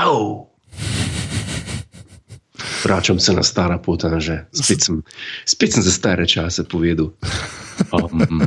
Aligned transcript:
Au! 0.00 0.46
Vračam 2.84 3.20
se 3.20 3.32
na 3.32 3.42
stara 3.42 3.78
pot, 3.78 4.04
že 4.18 4.46
spet 4.52 4.84
sem, 4.84 5.02
spet 5.44 5.72
sem 5.72 5.82
za 5.82 5.92
stare 5.92 6.26
čase 6.26 6.64
povedal. 6.64 7.12
Um, 7.90 8.44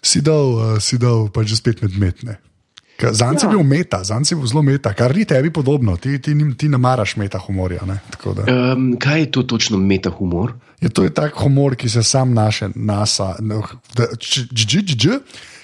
si 0.00 0.24
dal, 0.24 0.80
si 0.80 0.96
dal 0.96 1.28
pa 1.28 1.44
že 1.44 1.60
spet 1.60 1.84
medmetne. 1.84 2.40
Zanj 2.96 3.36
si 3.36 3.44
ja. 3.44 3.52
bil 3.52 3.60
meta, 3.60 4.00
zanj 4.00 4.24
si 4.24 4.32
bil 4.32 4.48
zelo 4.48 4.64
meta, 4.64 4.94
kar 4.96 5.12
ni 5.12 5.28
tebi 5.28 5.52
podobno, 5.52 6.00
ti, 6.00 6.16
ti, 6.24 6.32
ti 6.32 6.70
ne 6.72 6.80
maraš 6.80 7.20
meta 7.20 7.36
humorja. 7.36 7.84
Um, 7.84 8.96
kaj 8.96 9.20
je 9.20 9.28
to 9.28 9.44
točno 9.44 9.76
meta 9.76 10.08
humor? 10.08 10.56
Je 10.80 10.88
to 10.88 11.04
je 11.04 11.12
tak 11.12 11.36
humor, 11.36 11.76
ki 11.76 11.92
se 11.92 12.00
sam 12.00 12.32
naše, 12.32 12.72
nasa, 12.74 13.36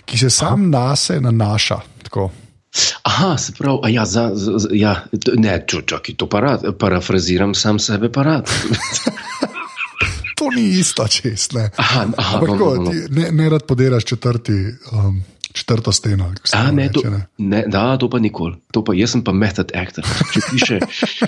ki 0.05 0.19
se 0.21 0.31
sam 0.31 0.69
nase 0.69 1.17
nanaša. 1.17 1.81
Tako. 2.05 2.29
Aha, 3.03 3.39
se 3.39 3.53
pravi, 3.53 3.95
ja, 3.95 4.05
za, 4.07 4.31
za, 4.35 4.69
ja, 4.73 5.05
ne, 5.37 5.65
čakaj, 5.87 6.15
to 6.15 6.29
parat, 6.29 6.65
parafraziram 6.79 7.55
sam 7.55 7.79
sebe, 7.79 8.13
parat. 8.13 8.51
to 10.39 10.51
ni 10.57 10.69
isto, 10.79 11.09
čest. 11.09 11.53
Ne, 11.53 11.71
aha, 11.77 12.07
aha, 12.17 12.39
Ampak, 12.39 12.49
no, 12.49 12.75
no, 12.75 12.83
no. 12.83 12.91
Ti, 12.91 12.97
ne, 13.11 13.31
ne 13.33 13.49
rad 13.51 13.67
podiraš 13.67 14.05
četrti. 14.05 14.53
Um, 14.93 15.25
četrto 15.53 15.93
steno. 15.93 16.33
A, 16.53 16.71
ne, 16.71 16.89
to, 16.93 17.01
ne. 17.11 17.27
Ne, 17.39 17.65
da, 17.67 17.97
to 17.97 18.11
pa 18.11 18.19
nikoli. 18.19 18.57
To 18.71 18.85
pa, 18.85 18.95
jaz 18.95 19.15
sem 19.15 19.25
pa 19.25 19.33
method 19.33 19.73
actor. 19.75 20.07
Če 20.35 20.41
piše, 20.51 20.79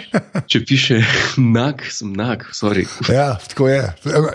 če 0.50 0.62
piše 0.66 1.00
nag, 1.36 1.82
sem 1.90 2.12
nag. 2.16 2.46
Sorry. 2.54 2.86
Ja, 3.08 3.34
tako 3.48 3.68
je. 3.68 3.82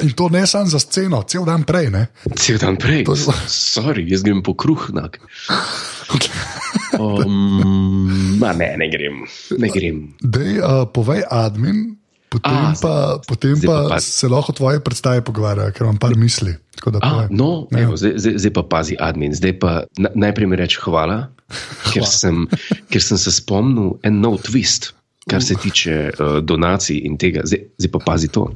In 0.01 0.13
to 0.17 0.29
ne 0.33 0.45
samo 0.47 0.71
za 0.71 0.79
sceno, 0.79 1.23
cel 1.27 1.45
dan 1.47 1.63
prej. 1.67 1.91
Ne? 1.93 2.07
Cel 2.35 2.59
dan 2.61 2.79
prej. 2.81 3.05
To... 3.07 3.15
Sorry, 3.47 4.07
jaz 4.11 4.25
grem 4.27 4.43
po 4.43 4.57
kruh 4.57 4.89
nag. 4.95 5.19
Um, 6.97 8.39
ne, 8.39 8.69
ne 8.77 8.87
grem. 8.89 9.25
Ne 9.59 9.69
grem. 9.69 10.15
Dej, 10.23 10.59
uh, 10.63 10.87
povej, 10.89 11.25
admin. 11.29 11.96
Potem, 12.27 12.51
A, 12.51 12.75
pa, 12.75 13.23
potem 13.23 13.55
pa, 13.63 13.87
pa 13.87 13.97
se 14.03 14.27
lahko 14.27 14.51
tvoje 14.51 14.81
predstave 14.83 15.23
pogovarjajo, 15.23 15.71
ker 15.71 15.85
imam 15.87 15.99
par 16.01 16.15
misli. 16.19 16.57
A, 16.99 17.27
no, 17.31 17.67
ja. 17.71 17.85
evo, 17.85 17.95
zdaj, 17.95 18.17
zdaj, 18.19 18.35
zdaj 18.43 18.53
pa 18.59 18.63
pazi, 18.67 18.97
admin. 18.99 19.31
Zdaj 19.31 19.53
pa 19.63 19.71
najprej 19.95 20.49
mi 20.51 20.59
reči 20.59 20.81
hvala, 20.83 21.31
hvala. 21.31 21.93
Ker, 21.93 22.03
sem, 22.03 22.43
ker 22.91 23.03
sem 23.03 23.19
se 23.21 23.31
spomnil 23.31 23.95
en 24.03 24.19
nov 24.19 24.41
twist, 24.43 24.91
kar 25.31 25.39
se 25.43 25.55
tiče 25.55 25.95
uh, 26.11 26.37
donacij 26.43 26.99
in 27.07 27.15
tega. 27.15 27.47
Zdaj, 27.47 27.63
zdaj 27.79 27.93
pa 27.95 28.03
pazi 28.11 28.27
to. 28.27 28.49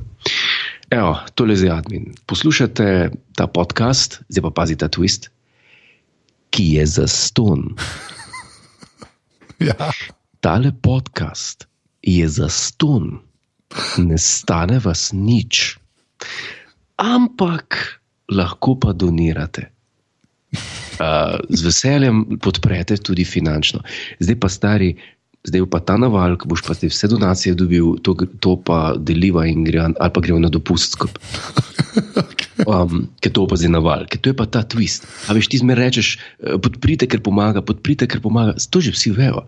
Evo, 0.91 1.15
tole 1.39 1.55
je 1.55 1.71
admin. 1.71 2.11
Poslušate 2.27 3.09
ta 3.39 3.47
podcast, 3.47 4.19
zdaj 4.27 4.49
pa 4.49 4.53
pazi 4.61 4.75
ta 4.75 4.91
twist, 4.91 5.31
ki 6.51 6.75
je 6.75 6.85
za 6.99 7.07
ston. 7.07 7.71
ja. 9.71 9.79
Tale 10.43 10.75
podcast 10.83 11.69
je 12.03 12.27
za 12.27 12.51
ston 12.51 13.21
ne 13.97 14.17
stane 14.17 14.79
vas 14.83 15.09
nič, 15.13 15.77
ampak 16.97 17.99
lahko 18.31 18.75
pa 18.79 18.93
donirate. 18.93 19.69
Uh, 21.01 21.39
z 21.47 21.63
veseljem 21.63 22.37
podprete 22.43 22.99
tudi 22.99 23.23
finančno. 23.23 23.79
Zdaj 24.19 24.37
pa 24.37 24.49
stari, 24.51 24.89
zdaj 25.47 25.63
pa 25.71 25.79
ta 25.79 25.95
naval, 25.97 26.35
ki 26.37 26.49
boš 26.51 26.61
pa 26.67 26.75
te 26.77 26.91
vse 26.91 27.07
donacije 27.07 27.55
dobil, 27.57 27.95
to, 28.03 28.13
to 28.43 28.59
pa 28.59 28.93
deliva 28.99 29.47
in 29.49 29.63
gre, 29.65 29.87
ali 29.87 30.11
pa 30.11 30.19
gremo 30.21 30.43
na 30.43 30.51
dopust 30.51 30.99
skupaj. 30.99 31.23
Um, 32.61 33.09
ker 33.23 33.33
to 33.33 33.47
pa 33.49 33.57
zdaj 33.57 33.71
naval, 33.73 34.05
ker 34.05 34.21
to 34.21 34.29
je 34.29 34.37
pa 34.37 34.45
ta 34.45 34.61
twist. 34.61 35.07
A 35.25 35.33
veš, 35.33 35.49
ti 35.49 35.57
zmer 35.57 35.79
rečeš, 35.81 36.19
eh, 36.45 36.59
podprite, 36.61 37.09
ker 37.09 37.23
pomaga, 37.23 37.63
podprite, 37.65 38.05
ker 38.05 38.21
pomaga. 38.21 38.53
To 38.53 38.77
že 38.83 38.93
vsi 38.93 39.15
vejo. 39.17 39.47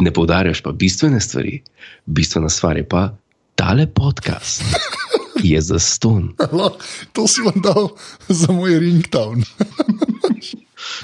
Ne 0.00 0.08
poudarjaš 0.14 0.64
pa 0.64 0.72
bistvene 0.72 1.20
stvari. 1.20 1.60
Bistvena 2.08 2.48
stvar 2.48 2.80
je 2.80 2.86
pa, 2.88 3.12
tale 3.54 3.86
podcast 3.86 4.62
je 5.42 5.60
za 5.60 5.78
ston. 5.78 6.34
To 7.12 7.28
si 7.28 7.42
vam 7.42 7.62
dal 7.62 7.88
za 8.28 8.52
moj 8.52 8.78
ringtone. 8.78 9.44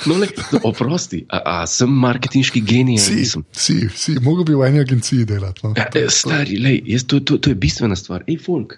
No, 0.06 0.16
le, 0.16 0.26
no, 0.52 0.60
oprosti, 0.64 1.24
a, 1.28 1.41
a 1.44 1.66
sem 1.66 1.88
marketinški 1.88 2.60
genij? 2.60 2.98
Si, 3.00 3.24
si, 3.52 3.76
si, 3.97 4.16
mogel 4.20 4.44
bi 4.48 4.56
v 4.56 4.69
eni 4.69 4.80
agenciji 4.80 5.24
delati. 5.28 5.64
No. 5.64 5.72
Ja, 5.76 5.88
e, 5.97 6.06
stari, 6.12 6.58
lej, 6.60 6.82
jaz, 6.88 7.06
to, 7.08 7.20
to, 7.24 7.38
to 7.41 7.52
je 7.52 7.56
bistvena 7.56 7.97
stvar. 7.97 8.24
Ej, 8.28 8.38
folk, 8.44 8.76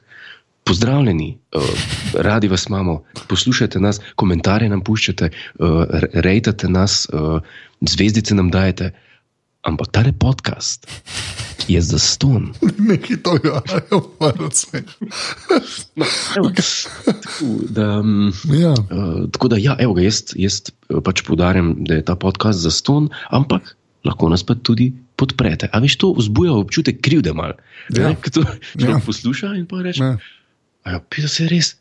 pozdravljeni, 0.65 1.33
uh, 1.59 1.71
radi 2.15 2.49
vas 2.49 2.67
imamo, 2.71 3.03
poslušajte 3.29 3.81
nas, 3.83 4.01
komentarje 4.15 4.71
nam 4.71 4.83
puščate, 4.87 5.31
uh, 5.59 5.83
rejtate 6.13 6.71
nas, 6.71 7.07
uh, 7.13 7.43
zvezdice 7.81 8.39
nam 8.39 8.51
dajete. 8.51 8.93
Ampak 9.63 9.95
ta 9.95 10.03
podcast 10.19 10.91
je 11.69 11.79
za 11.79 11.99
ston. 11.99 12.51
Nekaj 12.91 13.17
to 13.23 13.39
je, 13.39 13.51
ali 13.51 14.03
pa 14.19 14.33
vse. 14.39 14.83
Ja. 18.59 18.75
Tako 19.33 19.49
da, 19.49 19.57
ja, 19.57 19.77
evo, 19.79 19.99
jaz, 19.99 20.35
jaz 20.35 20.61
eh, 20.67 20.99
pač 21.05 21.23
podarjam, 21.23 21.77
da 21.87 21.95
je 21.95 22.05
ta 22.05 22.17
podcast 22.19 22.59
za 22.59 22.71
ston, 22.71 23.09
ampak 23.31 23.77
lahko 24.05 24.29
nas 24.29 24.43
pa 24.43 24.55
tudi 24.59 24.93
podprete. 25.17 25.71
A 25.71 25.79
veš, 25.79 25.97
to 26.03 26.13
vzbuja 26.19 26.53
občutek 26.59 26.99
krivde, 26.99 27.33
malo. 27.33 27.55
Ja. 27.95 28.15
Kdo 28.19 28.43
ja. 28.79 28.99
posluša 29.07 29.55
in 29.55 29.67
pa 29.71 29.83
reče: 29.83 30.03
ja. 30.03 30.99
Pisa 31.07 31.31
se 31.31 31.47
res. 31.47 31.77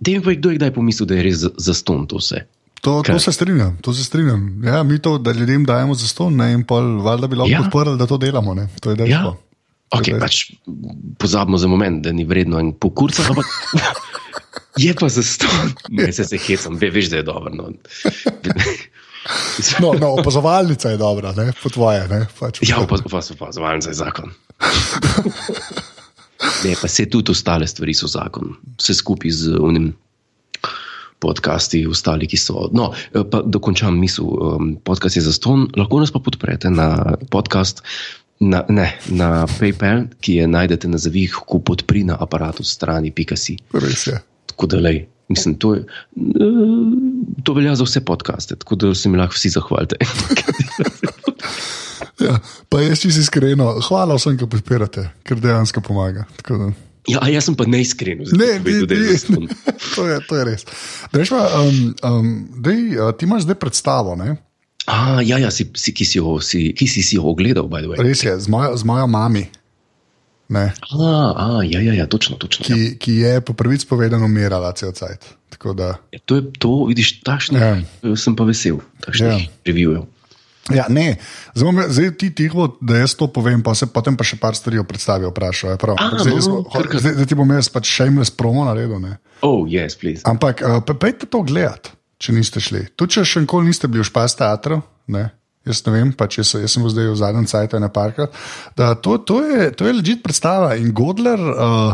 Dej 0.00 0.24
mi, 0.24 0.40
kdo 0.40 0.54
je 0.54 0.56
kdaj 0.56 0.72
pomislil, 0.72 1.04
da 1.04 1.20
je 1.20 1.28
res 1.28 1.44
za, 1.44 1.52
za 1.60 1.76
ston 1.76 2.08
to 2.08 2.16
vse. 2.16 2.46
To, 2.80 3.02
to 3.02 3.18
se 3.18 3.32
strinjam, 3.32 3.78
to 3.82 3.92
se 3.92 4.04
strinjam. 4.04 4.64
Ja, 4.64 4.82
mi 4.82 4.98
to, 4.98 5.18
da 5.18 5.32
ljudem 5.32 5.64
dajemo 5.64 5.94
za 5.94 6.08
ston, 6.08 6.36
ne, 6.36 6.52
in 6.52 6.64
pol, 6.64 7.02
valjda 7.02 7.26
bi 7.26 7.36
lahko 7.36 7.52
ja. 7.52 7.62
podprli, 7.62 7.98
da 7.98 8.06
to 8.06 8.16
delamo. 8.18 8.54
Ne. 8.54 8.68
To 8.80 8.90
je 8.90 8.96
dejstvo. 8.96 9.36
Ja. 9.36 9.50
Okay, 9.90 10.14
pač 10.22 10.52
pozabimo 11.18 11.58
za 11.58 11.66
moment, 11.66 12.04
da 12.04 12.12
ni 12.14 12.24
vredno 12.24 12.60
en 12.62 12.70
pokurca, 12.72 13.24
ampak 13.28 13.46
je 14.84 14.94
pa 14.94 15.08
za 15.08 15.22
ston. 15.22 15.74
Ne, 15.90 16.12
se 16.12 16.24
se 16.24 16.38
hecam, 16.38 16.78
Ve, 16.78 16.90
veš, 16.94 17.10
da 17.10 17.16
je 17.16 17.26
dobro. 17.26 17.50
No. 17.54 17.72
No, 19.80 19.92
no, 20.00 20.12
opazovalnica 20.22 20.94
je 20.94 20.96
dobra, 20.96 21.34
ne, 21.36 21.52
po 21.62 21.68
tvoje. 21.68 22.06
Ne, 22.08 22.26
pač, 22.38 22.62
ja, 22.68 22.78
opazovalnica 22.80 23.90
je 23.90 23.98
zakon. 23.98 24.30
Ne, 26.64 26.72
pa 26.80 26.88
se 26.88 27.04
tudi 27.04 27.32
ostale 27.32 27.66
stvari 27.68 27.92
so 27.94 28.08
zakon, 28.08 28.54
vse 28.80 28.94
skupaj 28.96 29.30
z 29.30 29.58
unim 29.60 29.90
podcasti, 31.20 31.84
ostali, 31.86 32.26
ki 32.26 32.40
so. 32.40 32.68
No, 32.72 32.90
eh, 33.12 33.24
pa 33.24 33.42
dokončam 33.44 33.98
misel. 34.00 34.26
Um, 34.26 34.72
podcast 34.84 35.16
je 35.16 35.22
za 35.22 35.32
ston, 35.36 35.68
lahko 35.76 36.00
nas 36.00 36.12
pa 36.12 36.22
podprete 36.24 36.72
na 36.72 37.16
podcast. 37.30 37.84
Na, 38.40 38.64
ne, 38.72 38.86
na 39.12 39.44
PayPal, 39.44 40.06
ki 40.24 40.40
je 40.40 40.44
najdete 40.48 40.88
na 40.88 40.96
zavihu 40.96 41.60
podpri 41.60 42.08
na 42.08 42.16
aparatu 42.16 42.64
strani 42.64 43.12
Pikasi. 43.12 43.58
Res 43.76 44.06
je. 44.08 44.16
Tako 44.48 44.66
da, 44.72 44.80
lej, 44.80 45.02
mislim, 45.28 45.58
to, 45.60 45.74
je, 45.76 45.84
uh, 46.16 47.44
to 47.44 47.52
velja 47.52 47.76
za 47.76 47.84
vse 47.84 48.00
podcaste, 48.00 48.56
tako 48.56 48.80
da 48.80 48.94
se 48.96 49.12
mi 49.12 49.20
lahko 49.20 49.36
vsi 49.36 49.52
zahvalite. 49.60 50.00
ja, 52.24 52.40
pa 52.72 52.80
jaz 52.80 53.04
čisto 53.04 53.20
iskreno, 53.20 53.74
hvala 53.88 54.16
vsem, 54.16 54.40
ki 54.40 54.48
podpirate, 54.48 55.10
ker 55.20 55.36
dejansko 55.40 55.84
pomaga. 55.84 56.24
Ja, 57.08 57.22
jaz 57.32 57.48
sem 57.48 57.56
pa 57.56 57.64
neiskren. 57.64 58.20
Ne, 58.36 58.58
ne, 58.60 58.72
ne, 58.84 58.98
ne. 59.08 59.58
To, 59.94 60.04
je, 60.04 60.18
to 60.28 60.36
je 60.36 60.42
res. 60.44 60.66
Dej, 61.14 61.30
um, 61.32 61.78
um, 62.04 62.28
dej, 62.60 62.82
uh, 62.98 63.12
ti 63.16 63.24
imaš 63.24 63.46
zdaj 63.48 63.56
predstavo. 63.62 64.18
Ne? 64.20 64.36
A, 64.84 65.22
ja, 65.24 65.40
ja 65.40 65.48
si, 65.54 65.70
si, 65.76 65.94
ki, 65.96 66.04
si 66.04 66.20
jo, 66.20 66.36
si, 66.44 66.70
ki 66.76 66.86
si 66.90 67.04
si 67.04 67.16
jo 67.16 67.30
ogledal. 67.32 67.70
Res 67.96 68.24
je, 68.26 68.36
z 68.36 68.52
mojo, 68.52 68.76
z 68.76 68.84
mojo 68.84 69.08
mami. 69.08 69.48
A, 70.50 70.66
a, 70.90 71.62
ja, 71.62 71.78
ja, 71.80 71.94
ja, 71.94 72.06
točno. 72.10 72.36
točno 72.36 72.66
ki, 72.66 72.78
ja. 72.80 72.94
ki 72.98 73.12
je 73.22 73.34
po 73.40 73.54
prvič 73.54 73.86
povedano 73.86 74.26
umirala 74.26 74.72
cel 74.74 74.92
cajt. 74.92 75.38
Da... 75.76 76.00
Ja, 76.10 76.18
to 76.24 76.40
je 76.40 76.42
to, 76.58 76.88
vidiš, 76.88 77.20
tašne. 77.22 77.58
Ja. 77.60 78.16
Sem 78.16 78.34
pa 78.36 78.48
vesel, 78.48 78.80
tašne 79.04 79.28
ja. 79.28 79.38
revijujev. 79.68 80.08
Ja, 80.68 80.84
ne, 80.92 81.16
zdaj, 81.54 81.88
zdaj 81.88 82.10
ti 82.20 82.28
tiho, 82.36 82.68
da 82.80 83.00
jaz 83.00 83.14
to 83.18 83.26
povem, 83.32 83.62
pa 83.64 83.72
se 83.74 83.88
potem 83.90 84.14
pa 84.16 84.26
še 84.26 84.36
par 84.38 84.54
stvari 84.54 84.78
o 84.78 84.84
predstavi 84.86 85.26
vprašajo. 85.26 85.78
Zdaj, 85.80 86.36
no, 86.46 86.60
zdaj, 86.68 87.14
zdaj 87.16 87.26
ti 87.26 87.38
bom 87.38 87.50
jaz 87.56 87.70
pač 87.72 87.90
imel 88.04 88.28
promo 88.36 88.66
na 88.68 88.76
redu. 88.76 89.00
Oh, 89.42 89.64
yes, 89.66 89.96
Ampak 90.28 90.62
uh, 90.62 90.78
pejte 90.84 91.26
to 91.26 91.42
gledat, 91.42 91.90
če 92.20 92.36
niste 92.36 92.62
šli. 92.62 92.86
Tu 92.94 93.08
če 93.10 93.24
še 93.24 93.42
nikoli 93.46 93.72
niste 93.72 93.88
bili 93.88 94.04
v 94.04 94.10
špas 94.12 94.36
teatru, 94.38 94.82
ne? 95.10 95.30
jaz 95.66 95.82
ne 95.86 95.92
vem, 95.92 96.12
pač 96.16 96.38
jaz, 96.40 96.54
jaz 96.56 96.72
sem 96.72 96.86
zdaj 96.88 97.10
v 97.12 97.18
zadnjem 97.20 97.46
cajtu 97.50 97.80
na 97.82 97.90
parku. 97.92 98.28
To, 98.76 99.18
to 99.20 99.42
je, 99.44 99.70
je 99.76 99.92
ležit 99.92 100.22
predstava 100.24 100.72
in 100.80 100.92
Godler, 100.96 101.40
uh, 101.40 101.92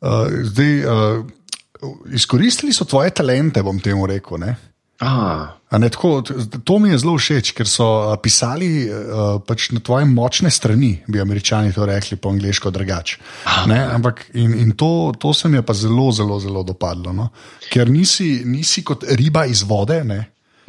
uh, 0.00 0.36
zdaj 0.52 0.72
uh, 0.84 1.96
izkoristili 2.14 2.72
so 2.72 2.86
tvoje 2.88 3.12
talente, 3.12 3.62
bom 3.64 3.80
temu 3.82 4.06
rekel. 4.08 4.40
Ne? 4.40 4.54
Ne, 5.78 5.88
tako, 5.88 6.22
to 6.64 6.78
mi 6.78 6.90
je 6.92 6.98
zelo 7.00 7.14
všeč, 7.16 7.52
ker 7.56 7.68
so 7.68 7.86
pisali 8.22 8.84
uh, 8.86 9.38
pač 9.46 9.70
na 9.72 9.80
tvoje 9.80 10.04
močne 10.04 10.50
strani, 10.52 10.92
bi 11.08 11.20
američani 11.20 11.72
to 11.72 11.86
rekli 11.88 12.18
po 12.20 12.28
angliško 12.28 12.70
drugače. 12.70 13.16
Ampak 13.94 14.26
in, 14.34 14.52
in 14.54 14.74
to, 14.76 15.12
to 15.18 15.32
se 15.34 15.48
mi 15.48 15.56
je 15.56 15.64
pa 15.66 15.74
zelo, 15.74 16.10
zelo, 16.12 16.38
zelo 16.40 16.62
dopadlo. 16.62 17.12
No? 17.16 17.30
Ker 17.72 17.90
nisi, 17.90 18.42
nisi 18.44 18.84
kot 18.84 19.08
riba 19.08 19.46
iz 19.48 19.64
vode, 19.66 20.02
ne? 20.04 20.20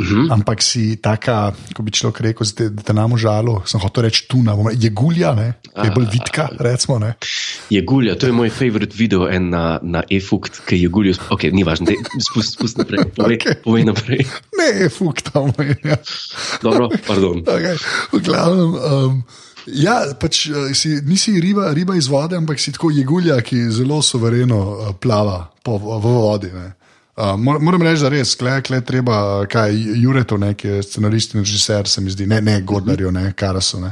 -huh. 0.03 0.33
Ampak 0.33 0.61
si 0.61 0.97
taka, 0.97 1.53
ko 1.73 1.83
bi 1.83 1.91
človek 1.91 2.19
rekel, 2.21 2.47
da, 2.57 2.69
da 2.69 2.81
te 2.83 2.93
nam 2.93 3.13
užalo, 3.13 3.61
sem 3.65 3.79
hotel 3.79 4.03
reči 4.03 4.27
tuna, 4.27 4.55
je 4.71 4.89
gulja, 4.89 5.33
ne? 5.33 5.53
je 5.83 5.91
bolj 5.91 6.07
vidka. 6.11 6.49
Recimo, 6.59 6.99
je 7.69 7.81
gulja, 7.81 8.15
to 8.15 8.27
je 8.27 8.33
moj 8.33 8.49
favorit 8.49 8.95
video 8.95 9.29
na, 9.39 9.79
na 9.81 10.03
e-fukt, 10.09 10.61
ki 10.65 10.81
je 10.81 10.89
gulja. 10.89 11.13
Ok, 11.29 11.43
ni 11.51 11.63
važno, 11.63 11.87
spusti 12.19 12.53
spust 12.53 12.77
naprej. 12.77 13.09
Povej, 13.17 13.37
okay. 13.37 13.55
povej 13.63 13.83
naprej. 13.85 14.21
Ne, 14.57 14.85
e-fukt 14.85 15.33
tam 15.33 15.51
je. 15.57 15.77
Ja. 15.83 15.97
Dobro, 16.61 16.89
pardon. 17.07 17.43
Okay. 17.53 17.77
V 18.11 18.19
glavnem. 18.23 18.71
Um, 18.73 19.23
Ja, 19.65 20.01
pač 20.19 20.47
eh, 20.51 20.73
si, 20.75 20.99
nisi 21.07 21.39
riba, 21.39 21.71
riba 21.71 21.95
iz 21.95 22.09
vode, 22.11 22.35
ampak 22.35 22.59
si 22.59 22.73
tako 22.75 22.91
jegulja, 22.91 23.39
ki 23.39 23.69
zelo 23.71 24.01
suvereno 24.03 24.59
uh, 24.59 24.91
plava 24.99 25.47
po, 25.63 25.77
v, 25.79 25.99
vodi. 26.03 26.51
Uh, 27.13 27.35
moram 27.37 27.81
reči, 27.85 28.01
da 28.01 28.09
res, 28.09 28.31
kle, 28.33 28.55
kle 28.65 28.79
treba, 28.81 29.15
kaj 29.45 29.75
Jureto, 30.01 30.39
ki 30.57 30.67
je 30.67 30.83
scenarist 30.83 31.35
in 31.35 31.43
režiser, 31.43 31.85
se 31.87 32.01
mi 32.01 32.09
zdi, 32.09 32.25
ne, 32.25 32.39
ne 32.41 32.55
Gordnerju, 32.65 33.11
ne 33.13 33.27
Karasu. 33.37 33.81
Ne. 33.83 33.91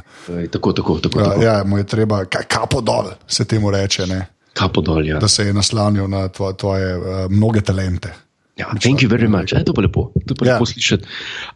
Tako, 0.49 0.73
tako, 0.73 0.97
tako. 0.99 1.19
Ja, 1.19 1.25
tako. 1.29 1.43
ja, 1.43 1.55
mu 1.65 1.77
je 1.77 1.85
treba, 1.85 2.23
kaj, 2.25 2.47
kapo 2.49 2.81
dol, 2.81 3.11
se 3.27 3.45
temu 3.45 3.69
reče. 3.71 4.07
Ne. 4.09 4.23
Kapo 4.57 4.81
dol, 4.81 5.05
ja. 5.05 5.19
Da 5.21 5.29
se 5.29 5.45
je 5.45 5.53
naslanjal 5.53 6.09
na 6.09 6.27
tvoje, 6.33 6.57
tvoje 6.57 6.97
uh, 6.97 7.05
mnoge 7.29 7.61
talente. 7.61 8.09
Ja, 8.57 8.73
thank 8.81 9.05
you 9.05 9.09
very 9.09 9.29
much. 9.29 9.53
Je 9.53 9.63
to 9.65 9.73
pa 9.73 9.85
lepo, 9.85 10.09
to 10.25 10.35
pa 10.35 10.45
ja. 10.45 10.57
lepo 10.57 10.65
slišati. 10.65 11.05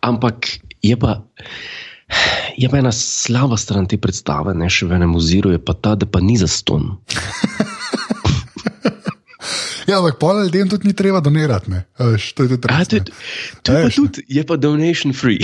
Ampak 0.06 0.48
je 0.86 1.00
pa. 1.00 1.18
Je 2.58 2.70
pa 2.70 2.78
ena 2.78 2.92
slaba 2.94 3.58
stran 3.58 3.90
te 3.90 3.98
predstave, 3.98 4.54
ne 4.54 4.70
še 4.70 4.86
v 4.86 5.00
enem 5.00 5.18
oziru, 5.18 5.50
je 5.50 5.58
pa 5.58 5.74
ta, 5.74 5.96
da 5.98 6.06
pa 6.06 6.22
ni 6.22 6.38
za 6.38 6.48
ston. 6.48 6.94
ja, 9.88 9.98
ampak 10.00 10.18
pol 10.20 10.44
ljudem 10.44 10.70
tudi 10.70 10.88
ni 10.90 10.94
treba 10.98 11.20
donirati. 11.24 11.72
Veš, 12.00 12.28
to 12.34 12.46
je 12.46 12.50
tudi 12.50 12.62
treba. 12.62 12.86
To, 12.86 13.00
to 13.62 13.74
je, 13.74 13.84
pa 13.84 13.90
tudi, 13.96 14.24
je 14.28 14.44
pa 14.46 14.58
donation 14.58 15.14
free. 15.14 15.40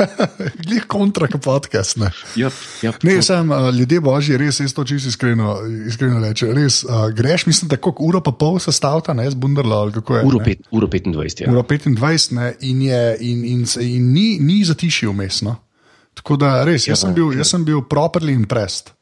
Glej 0.66 0.82
kontra, 0.90 1.28
podcast. 1.28 1.96
Ne, 2.00 2.10
yep, 2.36 2.56
yep, 2.82 3.00
ne 3.06 3.16
sem 3.22 3.50
uh, 3.50 3.70
ljudje 3.74 4.00
božji, 4.00 4.38
res 4.40 4.60
jaz 4.60 4.74
to 4.76 4.84
čisto 4.84 5.12
iskreno, 5.12 5.56
iskreno 5.88 6.20
rečem. 6.24 6.52
Res 6.56 6.82
uh, 6.84 7.08
greš, 7.14 7.46
mislim, 7.50 7.70
tako 7.72 7.94
uro 8.06 8.22
pa 8.24 8.32
pol 8.32 8.58
sestavlja, 8.62 9.14
ne 9.16 9.30
z 9.30 9.38
Bunderlo. 9.40 9.82
Uro, 9.90 10.42
pet, 10.44 10.66
uro 10.70 10.86
25. 10.86 11.44
Ja. 11.44 11.52
Uro 11.52 11.62
25 11.62 12.36
ne, 12.36 12.52
in, 12.60 12.82
je, 12.82 13.02
in, 13.20 13.44
in, 13.44 13.64
in, 13.64 13.88
in 13.88 14.12
ni, 14.12 14.28
ni 14.40 14.62
zatišil 14.64 15.10
umestno. 15.10 15.56
Tako 16.14 16.36
da 16.36 16.58
res, 16.66 16.84
jaz, 16.88 16.98
ja, 16.98 17.00
sem, 17.06 17.14
bil, 17.16 17.30
jaz 17.38 17.52
sem 17.54 17.64
bil 17.64 17.84
properly 17.88 18.34
impressed. 18.36 18.92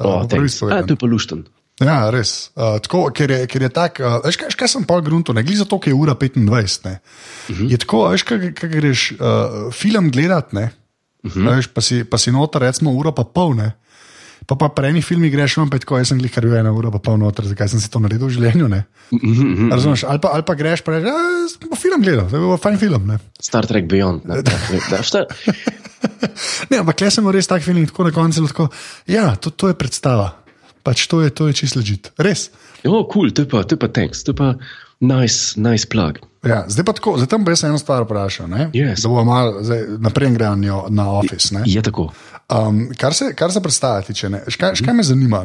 Uh, 0.00 0.24
to 0.28 0.40
je 0.40 0.96
pa 0.96 1.06
lušten. 1.06 1.44
Ja, 1.80 2.10
res. 2.12 2.50
Uh, 2.52 2.76
tako, 2.84 3.06
ker, 3.16 3.32
je, 3.32 3.44
ker 3.48 3.64
je 3.64 3.70
tako, 3.72 4.04
uh, 4.04 4.18
veš, 4.26 4.36
kaj, 4.42 4.52
kaj 4.60 4.68
sem 4.68 4.84
pa 4.84 4.98
grunto, 5.04 5.32
ne 5.32 5.44
glede 5.44 5.62
za 5.62 5.68
to, 5.68 5.78
ker 5.80 5.94
je 5.94 5.96
ura 5.96 6.14
25. 6.14 6.44
Uh 6.44 7.56
-huh. 7.56 7.70
Je 7.72 7.78
tako, 7.80 8.08
veš, 8.12 8.22
kaj, 8.22 8.52
kaj 8.54 8.68
greš 8.68 9.12
uh, 9.12 9.72
film 9.72 10.10
gledati, 10.10 10.56
uh 10.56 10.62
-huh. 11.24 11.68
pa, 11.72 11.80
pa 12.10 12.18
si 12.18 12.32
noter, 12.32 12.62
recimo, 12.62 12.92
ura 12.92 13.12
pa 13.12 13.24
pol. 13.24 13.56
Ne? 13.56 13.72
Pa 14.46 14.56
pa 14.56 14.68
pri 14.68 14.88
enih 14.88 15.04
filmih 15.04 15.32
greš, 15.32 15.56
imam 15.56 15.70
petko, 15.70 15.98
jaz 15.98 16.08
sem 16.08 16.20
jih 16.20 16.32
kar 16.32 16.44
ena 16.44 16.72
ura, 16.72 16.90
pa 16.90 16.98
pol 16.98 17.16
noter, 17.16 17.46
zakaj 17.46 17.68
sem 17.68 17.80
si 17.80 17.90
to 17.90 18.00
naredil 18.00 18.26
v 18.26 18.30
življenju. 18.30 18.66
Uh 18.66 19.20
-huh. 19.20 19.70
Razumeš, 19.72 20.04
ali 20.04 20.20
pa, 20.20 20.28
ali 20.32 20.42
pa 20.42 20.54
greš, 20.54 20.80
pa 20.80 20.92
rečeš, 20.92 21.08
ja, 21.08 21.68
bo 21.70 21.76
film 21.76 22.02
gledal, 22.02 22.30
to 22.30 22.36
je 22.36 22.40
bil 22.40 22.56
fajn 22.56 22.78
film. 22.78 23.06
Ne? 23.06 23.18
Star 23.40 23.66
Trek 23.66 23.84
Beyond. 23.84 24.24
Ne, 24.24 24.42
ne 26.70 26.78
ampak 26.78 27.00
le 27.00 27.10
sem 27.10 27.30
res 27.30 27.46
tak 27.46 27.62
film, 27.62 27.86
tako 27.86 28.04
na 28.04 28.10
koncu. 28.10 28.46
Tako, 28.46 28.68
ja, 29.06 29.36
to, 29.36 29.50
to 29.50 29.68
je 29.68 29.74
predstava. 29.74 30.39
Pač 30.82 31.06
to 31.06 31.20
je, 31.20 31.30
to 31.30 31.48
je 31.48 31.58
čisto 31.64 31.80
ležit. 31.80 32.12
Res. 32.18 32.48
Oh, 32.84 33.04
cool, 33.12 33.30
to 33.30 33.44
je 33.44 33.48
pa, 33.48 33.64
to 33.64 33.76
je 33.76 33.80
pa 33.80 33.88
tekst, 33.92 34.24
to 34.24 34.32
je 34.32 34.38
pa 34.40 34.54
nice, 35.00 35.60
nice 35.60 35.88
plug. 35.88 36.20
Ja, 36.40 36.64
zdaj 36.68 36.84
pa 36.88 36.92
tako, 36.96 37.16
zdaj 37.20 37.28
tam 37.28 37.44
bi 37.44 37.56
se 37.56 37.66
eno 37.66 37.78
stvar 37.78 38.02
vprašal. 38.02 38.48
Yes. 38.72 39.02
Da 39.02 39.08
bomo 39.08 39.24
malo 39.24 39.60
naprej 39.98 40.30
grejali 40.30 40.72
na 40.88 41.10
office. 41.12 41.54
Je, 41.54 41.62
je 41.74 41.82
tako. 41.82 42.12
Um, 42.48 42.88
kar, 42.96 43.14
se, 43.14 43.34
kar 43.36 43.52
se 43.52 43.60
predstavljati, 43.60 44.14
če 44.14 44.28
ne. 44.28 44.42
Škaj, 44.48 44.74
škaj 44.80 44.94
me 44.94 45.02
zanima? 45.04 45.44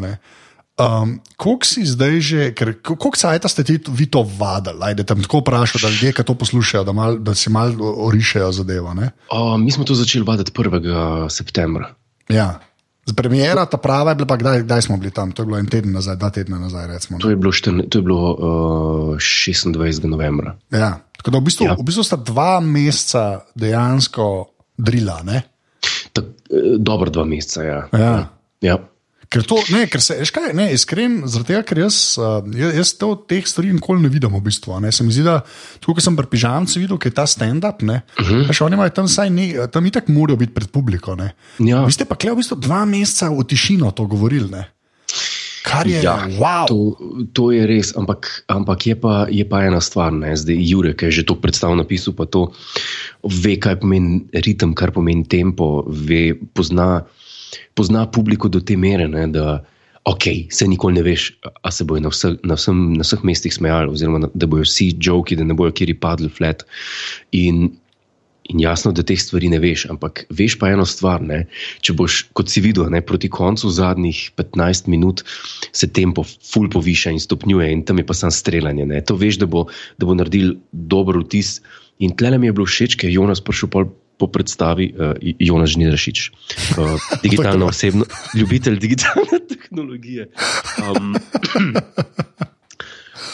Um, 0.76 1.20
koliko 1.38 1.66
si 1.66 1.86
zdaj 1.88 2.20
že, 2.20 2.54
koliko 2.84 3.12
časa 3.16 3.48
ste 3.48 3.64
ti 3.64 3.80
vi 3.88 4.08
to 4.12 4.24
vadili? 4.40 4.96
Da 4.96 5.04
te 5.04 5.16
tako 5.16 5.44
vprašam, 5.44 5.82
da 5.84 5.90
ljudje, 5.90 6.14
ki 6.14 6.24
to 6.24 6.36
poslušajo, 6.36 6.84
da, 6.84 6.92
mal, 6.92 7.20
da 7.20 7.36
si 7.36 7.50
malo 7.50 7.94
orišajo 8.08 8.52
zadevo. 8.52 8.96
Uh, 8.96 9.60
mi 9.60 9.72
smo 9.72 9.84
to 9.84 9.96
začeli 9.96 10.26
vaditi 10.26 10.52
1. 10.52 11.30
septembra. 11.30 11.92
Ja. 12.30 12.60
Z 13.06 13.14
premjera 13.14 13.66
ta 13.70 13.78
prava 13.78 14.12
je 14.12 14.16
bila, 14.16 14.28
pa 14.28 14.38
kdaj, 14.38 14.64
kdaj 14.66 14.82
smo 14.82 14.98
bili 14.98 15.12
tam? 15.12 15.32
To 15.32 15.44
je 15.44 15.46
bilo 15.46 15.60
en 15.62 15.70
teden 15.70 15.94
nazaj, 15.94 16.16
dva 16.16 16.30
tedna 16.30 16.58
nazaj. 16.60 16.88
Recimo, 16.88 17.20
to 17.22 17.30
je 17.30 17.36
bilo, 17.36 17.52
štrne, 17.54 17.86
to 17.90 18.02
je 18.02 18.02
bilo 18.02 18.32
uh, 18.34 19.18
26. 19.18 20.10
novembra. 20.10 20.56
Ja, 20.74 21.06
tako 21.18 21.32
da 21.32 21.38
v 21.38 21.46
bistvu, 21.46 21.66
ja. 21.70 21.76
v 21.78 21.86
bistvu 21.86 22.04
sta 22.04 22.18
dva 22.18 22.60
meseca 22.66 23.46
dejansko 23.56 24.48
drila. 24.78 25.22
Tak, 26.14 26.26
eh, 26.50 26.78
dobro, 26.82 27.14
dva 27.14 27.26
meseca. 27.30 27.64
Ja. 27.64 27.80
Ja. 27.94 28.16
Ja. 28.62 28.78
Ker 29.30 29.46
to, 29.48 29.58
ne, 29.74 29.86
ker 29.92 30.04
se, 30.04 30.18
škaj, 30.28 30.52
ne, 30.58 30.68
iskren, 30.76 31.22
zaradi 31.30 31.54
tega, 31.54 31.64
ker 31.68 31.82
jaz, 31.86 31.98
uh, 32.22 32.40
jaz 32.56 32.94
te 33.00 33.08
od 33.08 33.26
teh 33.30 33.48
stvari 33.48 33.74
nikoli 33.74 34.04
ne 34.04 34.12
vidim, 34.12 34.34
v 34.36 34.44
bistvu. 34.46 34.78
Ne. 34.84 34.92
Se 34.96 35.06
mi 35.06 35.14
zdi, 35.16 35.26
da 35.26 35.40
tukaj, 35.84 36.06
sem 36.06 36.18
pri 36.18 36.30
pižamcu 36.32 36.80
videl, 36.82 37.00
da 37.00 37.10
je 37.10 37.16
ta 37.16 37.26
stand-up, 37.30 37.82
uh 37.82 37.98
-huh. 38.20 38.54
še 38.54 38.64
oni 38.64 38.78
imajo 38.78 38.90
tam 38.90 39.10
vsaj 39.10 39.30
ne, 39.30 39.48
tam 39.72 39.86
itak 39.86 40.08
morajo 40.08 40.38
biti 40.38 40.54
pred 40.54 40.70
publiko. 40.72 41.18
Ja. 41.60 41.86
Vi 41.86 41.92
ste 41.92 42.06
pa 42.06 42.16
kle 42.16 42.32
v 42.32 42.42
bistvu 42.44 42.58
dva 42.60 42.86
meseca 42.86 43.30
v 43.30 43.44
tišino 43.44 43.92
to 43.92 44.06
govorili. 44.06 44.50
Ne. 44.52 44.75
Kar 45.66 45.90
je, 45.90 45.98
ja, 46.06 46.30
wow. 46.38 46.70
to, 46.70 46.94
to 47.34 47.50
je 47.50 47.66
res, 47.66 47.90
ampak, 47.98 48.30
ampak 48.54 48.86
je, 48.86 48.96
pa, 49.02 49.26
je 49.34 49.42
pa 49.50 49.66
ena 49.66 49.82
stvar. 49.82 50.14
Ne? 50.14 50.36
Zdaj, 50.38 50.62
Jurek 50.62 51.02
je 51.10 51.22
že 51.22 51.26
to 51.26 51.34
predstavil, 51.42 51.82
napisal 51.82 52.14
pa 52.14 52.30
to, 52.30 52.54
ve, 53.26 53.58
kaj 53.58 53.82
pomeni 53.82 54.22
ritem, 54.46 54.78
kar 54.78 54.94
pomeni 54.94 55.26
tempo, 55.26 55.82
ve, 55.90 56.38
pozna 56.54 57.02
pozna 57.76 58.06
publiko 58.12 58.50
do 58.50 58.60
te 58.60 58.78
mere, 58.78 59.08
ne, 59.08 59.28
da 59.32 59.60
okay, 60.06 60.46
se 60.54 60.68
nikoli 60.68 61.00
ne 61.00 61.04
veš, 61.06 61.32
ali 61.62 61.74
se 61.74 61.84
bojo 61.88 62.04
na, 62.06 62.12
vse, 62.14 62.36
na, 62.44 62.58
vsem, 62.60 62.82
na 63.00 63.06
vseh 63.06 63.24
mestih 63.26 63.54
smejali, 63.54 63.92
oziroma 63.92 64.30
da 64.34 64.48
bojo 64.48 64.66
vsi 64.68 64.92
joki, 65.02 65.36
da 65.36 65.48
ne 65.48 65.58
bojo 65.58 65.74
kjer 65.76 65.96
padli 66.02 66.30
flat. 66.30 66.64
In, 67.34 67.72
in 68.50 68.62
jasno, 68.62 68.92
da 68.94 69.04
teh 69.06 69.20
stvari 69.20 69.50
ne 69.50 69.60
veš, 69.62 69.88
ampak 69.90 70.26
veš 70.30 70.58
pa 70.62 70.70
eno 70.74 70.86
stvar. 70.86 71.24
Ne, 71.26 71.46
če 71.86 71.96
boš, 71.98 72.20
kot 72.38 72.52
si 72.52 72.62
videl, 72.62 72.90
ne, 72.94 73.02
proti 73.06 73.30
koncu 73.32 73.72
zadnjih 73.74 74.20
15 74.38 74.90
minut 74.92 75.24
se 75.72 75.90
tempo 75.90 76.24
ful 76.26 76.70
poviša 76.72 77.16
in 77.16 77.22
stopnjuje, 77.22 77.72
in 77.74 77.84
tam 77.88 78.02
je 78.02 78.08
pa 78.08 78.18
samo 78.18 78.36
streljanje. 78.36 78.86
Ne. 78.92 79.02
To 79.10 79.18
veš, 79.20 79.42
da 79.42 79.50
bo, 79.50 79.66
da 79.98 80.10
bo 80.10 80.18
naredil 80.18 80.58
dober 80.72 81.24
vtis. 81.24 81.60
In 82.04 82.12
tle 82.18 82.38
mi 82.38 82.50
je 82.50 82.56
bilo 82.56 82.68
všeč, 82.68 83.00
ker 83.00 83.10
je 83.10 83.18
Jonas 83.18 83.42
prišel 83.42 83.72
pol 83.72 83.90
po 84.16 84.28
predstavi 84.32 84.96
uh, 84.96 85.16
Jonas 85.40 85.76
Žnirašič, 85.76 86.20
uh, 86.80 86.96
digitalna 87.24 87.66
osebnost, 87.68 88.12
ljubitelj 88.36 88.80
digitalne 88.80 89.40
tehnologije. 89.52 90.30
Um, 90.80 91.16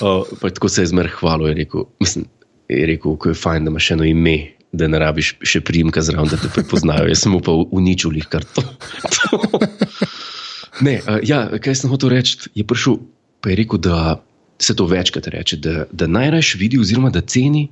uh, 0.02 0.50
tako 0.56 0.70
se 0.70 0.82
je 0.82 0.92
zmer 0.94 1.10
hvalil, 1.20 1.48
je 1.52 1.54
rekel, 1.54 1.86
mislim, 2.00 2.26
je 2.70 2.86
rekel, 2.88 3.16
ko 3.16 3.30
je 3.30 3.38
fajn, 3.38 3.66
da 3.66 3.74
imaš 3.74 3.92
eno 3.92 4.08
ime. 4.08 4.61
Da 4.72 4.88
ne 4.88 5.00
rabiš 5.02 5.36
še 5.44 5.60
primka 5.68 6.02
zraven, 6.02 6.30
da 6.32 6.40
te 6.40 6.48
prepoznajo. 6.52 7.10
Jaz 7.12 7.26
sem 7.26 7.36
pa 7.44 7.52
uničil 7.52 8.16
jih 8.16 8.28
kar 8.32 8.46
to. 8.56 8.64
ne, 10.88 11.00
uh, 11.04 11.20
ja, 11.28 11.44
kaj 11.60 11.82
sem 11.84 11.92
hotel 11.92 12.14
reči, 12.16 12.38
je 12.56 12.64
prišel, 12.68 13.02
pa 13.44 13.52
je 13.52 13.60
rekel, 13.60 13.82
da 13.84 14.22
se 14.62 14.76
to 14.78 14.86
večkrat 14.86 15.28
reče, 15.28 15.58
da, 15.58 15.86
da 15.92 16.08
najraje 16.08 16.56
vidi, 16.62 16.80
oziroma 16.80 17.10
da 17.10 17.22
ceni, 17.22 17.68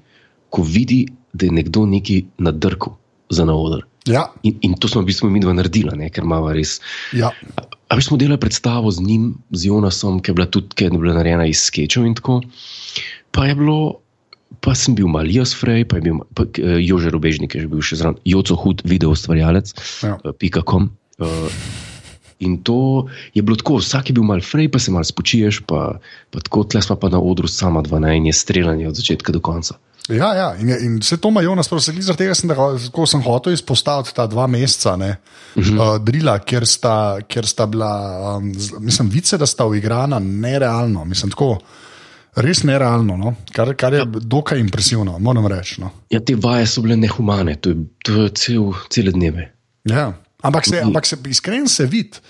ko 0.50 0.66
vidi, 0.66 1.06
da 1.34 1.46
je 1.46 1.52
nekdo 1.54 1.86
neki 1.86 2.24
nadrkal 2.38 2.98
za 3.30 3.46
na 3.46 3.56
oder. 3.56 3.86
Ja. 4.10 4.26
In, 4.44 4.58
in 4.62 4.74
to 4.74 4.90
smo 4.90 5.02
v 5.02 5.12
bistvu 5.12 5.30
mi 5.30 5.42
dva 5.44 5.54
naredili, 5.54 5.94
ne? 5.98 6.10
ker 6.10 6.26
imamo 6.26 6.50
res. 6.56 6.80
Ja. 7.14 7.30
A 7.90 7.98
mi 7.98 8.06
smo 8.06 8.18
delali 8.18 8.42
predstavo 8.42 8.92
z 8.92 9.06
njim, 9.06 9.32
z 9.54 9.70
Jonasom, 9.70 10.20
ki 10.22 10.32
je 10.32 10.38
bila 10.38 10.48
tudi 10.50 10.76
ki 10.76 10.90
je 10.90 10.98
bila 10.98 11.14
narejena 11.20 11.46
iz 11.50 11.62
sketchov 11.70 12.08
in 12.10 12.16
tako. 12.18 12.42
Pa 13.32 13.46
je 13.46 13.56
bilo, 13.60 14.02
pa 14.60 14.74
sem 14.76 14.96
bil 14.98 15.08
mal 15.12 15.30
jaz, 15.30 15.54
Frej, 15.58 15.86
pa 15.90 16.00
je 16.00 16.08
bil 16.10 16.24
pa, 16.34 16.46
uh, 16.46 16.78
Jože 16.82 17.14
Rubežnik, 17.14 17.54
ki 17.54 17.66
je 17.66 17.70
bil 17.70 17.84
še 17.86 18.00
zraven, 18.02 18.18
Joco 18.26 18.58
Hud, 18.60 18.82
video 18.88 19.14
ustvarjalec, 19.16 19.76
ja. 20.04 20.18
uh, 20.18 20.34
pika.com. 20.34 20.90
Uh, 21.20 21.48
In 22.40 22.64
to 22.64 23.10
je 23.36 23.42
bilo 23.44 23.58
tako, 23.60 23.82
vsak 23.84 24.10
je 24.10 24.14
bil 24.16 24.24
mal 24.24 24.40
frej, 24.40 24.70
pa 24.72 24.80
se 24.80 24.94
mal 24.96 25.04
spočiješ, 25.04 25.60
pa, 25.68 26.00
pa 26.32 26.40
tako 26.40 26.64
tle 26.64 26.80
smo 26.80 26.96
pa 26.96 27.10
na 27.12 27.20
odru 27.20 27.52
sama 27.52 27.84
dva, 27.84 28.00
ne, 28.00 28.16
in 28.16 28.30
je 28.30 28.34
streljanje 28.34 28.88
od 28.88 28.96
začetka 28.96 29.36
do 29.36 29.42
konca. 29.44 29.76
Ja, 30.10 30.34
ja. 30.34 30.48
In, 30.58 30.70
in 30.70 30.96
vse 31.04 31.20
to 31.22 31.30
ima 31.30 31.42
Jonas, 31.42 31.70
zaradi 31.70 32.16
tega 32.18 32.34
sem, 32.36 32.50
da, 32.50 32.56
sem 33.06 33.22
hotel 33.22 33.54
izpostaviti 33.54 34.16
ta 34.16 34.26
dva 34.28 34.48
meseca 34.48 34.96
ne, 34.98 35.12
uh 35.56 35.64
-huh. 35.64 35.76
uh, 35.76 36.00
drila, 36.04 36.40
kjer 36.40 36.66
sta, 36.68 37.20
kjer 37.28 37.46
sta 37.46 37.66
bila, 37.66 37.92
um, 38.38 38.54
mislim, 38.80 39.10
vice, 39.10 39.38
da 39.38 39.46
sta 39.46 39.66
uigrana 39.66 40.20
nerealno. 40.20 41.06
Mislim, 41.06 41.32
tako, 41.32 41.58
res 42.44 42.64
nerealno, 42.68 43.18
no? 43.20 43.36
kar, 43.56 43.72
kar 43.80 43.96
je 43.96 44.02
ja. 44.04 44.08
dokaj 44.08 44.60
impresivno, 44.62 45.18
moram 45.20 45.48
reči. 45.52 45.80
No. 45.84 45.92
Ja, 46.14 46.22
te 46.24 46.36
vaje 46.40 46.68
so 46.70 46.84
bile 46.86 46.98
nehumane, 47.00 47.56
to 47.62 47.74
je, 47.74 47.86
to 48.06 48.18
je 48.24 48.34
cel, 48.40 48.74
cele 48.94 49.14
dneve. 49.16 49.50
Ja. 49.90 50.12
Ampak 50.44 50.68
se, 50.68 50.82
ampak 50.82 51.08
se 51.08 51.18
iskren 51.30 51.68
se 51.68 51.88
vidi. 51.90 52.22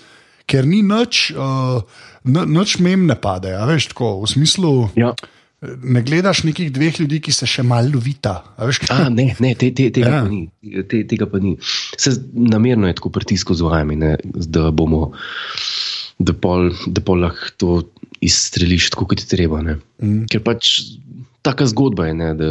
Ker 0.50 0.66
ni 0.66 0.80
noč, 0.82 1.28
uh, 1.30 1.82
noč 2.26 2.80
mem 2.82 3.04
ne 3.06 3.14
pade, 3.14 3.52
veš, 3.70 3.92
tako 3.92 4.16
v 4.24 4.32
smislu. 4.32 4.72
Ja 4.98 5.14
ne 5.60 6.02
gledaš 6.02 6.42
nekih 6.48 6.72
dveh 6.72 7.00
ljudi, 7.02 7.20
ki 7.20 7.32
se 7.36 7.46
še 7.48 7.62
malo 7.66 7.92
lovita. 7.96 8.34
a 8.56 8.68
veš, 8.68 8.80
kaj? 8.84 8.96
A, 8.96 9.08
ne, 9.12 9.30
ne 9.40 9.52
te, 9.54 9.70
te, 9.76 9.90
tega, 9.92 10.08
Ja. 10.08 10.16
ja. 10.16 10.22
pa 10.24 10.28
ni, 10.28 10.84
te, 10.88 11.02
tega 11.08 11.26
pa 11.28 11.38
ni. 11.38 11.56
Se 11.96 12.14
namerno 12.32 12.88
je 12.88 12.96
tako 12.96 13.12
pritisko 13.12 13.54
z 13.54 13.66
vami, 13.68 13.96
ne, 13.96 14.16
da 14.24 14.70
bomo, 14.70 15.12
da 16.18 16.32
pol, 16.32 16.70
da 16.86 17.04
pol 17.04 17.20
lahko 17.26 17.52
to 17.60 17.76
izstreliš 18.20 18.90
tako, 18.94 19.06
kot 19.10 19.22
je 19.24 19.28
treba. 19.30 19.62
Ne. 19.64 19.78
Mm. 20.02 20.26
Ker 20.30 20.42
pač 20.44 20.72
taka 21.46 21.66
zgodba 21.70 22.10
je, 22.10 22.16
ne, 22.18 22.30
da 22.36 22.50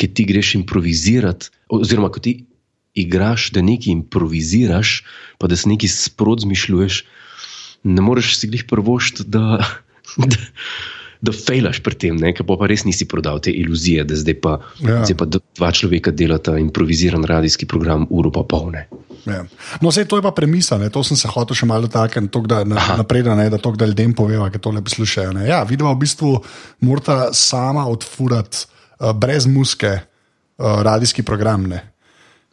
ker 0.00 0.12
ti 0.12 0.26
greš 0.28 0.54
improvizirati, 0.60 1.52
oziroma 1.72 2.10
ko 2.12 2.20
ti 2.24 2.42
igraš, 2.98 3.50
da 3.54 3.62
nekaj 3.64 3.92
improviziraš, 3.92 5.02
pa 5.38 5.48
da 5.48 5.56
si 5.56 5.70
nekaj 5.70 5.92
sprot 5.92 6.44
zmišljuješ, 6.44 7.02
ne 7.88 8.04
moreš 8.04 8.36
si 8.40 8.50
glih 8.50 8.66
prvošt, 8.68 9.24
da. 9.26 9.62
da 10.30 10.36
Da 11.20 11.32
fejlaš 11.34 11.80
pri 11.82 11.96
tem, 11.98 12.18
ker 12.20 12.46
pa 12.46 12.54
res 12.70 12.84
nisi 12.86 13.08
prodal 13.10 13.40
te 13.42 13.50
iluzije, 13.50 14.04
da 14.06 14.14
zdaj 14.14 14.36
pa, 14.38 14.58
Ja. 14.78 15.02
zdaj 15.02 15.16
pa 15.18 15.26
dva 15.26 15.70
človeka 15.74 16.12
delata 16.14 16.54
improviziran 16.58 17.24
radijski 17.26 17.66
program, 17.66 18.06
uro 18.10 18.30
pa 18.30 18.44
pol. 18.46 18.70
Ne. 18.70 18.86
Ja. 19.26 19.42
No, 19.82 19.90
vse 19.90 20.06
to 20.06 20.16
je 20.16 20.22
pa 20.22 20.30
premisa, 20.30 20.78
ne? 20.78 20.90
to 20.94 21.02
sem 21.02 21.18
se 21.18 21.28
hotel 21.28 21.58
še 21.58 21.66
malo 21.66 21.88
dotakniti, 21.88 22.40
da 22.46 22.62
na, 22.64 22.78
napredno, 23.00 23.34
ne, 23.34 23.48
da 23.50 23.58
to, 23.58 23.74
ljudem 23.74 24.14
poveva, 24.14 24.46
ki 24.50 24.62
to 24.62 24.72
ne 24.72 24.82
poslušajo. 24.84 25.34
Ne? 25.40 25.48
Ja, 25.50 25.62
vidva 25.68 25.92
v 25.92 26.02
bistvu 26.04 26.32
morata 26.86 27.34
sama 27.36 27.88
odfurati 27.90 28.64
uh, 29.00 29.12
brez 29.12 29.46
muske 29.50 29.90
uh, 29.98 30.80
radijski 30.86 31.26
program. 31.26 31.66
Ne? 31.66 31.82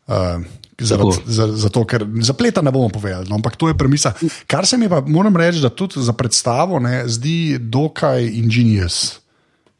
Uh, 0.07 0.41
zaradi, 0.79 1.11
Tako. 1.17 1.31
za, 1.31 1.47
zato, 1.47 1.85
ker 1.85 2.05
zapleta 2.21 2.61
ne 2.61 2.71
bomo 2.71 2.89
povedali, 2.89 3.29
no, 3.29 3.35
ampak 3.35 3.55
to 3.55 3.67
je 3.67 3.77
premisa. 3.77 4.13
Kar 4.47 4.67
se 4.67 4.77
mi 4.77 4.89
pa, 4.89 5.01
moram 5.01 5.37
reči, 5.37 5.61
da 5.63 5.69
tudi 5.69 6.03
za 6.03 6.13
predstavo 6.13 6.79
ne, 6.79 7.07
zdi 7.07 7.57
dokaj 7.59 8.27
ingenious. 8.27 9.19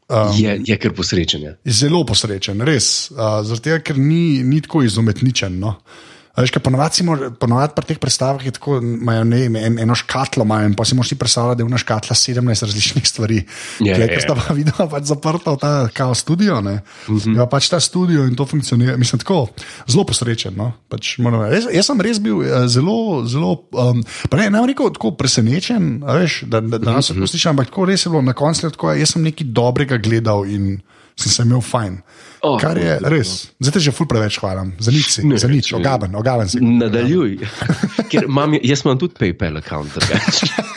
Um, 0.08 0.30
je, 0.38 0.60
je 0.64 0.76
kar 0.78 0.92
posrečen. 0.94 1.42
je. 1.42 1.56
Zelo 1.64 2.04
posrečen, 2.06 2.60
res. 2.62 3.10
Uh, 3.10 3.58
tega, 3.58 3.80
ker 3.82 3.98
ni, 3.98 4.42
ni 4.46 4.60
tako 4.62 4.84
izumetničen. 4.86 5.58
No. 5.58 5.68
A 5.68 6.15
Veš, 6.36 6.50
kaj, 6.52 6.62
ponovadi, 6.62 7.04
ponovadi 7.40 7.72
pri 7.72 7.84
teh 7.88 7.98
predstavah 7.98 8.44
je 8.44 8.52
tako, 8.52 8.76
imajo 8.78 9.24
ne, 9.24 9.44
en, 9.46 9.78
eno 9.80 9.94
škatlo, 9.96 10.44
imajo, 10.44 10.74
pa 10.76 10.84
si 10.84 10.94
moraš 10.94 11.08
ti 11.08 11.16
predstavljati, 11.16 11.56
da 11.58 11.64
je 11.64 11.68
ena 11.70 11.78
škatla 11.80 12.14
17 12.14 12.66
različnih 12.66 13.08
stvari. 13.08 13.38
Ja, 13.80 13.96
ja, 13.96 14.06
ker 14.06 14.18
ja. 14.18 14.20
sta 14.20 14.34
pa 14.36 14.54
videla 14.54 14.84
pač 14.88 15.08
zaprta 15.08 15.54
v 15.56 15.60
ta 15.62 15.88
kao 15.88 16.14
studio. 16.14 16.58
Uh 16.58 16.64
Mhm. 16.64 16.80
-huh. 17.08 17.36
ja, 17.38 17.46
pač 17.46 17.68
ta 17.68 17.80
studio 17.80 18.24
in 18.24 18.34
to 18.36 18.46
funkcionira. 18.46 18.96
Mislim, 18.96 19.18
tako 19.18 19.48
zelo 19.88 20.04
posrečen. 20.04 20.54
No. 20.56 20.72
Pač, 20.88 21.18
moram 21.18 21.52
jaz, 21.52 21.64
jaz 21.72 21.86
sem 21.86 22.00
res 22.00 22.18
bil 22.20 22.42
eh, 22.42 22.68
zelo, 22.68 23.24
zelo 23.26 23.64
um, 23.72 24.04
pa 24.30 24.36
ne, 24.36 24.50
ne 24.50 24.58
bom 24.58 24.66
rekel 24.68 24.92
tako 24.92 25.10
presenečen, 25.10 26.02
veš, 26.04 26.42
da, 26.46 26.60
da, 26.60 26.78
da 26.78 26.92
nas 26.92 27.10
Mhm. 27.10 27.20
poslušam, 27.20 27.50
ampak 27.50 27.66
tako 27.66 27.84
res 27.84 28.06
je 28.06 28.10
bilo 28.10 28.22
na 28.22 28.32
koncu 28.32 28.70
tako, 28.70 28.92
jaz 28.92 29.10
sem 29.12 29.22
nekaj 29.22 29.46
dobrega 29.46 29.96
gledal 29.96 30.44
in 30.44 30.80
sem 31.16 31.32
se 31.32 31.42
imel 31.42 31.60
fajn. 31.60 32.00
Oh, 32.46 32.60
Kar 32.62 32.78
je 32.78 32.92
lepo. 33.00 33.10
res, 33.10 33.30
zdaj 33.58 33.72
te 33.74 33.80
že 33.82 33.90
ful 33.96 34.06
preveč 34.06 34.36
hvalim, 34.38 34.76
za 34.78 34.92
nič, 34.94 35.16
Ne, 35.26 35.34
za 35.40 35.48
nič, 35.50 35.72
ogaben, 35.74 36.14
ogaben 36.14 36.46
si. 36.46 36.60
Nadaljuj. 36.62 37.40
Ker 38.12 38.28
imam, 38.28 38.54
jaz 38.62 38.86
imam 38.86 39.00
tudi 39.02 39.18
PayPal 39.18 39.58
račun. 39.58 39.90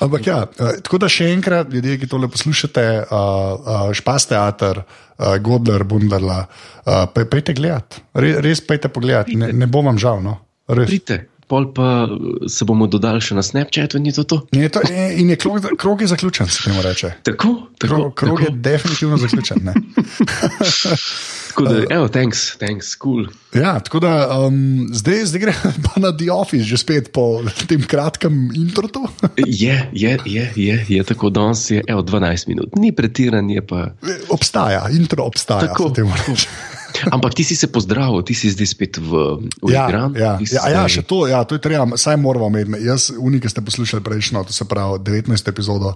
Ampak 0.00 0.22
ja, 0.26 0.38
eh, 0.46 0.78
tako 0.82 0.98
da 1.02 1.08
še 1.10 1.30
enkrat, 1.34 1.70
ljudje, 1.70 1.98
ki 2.02 2.08
tole 2.10 2.28
poslušate, 2.30 2.84
uh, 3.06 3.14
uh, 3.14 3.90
Špas 3.96 4.26
teater, 4.30 4.82
uh, 4.82 5.34
Godler, 5.42 5.84
Bunderla, 5.86 6.40
uh, 6.46 7.04
pe, 7.14 7.26
pejte 7.30 7.54
gledat, 7.58 8.00
Re, 8.14 8.36
res 8.42 8.62
pejte 8.66 8.90
pogledat, 8.92 9.30
ne, 9.34 9.46
ne 9.54 9.66
bom 9.70 9.86
vam 9.90 9.98
žal. 10.00 10.18
No. 10.24 10.34
Res. 10.70 10.86
Pridite, 10.90 11.18
pol 11.50 11.66
pa 11.74 12.06
se 12.46 12.64
bomo 12.68 12.86
dodali 12.86 13.18
še 13.18 13.34
na 13.34 13.42
Snapchatu, 13.42 13.98
ni 13.98 14.14
to 14.14 14.22
to? 14.22 14.38
In 14.54 14.62
je, 14.62 14.70
to, 14.70 14.82
in 15.18 15.32
je 15.34 15.36
krog, 15.40 15.66
krog 15.78 16.04
je 16.04 16.06
zaključen, 16.12 16.46
se 16.46 16.62
temu 16.68 16.82
reče. 16.82 17.12
Tako, 17.26 17.54
tako, 17.78 17.96
Krog, 17.96 18.14
krog 18.14 18.40
je 18.40 18.52
tako. 18.52 18.62
definitivno 18.62 19.18
zaključen. 19.18 19.58
tako 21.50 21.66
da, 21.66 21.82
evo, 21.90 22.08
thanks, 22.08 22.44
thanks, 22.62 22.94
cool. 23.02 23.26
Ja, 23.54 23.74
tako 23.82 24.00
da 24.04 24.12
um, 24.46 24.88
zdaj, 24.94 25.24
zdaj 25.32 25.42
gre 25.42 25.54
pa 25.86 26.00
na 26.00 26.14
The 26.14 26.30
Office, 26.30 26.64
že 26.70 26.78
spet 26.78 27.10
po 27.12 27.42
tem 27.66 27.82
kratkem 27.82 28.50
introtu. 28.54 29.08
Je, 29.62 29.74
je, 29.92 30.18
je, 30.24 30.44
je, 30.56 30.76
je 30.88 31.02
tako, 31.04 31.30
danes 31.34 31.70
je 31.70 31.82
evo, 31.88 32.02
12 32.02 32.48
minut, 32.48 32.76
ni 32.76 32.92
pretiran, 32.94 33.50
je 33.50 33.62
pa. 33.66 33.90
Obstaja, 34.30 34.86
intro 34.94 35.24
obstaja. 35.26 35.72
Tako. 35.72 35.92
reče. 36.28 36.46
Ampak 37.06 37.34
ti 37.34 37.44
si 37.44 37.56
se 37.56 37.66
pozdravil, 37.66 38.20
ti 38.22 38.34
si 38.34 38.50
zdaj 38.50 38.66
spet 38.66 38.96
v, 38.96 39.10
v 39.62 39.70
Ja, 39.70 39.88
igran. 39.88 40.12
ja, 40.12 40.36
si 40.38 40.54
ja, 40.54 40.68
ja, 40.68 40.84
zdaj- 40.84 40.92
še 40.92 41.02
to, 41.02 41.26
ja, 41.26 41.40
to 41.44 41.54
je 41.54 41.60
treba, 41.60 41.96
saj 41.96 42.16
moramo 42.16 42.52
imeti. 42.52 42.84
Jaz, 42.84 43.10
unike 43.12 43.48
ste 43.48 43.60
poslušali 43.60 44.02
prejšnjo, 44.02 44.44
to 44.44 44.52
se 44.52 44.64
pravi 44.64 44.98
19. 45.00 45.32
epizodo, 45.48 45.94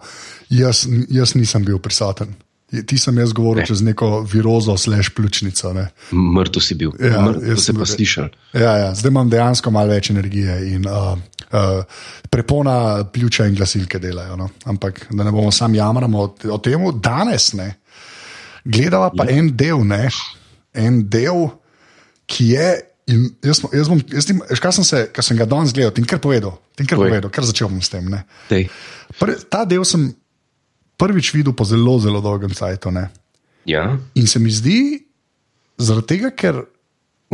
jaz, 0.49 0.87
jaz 1.09 1.35
nisem 1.35 1.63
bil 1.63 1.79
prisoten. 1.79 2.33
Ti 2.75 2.99
sem 2.99 3.15
jaz 3.15 3.31
govoril 3.31 3.63
ne. 3.63 3.67
čez 3.67 3.83
neko 3.83 4.25
virozo, 4.25 4.75
slash 4.75 5.13
pljučnico. 5.15 5.71
Ne. 5.73 5.91
Mrtev 6.11 6.59
si 6.59 6.75
bil, 6.75 6.91
Ja, 6.99 7.07
ja, 7.07 7.21
mrtev 7.23 7.57
sem 7.57 7.77
pa 7.77 7.87
slišal. 7.87 8.29
Ja, 8.53 8.73
ja, 8.79 8.89
zdaj 8.91 9.11
imam 9.11 9.31
dejansko 9.31 9.71
malo 9.71 9.89
več 9.89 10.11
energije 10.11 10.57
in 10.73 10.83
uh, 10.83 11.15
uh, 11.53 11.85
prepona 12.27 13.05
pljuča 13.05 13.47
in 13.47 13.55
glasilke 13.55 13.99
delajo. 13.99 14.35
No. 14.37 14.49
Ampak 14.65 15.07
da 15.11 15.23
ne 15.23 15.31
bomo 15.31 15.53
sam 15.53 15.75
jamramo 15.75 16.19
o, 16.21 16.35
o 16.51 16.59
tem, 16.59 16.83
danes 16.99 17.53
ne. 17.53 17.77
Gledava 18.65 19.13
pa 19.13 19.25
ja. 19.25 19.37
en 19.37 19.53
del, 19.55 19.85
ne. 19.87 20.09
En 20.75 21.03
del, 21.09 21.49
ki 22.31 22.51
je. 22.55 22.69
In 23.13 23.27
jaz, 23.45 23.61
jaz 23.69 23.89
bom, 23.93 23.99
jaz 24.09 24.25
tim, 24.25 24.39
kaj 24.41 24.73
sem, 24.79 24.85
se, 24.89 25.01
kaj 25.13 25.27
sem 25.27 25.37
ga 25.37 25.45
danes 25.45 25.75
gledal, 25.77 25.93
ti 25.93 26.01
kar 26.09 26.23
povedal, 26.25 26.55
ti 26.73 26.87
kar 26.89 26.97
Povej. 26.97 27.11
povedal, 27.13 27.33
kar 27.37 27.45
začel 27.45 27.69
bom 27.69 27.83
s 27.85 27.93
tem. 27.93 28.09
Prvi, 29.21 29.35
ta 29.53 29.67
del 29.69 29.85
sem 29.85 30.07
prvič 30.97 31.35
videl 31.37 31.53
po 31.53 31.67
zelo, 31.69 31.99
zelo 32.01 32.23
dolgem 32.25 32.55
ne. 32.95 33.11
Ja, 33.69 33.99
In 34.17 34.27
se 34.27 34.39
mi 34.41 34.49
zdi, 34.49 35.05
zaradi 35.77 36.07
tega, 36.17 36.31
ker 36.33 36.65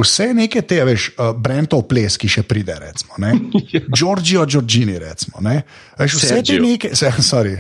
vse 0.01 0.31
neke 0.35 0.63
te, 0.63 0.79
veš, 0.85 1.11
uh, 1.19 1.31
Brentov 1.37 1.85
ples, 1.91 2.17
ki 2.19 2.29
še 2.31 2.43
pride, 2.47 2.75
recimo, 2.81 3.15
ne? 3.23 3.35
Giorgio 3.97 4.47
Giorgini, 4.47 4.99
recimo, 4.99 5.43
ne? 5.45 5.61
Veš, 5.99 6.19
vse 6.19 6.29
te 6.29 6.35
Sergio. 6.35 6.63
neke, 6.65 6.95
se, 6.97 7.11
sorry. 7.23 7.59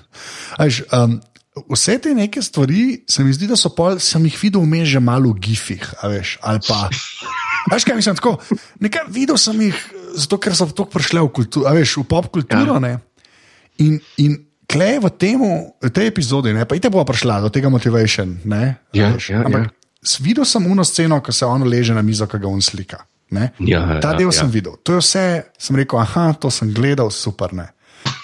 Veš, 0.60 0.82
um, 0.92 1.18
vse 1.52 1.98
te 2.00 2.14
neke 2.14 2.42
stvari, 2.42 3.02
se 3.08 3.24
mi 3.24 3.32
zdi, 3.32 3.46
da 3.50 3.56
so 3.60 3.72
pol, 3.76 3.98
sem 4.00 4.24
jih 4.28 4.38
videl 4.40 4.64
vmes 4.64 4.88
že 4.88 5.00
malo 5.04 5.34
v 5.34 5.42
gifih, 5.48 5.84
veš, 6.00 6.38
ali 6.42 6.62
pa. 6.68 6.86
Veš, 7.70 7.84
kaj 7.86 7.98
mislim, 7.98 8.16
tako, 8.18 8.36
nekaj 8.82 9.04
videl 9.12 9.38
sem 9.38 9.60
jih, 9.68 9.82
zato 10.16 10.40
ker 10.40 10.56
so 10.56 10.66
tako 10.72 10.88
prišle 10.96 11.20
v, 11.20 11.32
kultu, 11.36 11.66
a 11.68 11.74
veš, 11.76 11.98
v 12.00 12.06
pop 12.08 12.30
kulturo. 12.32 12.80
Ja. 12.80 12.96
In, 13.84 14.00
in 14.18 14.40
klej 14.66 14.98
v, 15.04 15.12
temu, 15.12 15.50
v 15.76 15.92
tej 15.92 16.08
epizodi, 16.08 16.56
ne, 16.56 16.64
pa 16.64 16.78
ite 16.78 16.90
bo 16.90 17.04
prišla 17.04 17.42
do 17.44 17.52
tega 17.52 17.68
motivation. 17.68 18.40
Ne, 18.48 18.80
Ja, 18.96 19.12
veš, 19.12 19.30
ja, 19.36 19.44
ampak 19.44 19.68
ja. 19.68 20.16
videl 20.24 20.48
sem 20.48 20.64
uno 20.66 20.84
sceno, 20.84 21.20
ko 21.20 21.32
se 21.32 21.46
ono 21.46 21.68
leže 21.68 21.94
na 21.94 22.02
mizo, 22.02 22.26
ki 22.26 22.40
ga 22.40 22.48
on 22.48 22.64
slika. 22.64 23.04
Ne. 23.32 23.52
Ja, 23.64 24.00
Ta 24.00 24.12
ja, 24.12 24.18
del 24.20 24.28
ja. 24.28 24.36
sem 24.42 24.50
videl. 24.52 24.76
To 24.84 24.96
je 24.96 25.04
vse, 25.04 25.24
sem 25.56 25.76
rekel, 25.76 26.00
aha, 26.00 26.32
to 26.36 26.50
sem 26.52 26.68
gledal, 26.72 27.08
super. 27.08 27.52
Ne. 27.56 27.70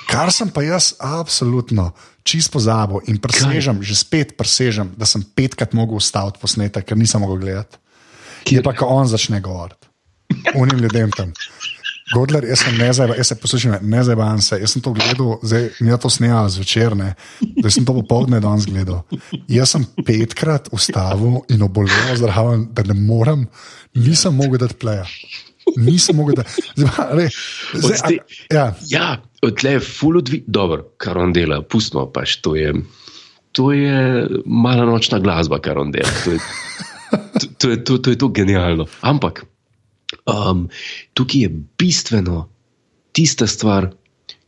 Kar 0.08 0.32
sem 0.32 0.48
pa 0.52 0.64
jaz 0.64 0.94
absolutno 1.00 1.92
čist 2.28 2.52
pozabil 2.52 3.08
in 3.08 3.16
presežem, 3.22 3.80
že 3.80 3.96
spet 3.96 4.36
presežem, 4.36 4.92
da 4.98 5.08
sem 5.08 5.24
petkrat 5.24 5.72
mogel 5.76 6.00
ustaviti 6.00 6.40
posnetek, 6.42 6.84
ker 6.84 6.98
nisem 6.98 7.24
mogel 7.24 7.40
gledati. 7.40 7.80
Je 8.48 8.60
pa, 8.64 8.74
ko 8.76 8.88
on 8.92 9.08
začne 9.08 9.40
govoriti. 9.44 9.88
Unim 10.54 10.80
ljudem 10.84 11.12
tam. 11.16 11.32
Godler, 12.08 12.46
jaz 12.48 12.62
sem 12.64 12.76
ne 12.80 12.88
zdaj, 12.92 13.12
jaz 13.20 13.28
se 13.28 13.36
poslušam, 13.36 13.74
ne 13.84 14.02
zdaj 14.04 14.16
vam 14.16 14.40
se. 14.40 14.56
Jaz 14.60 14.72
sem 14.72 14.82
to 14.84 14.94
gledal, 14.96 15.34
zdaj 15.42 15.68
mi 15.80 15.90
je 15.90 15.98
to 16.00 16.10
snijalo 16.10 16.48
zvečer, 16.48 16.96
ne. 16.96 17.10
Zdaj 17.58 17.74
sem 17.74 17.84
to 17.88 17.96
popoldne 18.00 18.40
danes 18.40 18.64
gledal. 18.68 19.02
Jaz 19.48 19.74
sem 19.74 19.84
petkrat 20.06 20.70
ustavil 20.72 21.42
in 21.52 21.64
obolel 21.64 22.16
zraven, 22.16 22.68
da 22.72 22.84
ne 22.88 22.96
morem, 22.96 23.44
nisem 23.96 24.36
mogel 24.36 24.64
dati 24.64 24.78
pleja. 24.80 25.04
Nisem 25.76 26.16
mogel 26.16 26.40
dati. 26.40 26.64
Zdaj, 26.80 27.12
re, 27.12 27.28
zdaj, 27.76 27.98
a, 28.00 28.56
ja, 28.56 28.66
ja 28.88 29.08
tle 29.40 29.76
je 29.76 29.84
full 29.84 30.18
odvi, 30.18 30.42
dobro, 30.46 30.82
kar 30.98 31.18
on 31.18 31.32
dela, 31.32 31.60
pustimo 31.62 32.06
pač, 32.12 32.38
to 32.42 32.56
je, 32.58 32.72
to 33.54 33.70
je 33.72 34.26
mala 34.46 34.86
nočna 34.88 35.20
glasba, 35.22 35.60
kar 35.62 35.78
on 35.78 35.92
dela. 35.94 36.10
To 36.24 36.34
je, 36.34 36.40
to, 37.38 37.46
to 37.58 37.70
je, 37.70 37.84
to, 37.84 37.98
to 37.98 38.10
je 38.10 38.18
to 38.18 38.28
genialno. 38.34 38.88
Ampak 39.00 39.44
um, 40.26 40.66
tukaj 41.14 41.46
je 41.46 41.54
bistveno 41.78 42.48
tista 43.16 43.46
stvar, 43.46 43.90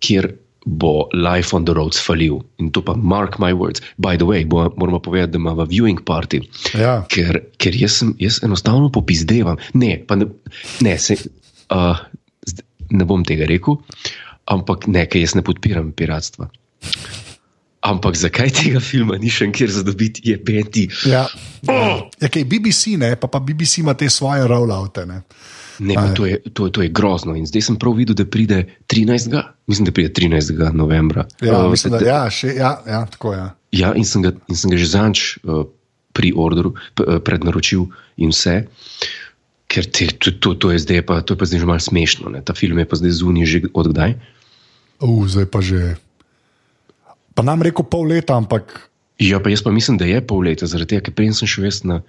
kjer 0.01 0.33
bo 0.67 1.09
Life 1.17 1.57
on 1.57 1.65
the 1.65 1.73
Roads 1.75 2.01
falil. 2.07 2.43
In 2.59 2.71
to 2.71 2.83
pa, 2.85 2.95
mark 2.95 3.39
my 3.39 3.53
words, 3.57 3.81
by 3.99 4.17
the 4.17 4.27
way, 4.29 4.45
bo, 4.45 4.69
moramo 4.77 5.01
povedati, 5.01 5.33
da 5.33 5.39
imamo 5.39 5.65
viewing 5.65 6.03
party. 6.05 6.41
ja. 6.75 7.01
Ker, 7.09 7.41
ker 7.59 7.77
jaz, 7.77 8.01
sem, 8.03 8.15
jaz 8.19 8.43
enostavno 8.45 8.91
popizdevam. 8.93 9.57
Ne, 9.75 10.05
ne, 10.17 10.27
ne, 10.81 10.99
se, 10.99 11.17
uh, 11.73 12.05
ne 12.91 13.05
bom 13.09 13.25
tega 13.25 13.49
rekel, 13.49 13.81
ampak 14.51 14.91
ne, 14.91 15.07
ker 15.07 15.23
jaz 15.23 15.37
ne 15.39 15.45
podpiram 15.47 15.95
piratstva. 15.97 16.51
Ampak 17.81 18.13
zakaj 18.19 18.51
tega 18.53 18.81
filma 18.85 19.17
ni 19.17 19.31
še 19.33 19.49
kjer 19.57 19.71
zadobiti, 19.73 20.27
je 20.29 20.37
peti. 20.37 20.85
Ja. 21.09 21.25
Ja, 21.65 22.29
kaj, 22.29 22.45
BBC, 22.45 22.99
ne, 23.01 23.15
pa, 23.17 23.31
pa 23.33 23.41
BBC 23.41 23.81
ima 23.81 23.95
te 23.97 24.11
svoje 24.13 24.45
rolloute. 24.51 25.07
Ne. 25.09 25.23
Ne, 25.81 25.97
pa 25.97 26.11
to, 26.13 26.27
je, 26.29 26.37
to, 26.53 26.69
to 26.69 26.85
je 26.85 26.91
grozno. 26.93 27.33
In 27.41 27.47
zdaj 27.49 27.71
sem 27.71 27.79
prav 27.81 27.97
videl, 27.97 28.13
da 28.19 28.27
pride 28.29 28.67
13. 28.93 29.33
Mislim, 29.71 29.89
da 29.89 29.95
pride 29.97 30.13
13. 30.13 30.61
novembra. 30.77 31.25
Ja, 31.41 31.63
Uh, 31.63 31.71
mislim, 31.73 31.97
da, 31.97 32.03
ja, 32.05 32.21
še, 32.29 32.53
ja, 32.59 32.75
ja, 32.85 33.01
tako 33.09 33.33
je. 33.33 33.41
Ja. 33.41 33.49
Ja, 33.71 33.95
in 33.97 34.05
sem 34.05 34.27
ga, 34.27 34.35
in 34.51 34.59
sem 34.59 34.73
ga 34.75 34.77
že 34.77 34.91
zanč 34.91 35.39
uh, 35.41 35.63
pri 36.13 36.35
orderu, 36.37 36.75
uh, 36.75 37.17
prednaročil 37.25 37.87
in 38.21 38.35
vse. 38.35 38.67
Ker 39.71 39.89
te, 39.89 40.11
to, 40.21 40.35
to, 40.37 40.53
to, 40.59 40.75
je 40.75 40.83
zdaj 40.85 41.07
pa, 41.09 41.23
to 41.25 41.33
je 41.33 41.41
pa 41.41 41.49
zdaj 41.49 41.65
že 41.65 41.71
malo 41.71 41.81
smešno. 41.81 42.35
Ne? 42.35 42.45
Ta 42.45 42.53
film 42.53 42.83
je 42.83 42.87
pa 42.91 42.99
zdaj 43.01 43.17
zunaj 43.23 43.49
že 43.49 43.63
odkdaj. 43.73 44.19
Uh, 44.19 44.40
zdaj 45.01 45.47
pa 45.49 45.61
že. 45.65 45.97
Pa 47.35 47.43
nam 47.47 47.63
rekel 47.63 47.85
pol 47.89 48.11
leta, 48.11 48.37
ampak 48.37 48.91
Ja, 49.21 49.37
pa 49.37 49.53
jaz 49.53 49.61
pa 49.61 49.69
mislim, 49.71 49.99
da 50.01 50.09
je 50.09 50.17
pol 50.25 50.41
leta, 50.49 50.65
zaradi 50.65 50.97
tega, 50.97 51.05
ker 51.09 51.13
prej 51.13 51.35
sem 51.37 51.49
šel 51.51 51.69
jaz 51.69 51.83
na, 51.85 52.01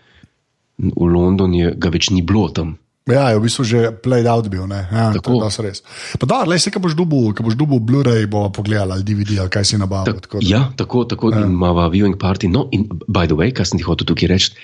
v 0.80 1.08
London, 1.12 1.52
je, 1.52 1.74
ga 1.76 1.92
več 1.92 2.08
ni 2.10 2.24
bilo 2.24 2.48
tam. 2.56 2.78
ja, 3.12 3.28
je 3.34 3.36
v 3.36 3.44
bistvu 3.44 3.64
že 3.68 3.80
played 4.00 4.24
out 4.32 4.48
bil. 4.48 4.64
Ne? 4.64 4.88
Ja, 4.88 5.12
Tako. 5.12 5.44
to 5.44 5.50
je 5.52 5.68
res. 5.68 5.84
Pa 6.16 6.24
da, 6.24 6.48
le 6.48 6.56
se, 6.56 6.72
ko 6.72 6.80
boš 6.80 6.96
dubil, 6.96 7.36
ko 7.36 7.44
boš 7.44 7.60
dubil 7.60 7.84
Blu-ray, 7.84 8.24
bo 8.32 8.48
pogledal 8.48 8.96
ali 8.96 9.04
DVD 9.04 9.44
ali 9.44 9.52
kaj 9.52 9.66
si 9.68 9.76
nabavil. 9.76 10.08
Ta, 10.08 10.24
tako 10.24 10.40
da- 10.40 10.48
ja, 10.48 10.62
tako, 10.80 11.04
tako 11.04 11.34
ja. 11.36 11.44
imamo 11.44 11.84
viewing 11.92 12.16
party. 12.16 12.48
No, 12.48 12.70
in 12.72 12.88
by 13.12 13.28
the 13.28 13.36
way, 13.36 13.52
kaj 13.52 13.76
sem 13.76 13.82
ti 13.82 13.84
hotel 13.84 14.08
tukaj 14.08 14.32
reči, 14.32 14.56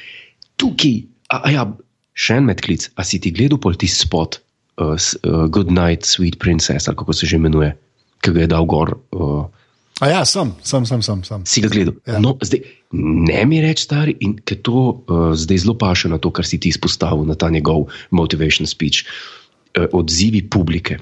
tukaj, 0.55 1.03
a, 1.27 1.43
a 1.43 1.47
ja, 1.51 1.63
še 2.15 2.39
en 2.39 2.47
medklic, 2.47 2.87
a 2.95 3.03
si 3.03 3.19
ti 3.19 3.35
gledal 3.35 3.59
pol 3.59 3.75
ti 3.75 3.91
spot, 3.91 4.39
uh, 4.79 4.95
uh, 4.95 5.51
Good 5.51 5.67
Night, 5.67 6.07
Sweet 6.07 6.39
Princess, 6.39 6.87
ali 6.87 6.95
kako 6.95 7.11
se 7.11 7.27
že 7.27 7.35
imenuje, 7.35 7.75
ki 8.21 8.33
ga 8.35 8.45
je 8.45 8.49
dal 8.51 8.67
gor. 8.69 8.97
Uh, 9.15 9.45
A 9.97 10.11
ja, 10.11 10.21
sem, 10.29 10.53
sem, 10.61 10.85
sem. 10.85 11.01
sem, 11.01 11.23
sem. 11.25 11.41
Si 11.49 11.61
ga 11.63 11.69
gledal? 11.73 11.95
Ja. 12.05 12.19
No, 12.21 12.35
zdaj, 12.45 12.61
ne 12.93 13.41
mi 13.49 13.61
reči, 13.63 13.87
stari, 13.87 14.13
in 14.21 14.35
ker 14.37 14.59
to 14.61 14.81
uh, 14.93 15.33
zdaj 15.33 15.65
zelo 15.65 15.73
paše 15.73 16.11
na 16.11 16.21
to, 16.21 16.29
kar 16.29 16.45
si 16.45 16.59
ti 16.61 16.69
izpostavil, 16.69 17.25
na 17.25 17.33
ta 17.33 17.49
njegov 17.49 17.89
motivation 18.13 18.69
speech, 18.69 19.07
uh, 19.73 19.89
odzivi 19.97 20.43
publike. 20.45 20.99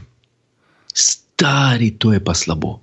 Stari, 0.96 1.92
to 2.00 2.16
je 2.16 2.24
pa 2.24 2.32
slabo. 2.32 2.80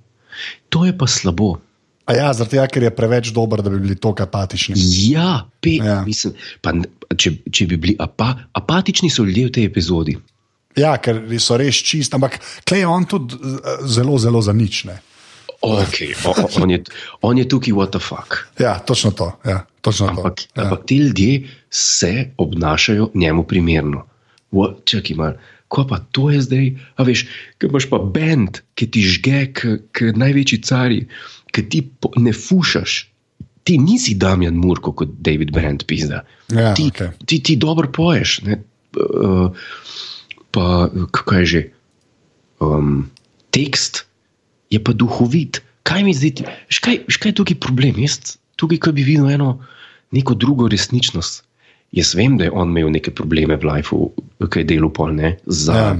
To 0.69 0.85
je 0.85 0.93
pa 0.93 1.09
slabo. 1.09 1.57
A 2.05 2.13
ja, 2.19 2.29
zaradi 2.35 2.59
tega, 2.59 2.67
ker 2.67 2.85
je 2.85 2.91
preveč 2.93 3.31
dober, 3.33 3.63
da 3.63 3.71
bi 3.73 3.79
bili 3.81 3.95
tako 3.97 4.27
apatični. 4.27 4.75
Ja, 5.09 5.47
pe, 5.63 5.79
Ja. 5.81 6.01
Mislim, 6.05 6.35
pa, 6.61 6.75
če, 7.15 7.39
če 7.49 7.67
bi 7.73 7.79
bili 7.79 7.95
apa, 7.97 8.35
apatični, 8.53 9.09
so 9.09 9.25
ljudje 9.25 9.47
v 9.47 9.55
tej 9.57 9.69
epizodi. 9.71 10.17
Ja, 10.79 10.97
ker 10.97 11.21
so 11.39 11.57
res 11.59 11.77
čist, 11.85 12.13
ampak 12.17 12.39
klej 12.65 12.85
je 12.85 12.87
on 12.89 13.05
tudi 13.09 13.37
eh, 13.37 13.83
zelo, 13.85 14.17
zelo 14.17 14.41
za 14.41 14.53
nič. 14.53 14.85
Ne? 14.89 14.99
Okay, 15.63 16.11
on, 16.59 16.69
je, 16.69 16.83
on 17.23 17.37
je 17.39 17.47
tukaj, 17.47 17.71
what 17.73 17.93
the 17.95 17.99
fuck. 17.99 18.35
Ja, 18.59 18.79
točno 18.79 19.11
to. 19.11 19.31
Ja, 19.47 19.63
točno 19.81 20.07
Ampak, 20.11 20.35
to. 20.35 20.61
Ja. 20.61 20.63
ampak 20.63 20.85
ti 20.85 20.97
ljudje 20.97 21.47
se 21.69 22.31
obnašajo 22.37 23.11
njemu 23.13 23.43
primerno. 23.43 24.03
Čakaj, 24.85 25.15
mal, 25.15 25.37
ko 25.67 25.87
pa 25.87 26.03
to 26.11 26.29
je 26.29 26.41
zdaj, 26.41 26.67
a 26.95 27.03
veš, 27.07 27.23
ki 27.57 27.69
imaš 27.71 27.87
pa 27.89 27.97
bend, 27.97 28.59
ki 28.75 28.89
ti 28.91 29.05
žge, 29.07 29.39
kot 29.55 30.19
največji 30.19 30.59
cari, 30.67 30.99
ki 31.55 31.63
ti 31.69 31.81
ne 32.19 32.33
fušaš. 32.33 32.99
Ti 33.63 33.77
nisi 33.79 34.17
Damjan 34.19 34.59
Murko 34.59 34.91
kot 34.91 35.15
David 35.23 35.53
Brand, 35.55 35.87
pizda. 35.87 36.25
Ja, 36.51 36.73
ti, 36.75 36.89
okej. 36.91 37.15
ti, 37.25 37.39
ti 37.39 37.55
dobro 37.55 37.87
poješ. 37.95 38.41
Ne? 38.43 38.59
Uh, 38.99 39.55
pa 40.53 40.87
kaj 41.11 41.39
je 41.39 41.45
že? 41.45 41.61
Um, 42.61 43.09
tekst 43.49 44.05
je 44.69 44.79
pa 44.79 44.93
duhovit. 44.93 45.59
Kaj 45.83 45.99
mi 45.99 46.13
zdaj, 46.13 46.31
ti- 46.31 46.45
veš, 46.69 46.79
kaj, 46.79 46.95
veš, 47.09 47.17
kaj 47.19 47.29
je 47.29 47.37
tukaj 47.41 47.57
problem? 47.59 47.97
Jaz 47.99 48.37
tukaj, 48.55 48.79
ko 48.79 48.93
bi 48.93 49.03
videl 49.03 49.27
eno, 49.29 49.59
neko 50.11 50.33
drugo 50.33 50.69
resničnost. 50.69 51.43
Jaz 51.91 52.13
vem, 52.15 52.37
da 52.37 52.47
je 52.47 52.51
on 52.51 52.69
imel 52.69 52.89
neke 52.89 53.11
probleme 53.11 53.53
v 53.53 53.65
lifeu, 53.65 54.07
ki 54.39 54.63
je 54.63 54.65
delal 54.65 54.89
pol, 54.89 55.11
ne, 55.11 55.35
za, 55.45 55.73
Ja. 55.73 55.91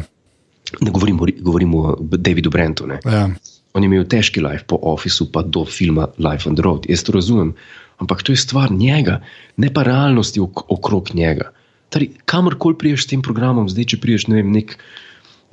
ne 0.81 0.89
govorim, 0.89 1.19
o- 1.19 1.37
govorim 1.41 1.75
o 1.75 1.97
Davidu 1.99 2.49
Brentu. 2.49 2.87
Ne. 2.87 2.97
Ja. 3.05 3.27
On 3.73 3.83
je 3.83 3.89
imel 3.89 4.05
težki 4.05 4.39
life 4.41 4.63
po 4.65 4.79
Officeu, 4.81 5.27
pa 5.27 5.41
do 5.41 5.65
filma 5.65 6.07
Life 6.17 6.47
on 6.49 6.55
the 6.55 6.63
Road. 6.63 6.85
Jaz 6.87 7.03
to 7.03 7.11
razumem, 7.11 7.53
ampak 7.99 8.23
to 8.23 8.31
je 8.31 8.37
stvar 8.37 8.71
njega, 8.71 9.19
ne 9.57 9.73
pa 9.73 9.83
realnosti 9.83 10.39
ok 10.39 10.69
okrog 10.71 11.09
njega. 11.13 11.51
Tari, 11.93 12.09
kamorkoli 12.29 12.77
priješ 12.79 13.05
s 13.05 13.11
tem 13.13 13.21
programom, 13.21 13.69
zdaj 13.69 13.93
če 13.93 14.01
priješ 14.01 14.27
ne 14.31 14.41
vem, 14.41 14.51
nek, 14.55 14.75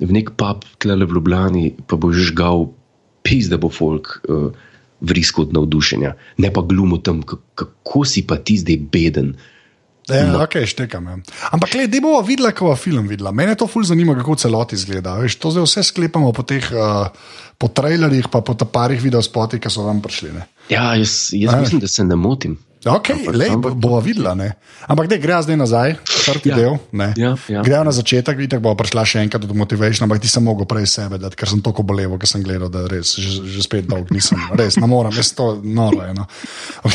v 0.01 0.11
nek 0.15 0.33
pub, 0.39 0.65
tlele 0.81 1.05
v 1.05 1.19
Ljubljani, 1.19 1.65
pa 1.85 1.99
boš 2.01 2.31
žgal, 2.31 2.71
pis, 3.21 3.49
da 3.51 3.59
bo 3.61 3.69
folk 3.69 4.17
uh, 4.25 4.49
vrisko 5.05 5.45
od 5.45 5.53
navdušenja, 5.53 6.15
ne 6.41 6.53
pa 6.53 6.65
glumo 6.65 6.97
tam, 6.97 7.21
kako 7.25 8.05
si 8.09 8.25
pa 8.25 8.39
ti 8.41 8.57
zdaj 8.61 8.79
beden. 8.93 9.35
Ja, 10.09 10.25
no. 10.27 10.41
ok, 10.43 10.57
štekam. 10.65 11.05
Ja. 11.07 11.17
Ampak, 11.53 11.75
le, 11.77 11.85
da 11.87 12.01
bomo 12.01 12.23
videli, 12.25 12.49
kako 12.51 12.71
bo 12.71 12.75
film 12.75 13.05
videla. 13.07 13.31
Mene 13.35 13.53
to 13.55 13.67
ful 13.69 13.85
zanima, 13.85 14.15
kako 14.17 14.35
celoti 14.41 14.75
izgleda. 14.75 15.13
Veš, 15.21 15.37
to 15.39 15.53
zdaj 15.53 15.67
vse 15.67 15.85
sklepamo 15.91 16.33
po 16.35 16.43
teh, 16.47 16.65
uh, 16.73 17.13
po 17.61 17.69
trailerjih, 17.69 18.27
pa 18.33 18.41
po 18.41 18.57
parih 18.57 19.01
videospotih, 19.01 19.61
ki 19.61 19.71
so 19.71 19.85
vam 19.85 20.01
prišli. 20.01 20.33
Ne? 20.35 20.47
Ja, 20.73 20.95
jaz, 20.97 21.29
jaz 21.37 21.53
A, 21.53 21.61
mislim, 21.61 21.85
da 21.85 21.91
se 21.91 22.03
ne 22.03 22.17
motim. 22.17 22.57
Ok, 22.81 23.09
Ampak- 23.09 23.35
le, 23.35 23.45
ampak- 23.47 23.75
bomo 23.75 23.99
videla. 23.99 24.33
Ne? 24.33 24.57
Ampak, 24.83 25.05
da 25.05 25.17
gre 25.17 25.37
zdaj 25.37 25.53
nazaj, 25.53 25.95
četrti 26.01 26.49
Ja. 26.49 26.55
del. 26.55 26.73
ne. 26.91 27.13
Ja, 27.15 27.35
ja. 27.47 27.61
Grejo 27.61 27.83
na 27.83 27.91
začetek, 27.91 28.33
vidite, 28.33 28.57
bo 28.57 28.73
prišla 28.73 29.05
še 29.05 29.19
enkrat 29.19 29.45
do 29.45 29.53
motivation, 29.53 30.03
ampak 30.03 30.17
ti 30.17 30.27
sem 30.27 30.41
mogel 30.41 30.65
prej 30.65 30.85
sebe 30.87 31.17
dati, 31.17 31.35
ker 31.35 31.45
sem 31.45 31.61
tako 31.61 31.83
boleval, 31.83 32.17
ker 32.17 32.25
sem 32.25 32.41
gledal, 32.41 32.69
da 32.69 32.87
res, 32.87 33.13
že, 33.15 33.45
že 33.45 33.61
spet 33.61 33.85
dolg 33.85 34.09
nisem. 34.09 34.41
Res, 34.57 34.77
ne 34.77 34.87
morem, 34.87 35.13
jaz 35.13 35.29
to 35.31 35.61
noro. 35.63 36.01
No. 36.13 36.25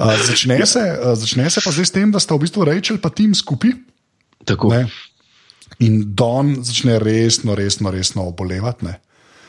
Uh, 0.00 0.16
začne, 0.16 0.56
se, 0.64 0.80
uh, 0.80 1.12
začne 1.12 1.44
se 1.44 1.60
pa 1.60 1.68
zdaj 1.70 1.84
s 1.84 1.92
tem, 1.92 2.08
da 2.08 2.16
sta 2.16 2.32
v 2.32 2.40
bistvu 2.40 2.64
Rachel 2.64 2.96
in 2.96 3.10
Tim 3.10 3.32
skupaj. 3.34 3.72
Tako, 4.46 4.72
Ne? 4.72 4.88
In 5.80 6.14
Don 6.14 6.64
začne 6.64 6.96
resno, 6.98 7.52
resno, 7.54 7.90
resno 7.90 8.24
obolevati. 8.24 8.84
Ne? 8.84 8.96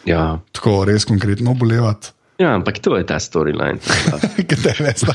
ja. 0.05 0.39
Tako 0.51 0.83
res 0.83 1.05
konkretno 1.05 1.51
obolevati. 1.51 2.11
Ja, 2.41 2.55
ampak 2.57 2.81
to 2.81 2.97
je 2.97 3.05
ta 3.05 3.19
storyline. 3.21 3.77
Katere 4.49 4.93
sta. 4.97 5.13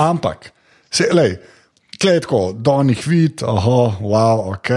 Ampak, 0.00 0.50
se, 0.88 1.10
lej, 1.12 1.36
tle 2.00 2.16
je 2.16 2.24
tako, 2.24 2.46
Don 2.56 2.88
jih 2.92 3.04
vidi, 3.08 3.44
oh, 3.44 4.00
wow, 4.00 4.48
ok. 4.54 4.72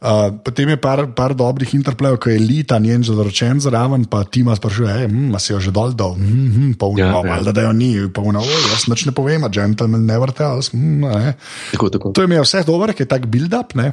Uh, 0.00 0.32
potem 0.40 0.64
je 0.72 0.78
par, 0.80 1.02
par 1.12 1.34
dobrih 1.36 1.74
interplejev, 1.76 2.16
ko 2.16 2.30
je 2.32 2.40
Lita 2.40 2.78
njen 2.80 3.04
zaročen 3.04 3.58
zraven, 3.60 4.06
pa 4.08 4.22
Tima 4.24 4.54
sprašuje, 4.56 4.88
hej, 4.88 5.08
mm, 5.12 5.34
a 5.36 5.38
si 5.38 5.52
jo 5.52 5.60
že 5.60 5.68
dol 5.76 5.92
dol, 5.92 6.16
mm, 6.16 6.48
mm, 6.48 6.72
pa 6.80 6.88
Ja, 6.96 7.12
uno, 7.20 7.28
ja. 7.28 7.52
da 7.52 7.68
jo 7.68 7.72
ni, 7.76 7.92
pa 8.08 8.24
oj, 8.24 8.40
jaz 8.72 8.88
nič 8.88 9.04
ne 9.04 9.12
povem, 9.12 9.44
gentleman 9.52 10.08
never 10.08 10.32
tells. 10.32 10.72
Mm, 10.72 11.04
ne. 11.04 11.34
tako, 11.76 11.92
tako. 11.92 12.16
To 12.16 12.24
je 12.24 12.32
imel 12.32 12.48
vse 12.48 12.64
dobro, 12.64 12.96
ki 12.96 13.04
je 13.04 13.12
tak 13.12 13.28
build-up. 13.28 13.76
ne. 13.76 13.92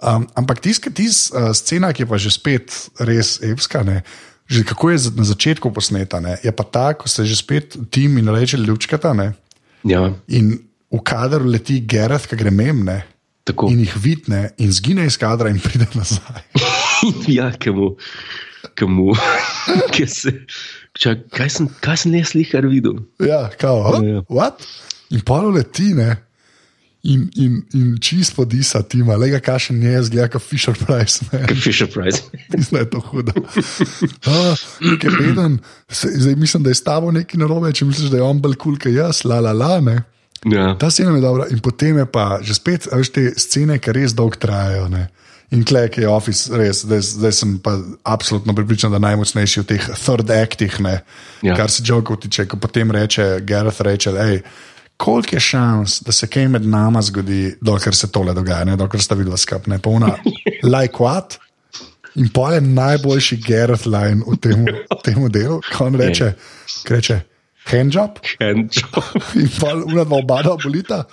Um, 0.00 0.30
ampak 0.38 0.62
tiska, 0.62 0.88
tis, 0.94 1.34
uh, 1.34 1.50
scena, 1.50 1.90
ki 1.90 2.06
je 2.06 2.08
pa 2.08 2.16
že 2.16 2.30
spet 2.30 2.70
res 3.02 3.42
evska, 3.42 3.82
ne, 3.82 4.06
že 4.50 4.64
kako 4.66 4.90
je 4.90 4.98
na 5.14 5.24
začetku 5.24 5.70
posneta, 5.70 6.18
ne, 6.20 6.34
je 6.42 6.50
pa 6.52 6.64
ta, 6.66 6.90
ko 6.98 7.06
se 7.08 7.22
že 7.24 7.36
spet 7.38 7.76
tim 7.90 8.18
in 8.18 8.28
reče 8.28 8.58
ljubčkata 8.58 9.14
ne, 9.14 9.32
Ja, 9.86 10.10
in 10.28 10.58
v 10.92 10.98
kadru 11.00 11.46
leti 11.48 11.78
Gerard, 11.86 12.26
ki 12.26 12.36
gre 12.36 12.50
mem 12.50 12.82
ne, 12.84 12.98
tako. 13.48 13.70
in 13.70 13.78
jih 13.80 13.94
vidne 13.96 14.50
in 14.58 14.72
zgine 14.74 15.06
iz 15.06 15.16
kadra 15.16 15.48
in 15.48 15.60
pride 15.62 15.86
nazaj. 15.94 16.42
ja, 17.38 17.48
kemu, 17.56 17.94
kemu, 18.76 19.14
ki 19.94 20.04
se. 20.10 20.34
Čak, 20.98 21.30
kaj, 21.30 21.48
sem, 21.54 21.68
kaj 21.80 21.96
sem 22.02 22.14
jaz 22.18 22.34
lihar 22.34 22.66
videl? 22.66 22.98
Ja, 23.22 23.46
kao, 23.54 24.02
Ja, 24.02 24.18
ja, 24.18 24.22
ja. 24.26 24.50
In 25.14 25.22
polo 25.24 25.54
leti 25.54 25.94
ne. 25.94 26.16
In, 27.02 27.30
in, 27.36 27.62
in 27.72 27.94
čist 27.96 28.34
podisa 28.36 28.82
tima, 28.82 29.16
le 29.16 29.30
ga 29.32 29.38
kaše 29.40 29.72
nje, 29.72 30.02
zgleda 30.02 30.28
kot 30.28 30.42
Fisher 30.44 30.74
Price. 30.76 31.24
Ne. 31.32 31.46
Kot 31.48 31.56
Fisher 31.56 31.88
Price. 31.88 32.22
Mislim, 32.56 32.76
da 32.76 32.78
je 32.78 32.90
to 32.90 33.00
hudo. 33.00 33.32
Nekaj 34.80 35.10
beden, 35.18 35.58
se, 35.88 36.08
zdaj 36.14 36.34
mislim, 36.34 36.62
da 36.62 36.70
je 36.70 36.74
s 36.74 36.84
tabo 36.84 37.10
nekaj 37.10 37.40
narobe, 37.40 37.72
če 37.72 37.84
misliš, 37.84 38.10
da 38.12 38.20
je 38.20 38.22
on 38.22 38.40
bolj 38.40 38.54
kul, 38.56 38.76
cool, 38.76 38.78
kot 38.84 38.92
jaz, 38.92 39.24
la 39.24 39.40
la 39.40 39.52
la. 39.52 39.80
Ne. 39.80 39.96
ja. 40.52 40.74
Ta 40.78 40.90
scena 40.90 41.14
je 41.16 41.20
dobra. 41.24 41.46
In 41.50 41.58
potem 41.64 41.96
je 41.98 42.06
pa 42.06 42.38
že 42.42 42.54
spet, 42.54 42.88
a 42.92 43.00
veš, 43.00 43.12
te 43.16 43.26
scene, 43.36 43.78
ki 43.80 43.96
res 43.96 44.12
dolgo 44.16 44.36
trajajo. 44.40 44.88
Ne. 44.92 45.06
In 45.50 45.64
klek 45.66 45.96
je 45.98 46.06
office, 46.08 46.52
res, 46.54 46.84
zdaj, 46.84 47.00
zdaj 47.16 47.32
sem 47.34 47.56
pa 47.58 47.72
absolutno 48.06 48.54
pripričan, 48.54 48.92
da 48.92 49.00
najmočnejši 49.02 49.60
v 49.64 49.66
teh 49.72 49.88
third 49.98 50.30
actih, 50.30 50.76
ne, 50.84 51.00
Ja. 51.42 51.56
kar 51.56 51.70
se 51.72 51.82
jokov 51.86 52.20
tiče, 52.22 52.44
ko 52.46 52.56
potem 52.60 52.90
reče 52.92 53.40
Gareth 53.42 53.80
Rachel, 53.80 54.20
hej. 54.20 54.42
Koliko 55.00 55.36
je 55.36 55.40
šans, 55.40 56.00
da 56.04 56.12
se 56.12 56.26
kaj 56.28 56.48
med 56.52 56.66
nama 56.68 57.00
zgodi, 57.02 57.54
dokler 57.60 57.94
se 57.96 58.10
tole 58.12 58.34
dogaja, 58.36 58.66
ne, 58.68 58.76
dokler 58.76 59.00
sta 59.02 59.16
videla 59.16 59.36
skupaj, 59.40 59.78
polna 59.80 60.12
like 60.74 61.00
what? 61.00 61.38
In 62.20 62.28
pol 62.34 62.52
je 62.52 62.60
najboljši 62.60 63.38
Gareth 63.46 63.86
line 63.86 64.20
v 64.26 64.36
tem, 64.42 64.66
tem 65.04 65.24
delu, 65.32 65.60
ko 65.72 65.86
on 65.86 65.96
reče, 65.96 66.32
ko 66.84 66.98
reče 66.98 67.20
handjob. 67.70 68.18
Handjob. 68.40 69.00
In 69.40 69.48
pa 69.56 69.72
ura 69.78 70.04
dva 70.04 70.18
obada 70.18 70.56
bolita, 70.60 71.04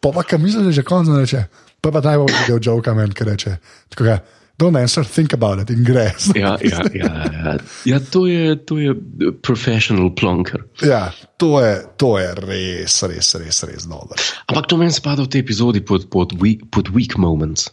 pa 0.00 0.12
pa 0.14 0.22
kam 0.22 0.46
misliš, 0.46 0.62
da 0.62 0.70
je 0.70 0.78
že 0.80 0.86
konc, 0.86 1.10
on 1.10 1.20
reče, 1.20 1.44
pa 1.80 1.92
pa 1.92 2.00
najbolj 2.04 2.44
del 2.46 2.62
joka 2.62 2.94
men, 2.94 3.12
ki 3.12 3.26
reče, 3.26 3.56
tako 3.92 4.08
ga, 4.08 4.20
don't 4.60 4.76
answer, 4.76 5.04
think 5.04 5.32
about 5.32 5.62
it 5.62 5.72
in 5.72 5.82
gre. 5.84 6.10
Ja, 6.36 6.54
ja, 6.60 6.84
ja, 6.94 7.12
ja. 7.32 7.56
ja 7.84 7.98
to, 8.12 8.26
je, 8.28 8.54
to 8.68 8.78
je 8.78 8.94
professional 9.42 10.12
plonker. 10.14 10.64
ja, 10.84 11.08
to 11.40 11.56
je, 11.64 11.74
to 11.96 12.14
je 12.20 12.30
res, 12.44 13.00
res, 13.08 13.34
res, 13.40 13.64
res 13.64 13.88
dobro. 13.88 14.20
Ampak 14.52 14.68
to 14.68 14.80
meni 14.80 14.92
spada 14.92 15.24
v 15.24 15.32
tej 15.32 15.44
epizodi 15.46 15.80
pod, 15.80 16.10
pod, 16.12 16.36
weak, 16.36 16.68
pod 16.68 16.92
weak 16.92 17.16
moments. 17.16 17.72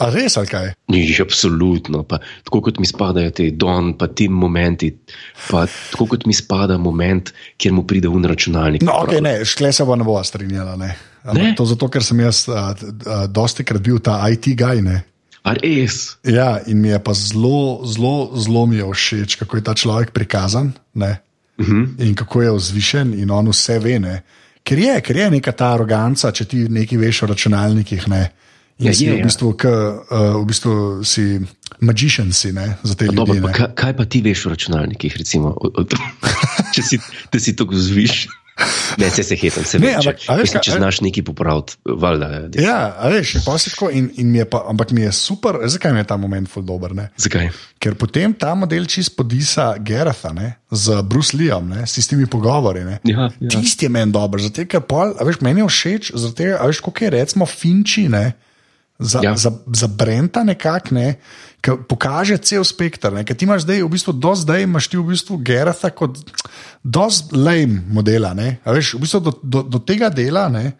A 0.00 0.08
res 0.08 0.38
ali 0.40 0.48
kaj? 0.48 0.70
Ni, 0.92 1.02
absolutno. 1.20 2.02
Pa, 2.08 2.18
tako 2.46 2.62
kot 2.68 2.80
mi 2.80 2.88
spadajo 2.88 3.34
ti 3.36 3.50
don, 3.52 3.92
pa 4.00 4.08
ti 4.08 4.30
momenti, 4.32 4.88
pa 5.50 5.66
tako 5.68 6.06
kot 6.14 6.24
mi 6.28 6.36
spada 6.36 6.78
moment, 6.80 7.32
kjer 7.60 7.74
mu 7.76 7.84
pride 7.88 8.08
un 8.08 8.24
računalnik. 8.24 8.86
No, 8.86 9.02
okay, 9.04 9.20
ne, 9.24 9.42
škle 9.44 9.72
se 9.76 9.84
bo 9.84 9.98
ne 10.00 10.06
bo 10.08 10.16
strinjala. 10.24 10.78
Ne. 10.80 10.94
Ne? 11.36 11.52
To 11.56 11.68
zato, 11.68 11.90
ker 11.92 12.04
sem 12.04 12.22
jaz 12.24 12.46
uh, 12.48 12.72
uh, 12.72 13.26
dosti 13.28 13.66
krat 13.68 13.84
bil 13.84 14.00
ta 14.00 14.22
IT 14.32 14.54
guy. 14.56 14.80
Ne. 14.84 15.02
A 15.42 15.54
res? 15.56 16.16
Ja, 16.24 16.60
in 16.66 16.80
mi 16.80 16.88
je 16.92 16.98
pa 17.00 17.14
zelo, 17.16 17.80
zelo, 17.88 18.30
zelo 18.36 18.66
mi 18.66 18.76
je 18.76 18.84
všeč, 18.84 19.38
kako 19.40 19.56
je 19.56 19.64
ta 19.64 19.74
človek 19.74 20.12
prikazan 20.12 20.72
ne? 20.94 21.20
Uh 21.60 21.66
-huh. 21.66 22.08
in 22.08 22.14
kako 22.14 22.42
je 22.42 22.52
vzvišen 22.52 23.14
in 23.20 23.30
on 23.30 23.48
vse 23.48 23.78
ve. 23.78 23.98
Ne? 23.98 24.22
Ker 24.64 24.78
je, 24.78 25.00
ker 25.00 25.16
je 25.16 25.30
neka 25.30 25.52
ta 25.52 25.72
aroganca, 25.74 26.32
če 26.32 26.44
ti 26.44 26.56
nekaj 26.68 26.98
veš 26.98 27.22
o 27.22 27.26
računalnikih. 27.26 28.08
Ne? 28.08 28.30
In 28.78 28.86
Ja, 28.86 28.94
si 28.94 29.04
je, 29.04 29.12
v 29.12 29.18
ja. 29.18 29.24
bistvu, 29.24 29.52
k, 29.52 29.64
uh, 29.68 30.40
v 30.40 30.44
bistvu 30.48 31.04
si 31.04 31.40
magician 31.80 32.32
si, 32.32 32.52
ne, 32.52 32.76
za 32.82 32.94
te 32.94 33.06
Dobro, 33.12 33.34
ljudi. 33.34 33.44
pa, 33.44 33.48
ne. 33.48 33.54
kaj, 33.54 33.68
kaj 33.76 33.96
pa 33.96 34.04
ti 34.04 34.22
veš 34.24 34.46
o 34.46 34.50
računalnikih? 34.50 35.16
Recimo, 35.16 35.52
o, 35.52 35.68
o, 35.68 35.84
če 36.74 36.82
si, 36.82 36.96
si 37.38 37.56
tako 37.56 37.76
zviš. 37.76 38.24
Ne, 38.98 39.10
se 39.10 39.22
se 39.22 39.36
hetam, 39.36 39.64
se 39.64 39.78
Ne. 39.78 39.94
Če, 40.00 40.10
ampak, 40.10 40.24
a 40.28 40.34
veš 40.36 40.52
če 40.60 40.72
a- 40.72 40.76
znaš 40.76 41.00
nekaj 41.00 41.24
popraviti, 41.24 41.76
valjda. 41.84 42.28
Ja. 42.54 42.62
Ja, 42.62 42.78
a 42.98 43.08
veš, 43.08 43.36
tako, 43.44 43.90
in, 43.90 44.10
in 44.16 44.30
mi 44.32 44.38
je 44.38 44.44
pa, 44.44 44.64
ampak 44.68 44.90
mi 44.90 45.02
je 45.02 45.12
super, 45.12 45.58
zakaj 45.64 45.92
mi 45.92 46.02
je 46.02 46.08
ta 46.10 46.16
moment 46.16 46.50
ful 46.50 46.62
dober. 46.66 46.94
Ne? 46.94 47.08
Zakaj? 47.16 47.50
Ker 47.80 47.94
potem 47.94 48.34
ta 48.34 48.54
model 48.54 48.84
čist 48.90 49.16
podisa 49.16 49.74
Geratha 49.78 50.32
ne, 50.36 50.54
z 50.70 51.00
Bruce 51.02 51.36
Leeom, 51.36 51.68
ne, 51.68 51.86
s 51.86 51.96
tistimi 51.96 52.26
pogovori. 52.26 52.84
Ne. 52.84 52.98
Ja, 53.04 53.30
ja. 53.40 53.48
Tisti 53.48 53.88
je 53.88 53.94
meni 53.94 54.12
dober, 54.12 54.42
zato 54.42 54.66
ker 54.68 54.84
pol, 54.84 55.14
veš, 55.16 55.40
meni 55.40 55.64
je 55.64 55.70
všeč, 55.70 56.12
zato 56.14 56.36
ker, 56.36 56.58
veš, 56.66 56.80
koliko 56.84 57.04
je 57.04 57.10
recimo 57.10 57.46
Finči. 57.46 58.08
Ne, 58.12 58.32
Za, 59.00 59.20
ja. 59.24 59.32
Za, 59.36 59.50
za 59.72 59.88
Brenta 59.88 60.44
nekako, 60.44 60.94
ne, 60.94 61.14
ki 61.64 61.76
pokaže 61.88 62.36
cel 62.44 62.64
spektr. 62.68 63.16
Ker 63.24 63.36
ti 63.36 63.48
imaš 63.48 63.64
zdaj, 63.64 63.80
v 63.80 63.88
bistvu, 63.88 64.12
do 64.12 64.34
zdaj 64.36 64.68
imaš 64.68 64.90
ti 64.92 65.00
v 65.00 65.08
bistvu 65.08 65.40
Geratha 65.40 65.88
kot 65.88 66.20
dosti 66.84 67.32
lame 67.36 67.80
modela. 67.88 68.34
Veš, 68.36 68.94
v 68.96 69.02
bistvu 69.04 69.20
do, 69.24 69.32
do, 69.40 69.64
do 69.64 69.80
tega 69.80 70.12
dela 70.12 70.48
ne, 70.52 70.76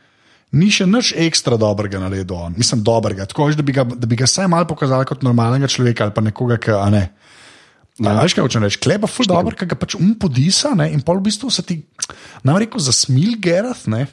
ni 0.52 0.68
še 0.68 0.84
nič 0.88 1.14
ekstra 1.16 1.56
dobrega 1.60 2.00
naredil. 2.02 2.36
On. 2.36 2.54
Mislim, 2.56 2.84
dobrega. 2.84 3.24
Tako 3.30 3.48
veš, 3.48 3.56
da 3.60 3.64
bi 3.64 3.76
ga, 3.76 3.86
da 3.88 4.08
bi 4.08 4.20
ga 4.20 4.28
vsaj 4.28 4.50
malo 4.50 4.68
pokazali 4.68 5.08
kot 5.08 5.24
normalnega 5.24 5.70
človeka 5.70 6.08
ali 6.08 6.16
pa 6.16 6.24
nekoga, 6.24 6.60
ki 6.60 6.76
a 6.76 6.88
ne. 6.92 7.04
Ja. 8.00 8.16
Veš, 8.20 8.36
kaj 8.36 8.46
hočem 8.46 8.64
reči? 8.64 8.80
Kleba 8.80 9.08
ful 9.10 9.28
dobro, 9.28 9.52
ki 9.56 9.68
ga 9.68 9.76
pač 9.76 9.96
um 9.98 10.14
podisa 10.16 10.72
ne, 10.76 10.88
in 10.92 11.04
pol 11.04 11.20
v 11.20 11.28
bistvu 11.28 11.52
se 11.52 11.64
ti, 11.68 11.82
nam 12.46 12.56
rekel, 12.60 12.80
zasmil 12.80 13.36
Gerath, 13.44 13.84
ne. 13.92 14.06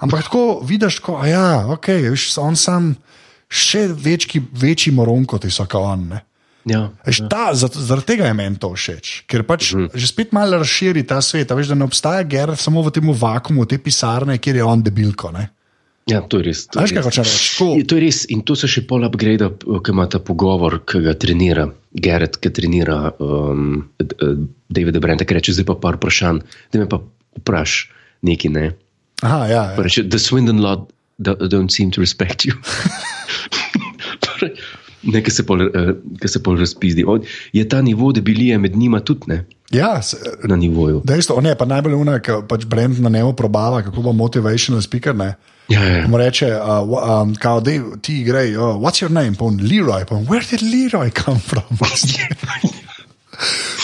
Ampak 0.00 0.28
tako 0.30 0.62
vidiš, 0.64 1.00
ko, 1.04 1.18
a 1.20 1.26
ja, 1.28 1.48
ok, 1.74 1.90
veš, 2.08 2.30
on 2.40 2.56
sam 2.56 2.94
še 3.48 3.88
večji, 3.88 4.42
večji 4.52 4.92
moron 4.92 5.24
kot 5.28 5.44
je 5.44 5.50
vsak 5.50 5.74
on. 5.80 6.08
Ne. 6.12 6.22
Ja. 6.68 6.88
Ta, 7.30 7.54
zaradi, 7.54 8.04
tega 8.04 8.28
je 8.28 8.34
meni 8.36 8.58
to 8.60 8.68
všeč, 8.74 9.22
ker 9.30 9.44
pač 9.48 9.72
mm. 9.72 9.92
že 9.96 10.08
spet 10.10 10.34
malo 10.36 10.58
razširi 10.60 11.04
ta 11.08 11.20
svet. 11.24 11.48
Veš, 11.48 11.70
da 11.72 11.78
ne 11.78 11.86
obstaja 11.88 12.26
Gerath 12.28 12.60
samo 12.60 12.82
v 12.84 12.92
tem 12.92 13.08
vakumu, 13.08 13.64
v 13.64 13.72
tej 13.72 13.80
pisarni, 13.80 14.36
kjer 14.36 14.60
je 14.60 14.66
on 14.66 14.82
debilko. 14.84 15.32
Ne. 15.32 15.48
ja, 16.08 16.20
to 16.24 16.40
je 16.40 16.48
res. 16.48 16.66
To 16.72 16.80
je 16.80 16.88
Veš, 16.88 16.92
kaj 16.96 17.04
res. 17.04 17.16
reči? 17.16 17.48
Tako- 17.56 17.76
Je, 17.78 17.84
to 17.88 17.96
je 17.96 18.02
res, 18.04 18.18
in 18.28 18.42
to 18.44 18.56
se 18.56 18.68
še 18.68 18.84
pol 18.88 19.04
upgrade, 19.08 19.48
ki 19.64 19.94
ima 19.94 20.08
ta 20.08 20.20
pogovor, 20.20 20.80
ki 20.84 21.00
ga 21.04 21.14
trenira, 21.16 21.68
Gerrit, 21.92 22.36
ki 22.36 22.52
trenira 22.52 23.12
um, 23.16 23.88
Davida 24.68 25.00
Brenta, 25.00 25.24
ki 25.24 25.40
reče: 25.40 25.56
Zdaj 25.56 25.68
pa 25.72 25.78
par 25.80 25.96
vprašanj, 25.96 26.44
da 26.72 26.84
me 26.84 26.88
pa 26.88 27.00
vpraš 27.40 27.88
nekaj. 28.28 28.52
Ne? 28.52 28.66
Aha, 29.24 29.40
ja, 29.48 29.62
ja. 29.72 29.82
reče: 29.82 30.04
The 30.04 30.20
Swindon 30.20 30.60
lot 30.60 30.92
don't 31.18 31.70
seem 31.70 31.90
to 31.90 32.00
respect 32.00 32.44
you. 32.44 32.54
Torej, 34.24 34.54
Nekaj 35.02 35.30
se 35.30 35.46
pol, 35.46 35.62
uh, 35.62 35.94
se 36.26 36.42
pol 36.42 36.58
razpizdi. 36.58 37.04
On, 37.06 37.22
je 37.52 37.68
ta 37.68 37.82
nivo 37.82 38.12
debilije 38.12 38.58
med 38.58 38.76
njima 38.76 39.00
tudi 39.00 39.20
ne, 39.26 39.44
ja 39.70 40.02
se, 40.02 40.16
na 40.44 40.56
nivoju. 40.56 41.02
Dejstvo, 41.04 41.40
ne, 41.40 41.54
pa 41.54 41.64
najbolj 41.64 41.92
je 41.92 41.96
unak, 41.96 42.30
pač 42.48 42.64
Brent 42.64 42.98
na 42.98 43.08
njemu 43.08 43.32
probava, 43.32 43.82
kako 43.82 44.02
bo 44.02 44.12
motivational 44.12 44.82
speaker. 44.82 45.14
Ne. 45.14 45.34
Ja, 45.68 45.84
ja, 45.84 45.96
ja. 45.96 46.08
Mu 46.08 46.18
reče, 46.18 46.56
uh, 46.56 47.22
um, 47.22 47.34
kao, 47.34 47.60
dej, 47.60 47.80
ti 48.02 48.20
igrej, 48.20 48.56
oh, 48.56 48.80
what's 48.80 49.02
your 49.04 49.12
name? 49.12 49.36
Pa 49.38 49.44
on, 49.44 49.60
Leroy, 49.60 50.04
pa 50.08 50.16
on, 50.16 50.26
where 50.26 50.44
did 50.50 50.62
Leroy 50.62 51.10
come 51.24 51.38
from? 51.38 51.78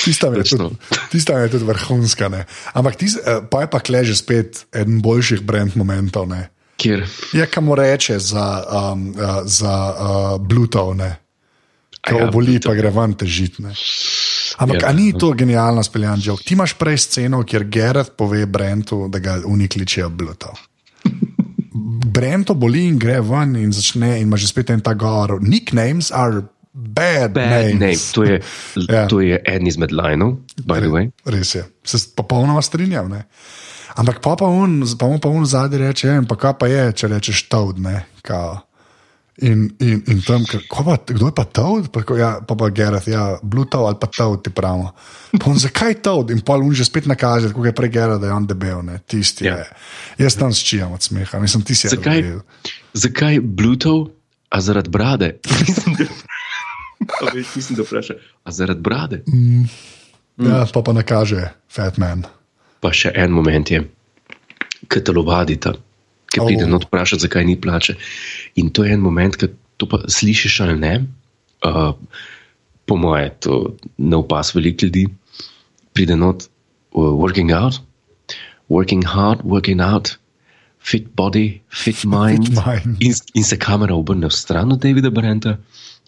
Tista 0.04 0.26
je 0.26 0.42
tudi, 0.44 0.64
tista 1.10 1.38
je 1.38 1.48
tudi 1.48 1.64
vrhunska. 1.64 2.28
Ne. 2.28 2.44
Ampak 2.74 2.96
tis, 2.96 3.14
uh, 3.16 3.44
pa 3.50 3.62
je 3.62 3.70
pa 3.70 3.80
kleže 3.80 4.16
spet 4.16 4.66
eden 4.72 4.98
boljših 5.00 5.44
brand 5.46 5.76
momentov. 5.76 6.26
Ne. 6.28 6.48
Kjer, 6.76 7.04
Je, 7.32 7.46
kam 7.46 7.64
mu 7.64 7.74
reče 7.74 8.18
za, 8.18 8.46
um, 8.92 9.08
uh, 9.10 9.42
za 9.44 9.74
uh, 9.90 10.40
Bluetooth. 10.40 10.98
Ko 12.04 12.18
ja, 12.18 12.28
oboli, 12.28 12.46
Bluetooth. 12.46 12.66
pa 12.66 12.74
gre 12.74 12.90
ven 12.90 13.14
težiti. 13.14 13.62
ne. 13.62 13.72
Ampak 14.58 14.82
Ja. 14.82 14.88
ja. 14.88 14.92
ni 14.92 15.12
to 15.12 15.32
genialno 15.32 15.82
speljan 15.82 16.20
jok? 16.22 16.42
Ti 16.42 16.54
imaš 16.54 16.74
prej 16.74 16.98
sceno, 16.98 17.42
kjer 17.42 17.64
Gerard 17.64 18.10
pove 18.16 18.46
Brentu, 18.46 19.08
da 19.08 19.18
ga 19.18 19.38
unikličijo 19.44 20.08
Bluetooth. 20.10 20.60
Brento 22.04 22.54
boli 22.54 22.84
in 22.86 22.98
gre 22.98 23.20
ven 23.20 23.56
in 23.56 23.72
začne, 23.72 24.16
in 24.16 24.28
ima 24.28 24.36
že 24.36 24.46
spet 24.46 24.70
en 24.70 24.80
ta 24.80 24.94
govor. 24.94 25.38
Nicknames 25.42 26.10
are 26.12 26.42
bad, 26.72 27.32
bad 27.32 27.50
names. 27.50 27.80
name. 27.80 27.98
To 28.14 28.22
je, 28.24 28.40
Ja. 28.88 28.94
ja. 28.94 29.06
to 29.08 29.20
je 29.20 29.40
eden 29.46 29.66
izmed 29.66 29.92
linov, 29.92 30.36
by 30.66 30.78
the 30.80 30.90
way. 30.90 31.10
Res 31.24 31.54
je, 31.54 31.64
se 31.84 31.98
popolnoma 32.16 32.62
strinjam. 32.62 33.08
Ne? 33.10 33.24
Ampak 33.94 34.18
pa 34.20 34.34
pa 34.34 34.44
on, 34.44 34.82
pa 34.98 35.06
mu 35.06 35.18
pa 35.18 35.28
on 35.28 35.46
zadnji 35.46 35.78
reče, 35.78 36.08
"Ja, 36.08 36.22
pa 36.22 36.36
kaj 36.36 36.54
pa 36.58 36.66
je, 36.66 36.92
če 36.92 37.08
rečeš 37.08 37.48
Toad. 37.48 37.78
Ne? 37.78 38.04
Kao. 38.22 38.60
In, 39.36 39.74
in, 39.80 40.02
in 40.06 40.22
tam, 40.22 40.44
pa, 40.70 40.94
kdo 41.04 41.26
je 41.26 41.34
pa 41.34 41.44
Toad? 41.44 41.90
Pa, 41.90 42.02
ja, 42.14 42.38
pa 42.38 42.54
pa 42.54 42.68
Gerard, 42.70 43.02
ja, 43.04 43.38
Bluetooth 43.42 43.82
ali 43.84 43.96
pa 44.00 44.06
Toad 44.08 44.42
ti 44.42 44.50
pravimo. 44.50 44.92
Pa 45.34 45.50
on, 45.50 45.58
zakaj 45.58 45.94
Toad? 45.96 46.30
In 46.30 46.40
pa 46.40 46.54
on 46.54 46.70
že 46.70 46.84
spet 46.84 47.06
nakaže, 47.06 47.50
kako 47.50 47.64
je 47.64 47.72
prej 47.72 47.90
Gerard, 47.90 48.20
da 48.20 48.26
je 48.26 48.32
on 48.32 48.46
debel, 48.46 48.82
ne? 48.82 48.98
tisti 49.00 49.44
Ja. 49.44 49.56
je. 49.56 49.66
Jaz 50.18 50.34
tam 50.34 50.52
sčijam 50.52 50.92
od 50.92 51.02
smeha, 51.02 51.38
mislim, 51.38 51.62
ti 51.62 51.74
si 51.74 51.88
Zakaj, 51.88 52.22
zakaj 52.92 53.40
Bluetooth, 53.40 54.10
a 54.48 54.60
zaradi 54.60 54.90
brade? 54.90 55.38
Mislim, 55.60 55.94
da- 55.94 56.14
A 57.20 57.34
veš, 57.34 57.46
Mislim, 57.56 57.76
da 57.76 57.82
vpraša, 57.82 58.14
a 58.44 58.50
zaradi 58.50 58.80
brade. 58.80 59.22
Ja, 60.36 60.66
pa 60.66 60.82
pa 60.82 60.92
nakaže 60.92 61.50
Fat 61.68 61.98
Man. 61.98 62.22
Pa 62.84 62.92
še 62.92 63.14
en 63.16 63.32
moment 63.32 63.70
je, 63.72 63.80
ki 64.92 65.00
telovadita, 65.00 65.72
ki 66.28 66.40
Oh. 66.42 66.46
pride 66.48 66.66
not 66.68 66.84
vprašati, 66.84 67.24
zakaj 67.24 67.44
ni 67.48 67.56
plače. 67.56 67.94
In 68.60 68.68
to 68.70 68.84
je 68.84 68.92
en 68.92 69.00
moment, 69.00 69.36
ki 69.40 69.48
to 69.80 69.88
pa 69.88 70.02
slišiš 70.04 70.60
ali 70.66 70.76
ne. 70.78 70.94
Uh, 71.64 71.94
po 72.84 72.96
moje, 73.00 73.30
to 73.40 73.76
ne 73.96 74.18
upas 74.20 74.52
veliko 74.54 74.84
ljudi, 74.84 75.06
pride 75.96 76.16
not 76.16 76.44
uh, 76.92 77.14
working 77.16 77.54
out, 77.54 77.80
working 78.68 79.04
hard, 79.04 79.40
working 79.44 79.80
out. 79.80 80.18
Fit 80.84 81.06
body, 81.16 81.62
fit 81.72 82.04
mind. 82.04 82.50
Fit 82.52 82.60
mind. 82.60 83.00
In, 83.00 83.14
in 83.40 83.44
se 83.44 83.56
kamera 83.56 83.96
obrne 83.96 84.28
v 84.28 84.36
stran 84.36 84.74
od 84.74 84.82
Davida 84.82 85.08
Brenta 85.08 85.56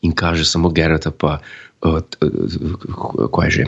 in 0.04 0.12
kaže 0.12 0.44
samo 0.44 0.68
Gerata, 0.68 1.08
pa 1.10 1.38
uh, 1.80 1.96
uh, 2.20 3.30
kaj 3.32 3.46
je 3.48 3.52
že. 3.56 3.64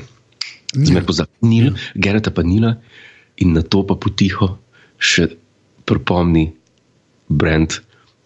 Zmer 0.75 1.05
pozabil, 1.05 1.33
Nil, 1.49 1.75
Gerata 1.97 2.31
pa 2.31 2.43
Nila 2.43 2.77
in 3.41 3.55
na 3.57 3.63
to 3.63 3.83
pa 3.89 3.97
potiho 3.97 4.59
še 4.99 5.31
pripomni 5.89 6.53
brand 7.29 7.81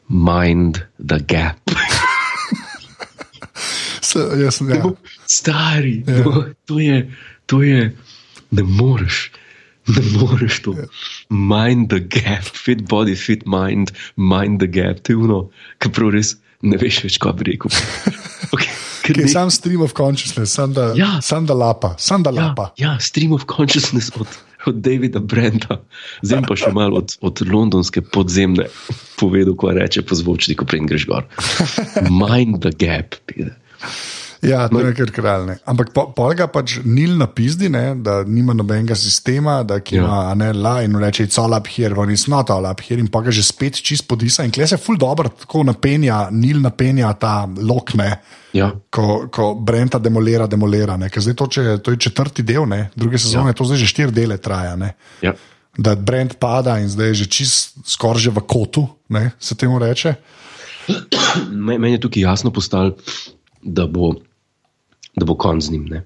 Mind 0.08 0.82
the 0.98 1.20
Gap. 1.22 1.60
Se, 4.02 4.18
jaz 4.36 4.58
sem, 4.58 4.68
ja. 4.68 4.90
Stari, 5.30 6.02
ja. 6.06 6.24
no, 6.26 6.44
to, 6.68 6.78
je, 6.82 7.06
to 7.46 7.62
je, 7.62 7.92
ne 8.50 8.62
moreš. 8.62 9.30
Ne 9.88 10.02
moreš 10.18 10.60
to. 10.62 10.74
Mind 11.30 11.88
the 11.88 12.00
gap, 12.00 12.44
fit 12.44 12.84
body, 12.88 13.14
fit 13.16 13.46
mind, 13.46 13.92
mind 14.16 14.60
the 14.60 14.66
gap. 14.66 15.08
Je 15.08 15.16
ono, 15.16 15.46
ki 15.80 15.90
prav 15.94 16.12
res 16.14 16.36
ne 16.62 16.78
veš 16.78 17.02
več, 17.06 17.18
kaj 17.22 17.38
bi 17.38 17.52
rekel. 17.52 17.72
Okay, 18.52 18.68
ker 19.02 19.16
ne- 19.16 19.28
sam 19.28 19.50
stream 19.50 19.80
of 19.80 19.92
consciousness, 19.92 20.52
sam 20.52 20.72
da, 20.72 20.92
Ja. 20.94 21.20
sam 21.20 21.46
da 21.46 21.54
lapa, 21.54 21.94
sam 21.98 22.22
da 22.22 22.30
Ja, 22.30 22.34
lapa. 22.44 22.70
ja, 22.76 22.96
stream 22.98 23.32
of 23.32 23.44
consciousness 23.46 24.10
od, 24.14 24.26
od 24.64 24.74
Davida 24.76 25.18
Brenta, 25.18 25.80
zdaj 26.22 26.42
pa 26.42 26.56
še 26.56 26.70
malo 26.70 26.98
od, 26.98 27.16
od 27.20 27.42
londonske 27.44 28.02
podzemne, 28.02 28.66
povedal, 29.16 29.54
ko 29.54 29.70
reče 29.70 30.02
po 30.02 30.14
zvočniku, 30.14 30.64
preden 30.64 30.86
greš 30.86 31.06
gor. 31.06 31.26
Mind 32.04 32.60
the 32.60 32.70
gap. 32.72 33.14
pide. 33.26 33.56
Ja, 34.42 34.64
to 34.66 34.80
je 34.80 34.94
kar 34.94 35.10
kralj. 35.14 35.52
Ampak 35.64 35.92
po, 35.94 36.08
polga 36.10 36.48
pač 36.50 36.80
nil 36.82 37.12
na 37.14 37.28
pizdi, 37.30 37.68
ne, 37.68 37.94
da 37.94 38.24
nima 38.26 38.50
nobenega 38.52 38.94
sistema, 38.94 39.60
da 39.62 39.74
Ja. 39.76 40.02
ima 40.02 40.30
a 40.30 40.34
ne 40.34 40.52
la 40.52 40.82
in 40.82 40.96
reče: 40.98 41.26
It's 41.26 41.38
all 41.38 41.54
up 41.54 41.68
here, 41.68 41.94
when 41.94 42.10
it's 42.10 42.26
not 42.26 42.50
all 42.50 42.66
up 42.66 42.80
here. 42.80 42.98
In 42.98 43.06
pa 43.06 43.20
ga 43.20 43.30
že 43.30 43.42
spet 43.42 43.78
čist 43.78 44.08
podisa. 44.08 44.42
In 44.44 44.50
kle 44.50 44.66
se 44.66 44.76
ful 44.76 44.96
dobro 44.98 45.28
tako 45.28 45.62
napenja, 45.62 46.28
nil 46.30 46.58
napenja 46.60 47.12
ta 47.14 47.48
lokne. 47.56 48.18
Ja, 48.52 48.72
Ko, 48.90 49.28
ko 49.30 49.54
Brenta 49.54 49.98
demolira, 49.98 50.46
demolira. 50.46 50.96
ne. 50.96 51.08
Zdaj 51.08 51.34
to, 51.34 51.46
če, 51.46 51.78
to 51.78 51.90
je 51.90 51.96
četrti 51.98 52.42
del, 52.42 52.66
ne? 52.68 52.90
druge 52.96 53.18
sezone, 53.18 53.48
ja. 53.48 53.52
to 53.54 53.64
zdaj 53.64 53.78
že 53.78 53.86
štiri 53.86 54.12
dele 54.12 54.36
traja. 54.38 54.76
Ne? 54.76 54.94
ja. 55.22 55.32
Da 55.78 55.94
Brent 55.94 56.34
pada 56.36 56.76
in 56.78 56.88
zdaj 56.88 57.06
je 57.06 57.14
že 57.14 57.26
čist 57.32 57.78
skoraj 57.86 58.20
že 58.20 58.30
v 58.30 58.42
kotu, 58.44 58.88
ne? 59.08 59.30
se 59.40 59.54
temu 59.54 59.78
reče. 59.78 60.14
Me- 61.48 61.78
Meni 61.78 61.94
je 61.94 62.00
tukaj 62.00 62.22
jasno 62.22 62.50
postalo, 62.50 62.96
da 63.62 63.86
bo, 63.86 64.12
da 65.16 65.26
bo 65.28 65.36
konc 65.38 65.64
z 65.64 65.70
njim. 65.70 65.84
Ne? 65.90 66.02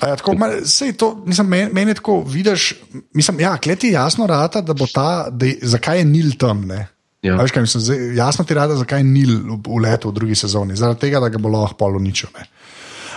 A 0.00 0.08
Ja, 0.08 0.16
tako, 0.16 0.34
ma, 0.34 0.48
sej 0.66 0.96
to, 0.98 1.12
mislim, 1.26 1.48
meni, 1.48 1.70
meni 1.72 1.94
tako, 1.94 2.22
vidiš, 2.26 2.74
mislim, 3.14 3.40
ja, 3.40 3.56
kleti 3.56 3.92
jasno 3.94 4.26
rata, 4.26 4.60
da 4.60 4.74
bo 4.74 4.86
ta, 4.90 5.30
da 5.30 5.46
je, 5.46 5.58
zakaj 5.62 5.98
je 5.98 6.04
Nil 6.04 6.32
tam. 6.38 6.64
Ne? 6.66 6.86
Ja. 7.22 7.38
A 7.38 7.42
Veš, 7.42 7.54
kaj, 7.54 7.62
mislim, 7.62 7.82
zdaj, 7.82 8.02
jasno 8.16 8.44
ti 8.44 8.54
rada, 8.54 8.76
zakaj 8.76 9.00
je 9.00 9.04
Nil 9.04 9.38
v, 9.38 9.60
v 9.66 9.78
letu 9.86 10.10
v 10.10 10.18
drugi 10.18 10.34
sezoni, 10.34 10.76
zaradi 10.76 11.06
tega, 11.06 11.22
da 11.22 11.30
ga 11.32 11.38
bo 11.38 11.48
lahko 11.48 11.78
polo 11.78 12.02
uničil. 12.02 12.28
Ne? 12.34 12.48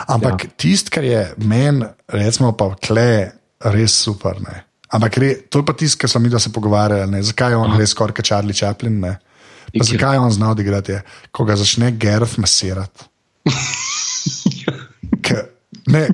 Ampak 0.07 0.45
ja. 0.45 0.53
tisto, 0.57 0.93
kar 0.93 1.03
je 1.03 1.25
meni, 1.43 1.89
recimo, 2.13 2.53
pa 2.55 2.69
kle, 2.75 3.09
res 3.73 3.97
super. 4.05 4.39
Ne? 4.45 4.61
Ampak 4.93 5.17
re, 5.17 5.33
to 5.49 5.63
je 5.63 5.67
pa 5.67 5.75
tisto, 5.75 5.99
kar 6.05 6.13
smo 6.13 6.21
mi, 6.23 6.31
da 6.31 6.39
se 6.39 6.53
pogovarjali, 6.53 7.09
ne? 7.11 7.23
zakaj 7.25 7.51
je 7.51 7.59
on 7.59 7.73
Aha. 7.73 7.81
res 7.81 7.91
skoraj 7.97 8.21
Charlie 8.23 8.55
Chaplin. 8.55 9.01
Zakaj 9.75 10.15
je 10.15 10.23
on 10.23 10.31
znal 10.31 10.53
odigrati, 10.55 11.01
ko 11.35 11.43
ga 11.43 11.57
začne 11.59 11.91
Gerf 11.99 12.37
masirati. 12.37 13.09
Ne, 15.87 16.07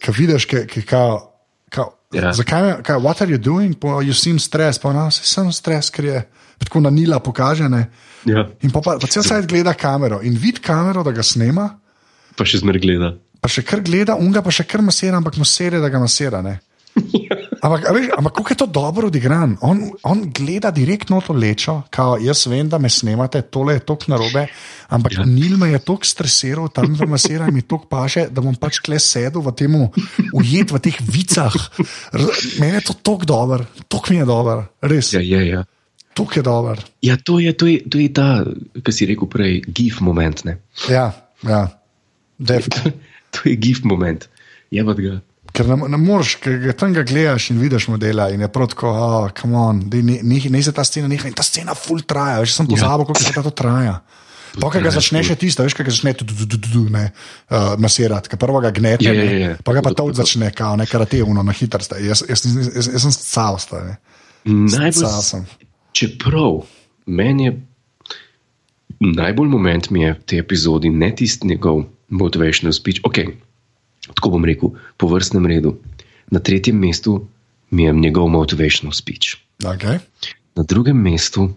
ki 0.00 0.10
vidiš, 0.12 0.46
ki 0.46 0.82
kao. 0.82 1.28
kao 1.70 1.98
Ja. 2.12 2.32
Zakaj, 2.32 2.62
me- 2.62 2.82
kaj, 2.84 2.98
what 3.00 3.22
are 3.22 3.30
you 3.32 3.38
doing? 3.40 3.72
Po, 3.74 3.88
you 4.04 4.12
seem 4.12 4.38
stressed, 4.38 4.82
pa 4.82 4.92
no, 4.92 5.10
se 5.10 5.24
sem 5.24 5.52
stres, 5.52 5.88
ker 5.90 6.04
je 6.04 6.18
tako 6.58 6.80
na 6.80 6.90
nila 6.90 7.18
pokažene. 7.20 7.86
Ja. 8.28 8.44
In 8.62 8.70
pa, 8.70 8.80
pa, 8.84 8.98
pa 9.00 9.06
cel 9.06 9.22
svet 9.24 9.46
gleda 9.48 9.72
kamero 9.74 10.20
in 10.22 10.36
vidi 10.36 10.60
kamero, 10.60 11.02
da 11.02 11.10
ga 11.10 11.22
snema, 11.22 11.70
Pa 12.36 12.44
še 12.44 12.58
zmer 12.60 12.78
gleda. 12.80 13.14
pa 13.40 13.48
še 13.48 13.62
kar 13.62 13.80
gleda, 13.80 14.14
unga 14.16 14.42
pa 14.42 14.50
še 14.50 14.64
kar 14.64 14.80
masira, 14.84 15.16
ampak 15.16 15.36
mu 15.36 15.44
sere, 15.44 15.80
da 15.80 15.88
ga 15.88 15.98
masira. 15.98 16.42
Ne? 16.42 16.60
Ampak, 17.62 17.84
a 17.86 17.92
veš, 17.94 18.06
ampak 18.18 18.32
kako 18.34 18.50
je 18.50 18.58
to 18.58 18.66
dobro 18.66 19.06
odigran? 19.06 19.52
On, 19.62 19.78
on 20.02 20.24
gleda 20.34 20.72
direktno 20.74 21.20
to 21.22 21.30
lečo, 21.32 21.76
kao 21.94 22.16
jaz 22.18 22.46
vem, 22.50 22.66
da 22.68 22.78
me 22.82 22.90
snemate, 22.90 23.38
tole 23.54 23.76
je 23.76 23.84
tok 23.86 24.08
narobe, 24.10 24.48
ampak 24.90 25.14
ja. 25.14 25.22
Ja. 25.22 25.26
Nil 25.30 25.54
me 25.60 25.68
je 25.70 25.78
tok 25.86 26.02
stresiral, 26.02 26.72
tam 26.74 26.90
me 26.98 27.06
masira 27.06 27.46
in 27.46 27.54
mi 27.54 27.62
tok 27.62 27.86
paše, 27.86 28.26
da 28.34 28.42
bom 28.42 28.56
pač 28.58 28.80
kle 28.82 28.98
sedel 28.98 29.44
v 29.46 29.54
tem 29.54 29.76
ujet 29.78 30.74
v 30.74 30.80
teh 30.82 30.98
vicah. 31.06 31.54
Meni 32.58 32.80
je 32.80 32.84
to 32.90 32.98
tok 32.98 33.22
dober, 33.30 33.62
tok 33.86 34.10
mi 34.10 34.18
je 34.18 34.26
dober, 34.26 34.66
res, 34.82 35.12
Ja, 35.14 35.22
je, 35.22 35.42
ja. 35.54 35.62
tok 36.18 36.34
je 36.36 36.42
dober. 36.42 36.82
ja 36.98 37.14
to, 37.16 37.38
je, 37.38 37.54
to, 37.54 37.70
je, 37.70 37.78
to 37.86 38.02
je 38.02 38.10
ta, 38.10 38.42
kar 38.82 38.90
si 38.92 39.06
rekel 39.06 39.30
prej, 39.30 39.62
gif 39.70 40.02
moment. 40.02 40.42
Ne? 40.44 40.58
Ja, 40.90 41.12
ja. 41.46 41.68
definitivno. 42.42 42.98
To 43.32 43.48
je 43.48 43.54
gif 43.56 43.80
moment. 43.86 44.26
Je 44.68 44.82
pa 44.84 44.92
ga. 44.92 45.22
Ker 45.52 45.68
ne, 45.68 45.76
ne 45.92 45.98
moreš, 46.00 46.36
ker 46.40 46.72
tam 46.78 46.94
ga 46.96 47.04
gledaš 47.04 47.50
in 47.52 47.60
vidiš 47.60 47.90
modela 47.92 48.30
in 48.32 48.40
je 48.40 48.48
prav 48.52 48.70
tako, 48.72 48.88
oh, 48.88 49.26
come 49.36 49.58
on, 49.58 49.82
dej, 49.92 50.02
ne, 50.06 50.18
ne, 50.24 50.40
ne 50.50 50.62
se 50.64 50.72
ta 50.72 50.84
scena 50.84 51.10
neha 51.10 51.28
in 51.28 51.36
ta 51.36 51.44
scena 51.44 51.74
full 51.76 52.04
traja, 52.08 52.40
veš, 52.40 52.54
sem 52.56 52.68
pozabil, 52.70 53.04
koliko 53.08 53.24
se 53.24 53.44
to 53.44 53.52
traja. 53.56 53.98
Pa, 54.52 54.68
ko 54.68 54.80
ga 54.84 54.92
začneš 54.92 55.30
še 55.32 55.36
tisto, 55.40 55.64
veš, 55.64 55.76
ko 55.76 55.84
ga 55.84 55.92
začne 55.92 56.12
tu, 56.16 56.24
tu, 56.28 56.36
tu, 56.36 56.56
tu, 56.56 56.70
tu, 56.72 56.84
ne, 56.92 57.04
uh, 57.52 57.74
masirati, 57.80 58.32
ker 58.32 58.40
prvo 58.40 58.60
ga 58.64 58.72
gnete, 58.72 59.04
Ja, 59.04 59.12
ja, 59.16 59.24
ne, 59.24 59.40
ja. 59.40 59.52
pa 59.64 59.76
ga 59.76 59.84
pa 59.84 59.92
to 59.96 60.08
začne, 60.16 60.48
kao, 60.56 60.76
ne, 60.80 60.88
karate, 60.88 61.20
uno, 61.24 61.44
na 61.44 61.56
hitro. 61.56 61.84
Jaz, 62.00 62.24
jaz, 62.28 62.44
jaz, 62.48 62.72
jaz, 62.72 62.88
jaz 62.96 63.04
sem 63.04 63.16
cal 63.16 63.60
sta, 63.60 63.82
ne. 63.84 63.98
Najbolj, 64.48 65.20
sem. 65.24 65.44
čeprav 65.96 66.64
meni 67.06 67.46
je 67.46 67.52
najbolj 69.02 69.48
moment 69.48 69.90
mi 69.90 70.02
je 70.02 70.14
v 70.14 70.24
tej 70.26 70.38
epizodi 70.38 70.90
ne 70.90 71.10
tisti 71.14 71.46
njegov 71.46 71.84
motivational 72.08 72.72
speech. 72.72 73.00
Ok, 73.04 73.18
tako 74.10 74.36
bom 74.36 74.44
rekel, 74.44 74.74
po 74.96 75.06
vrstnem 75.12 75.46
redu. 75.46 75.76
Na 76.32 76.40
tretjem 76.40 76.78
mestu 76.78 77.28
mi 77.70 77.84
je 77.84 77.92
njegov 77.92 78.28
motivational 78.28 78.92
speech. 78.92 79.36
Okay. 79.62 79.98
Na 80.56 80.62
drugem 80.62 80.96
mestu 80.96 81.54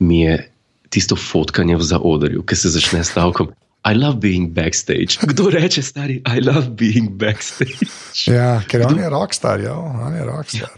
mi 0.00 0.20
je 0.20 0.50
tisto 0.88 1.16
fotkanje 1.16 1.76
v 1.76 1.82
zaodrju, 1.82 2.42
ki 2.42 2.56
se 2.56 2.72
začne 2.72 3.04
s 3.04 3.12
stavkom. 3.12 3.52
I 3.84 3.96
love 3.96 4.20
being 4.20 4.50
backstage. 4.52 5.16
Kdo 5.22 5.48
reče, 5.50 5.82
stari, 5.82 6.20
I 6.26 6.40
love 6.40 6.68
being 6.76 7.10
backstage? 7.16 7.88
Ja, 8.26 8.60
ker 8.68 8.84
on 8.86 8.98
je 8.98 9.08
rockstar, 9.08 9.60
ja, 9.60 9.74
on 9.76 10.14
je 10.14 10.24
rockstar. 10.24 10.68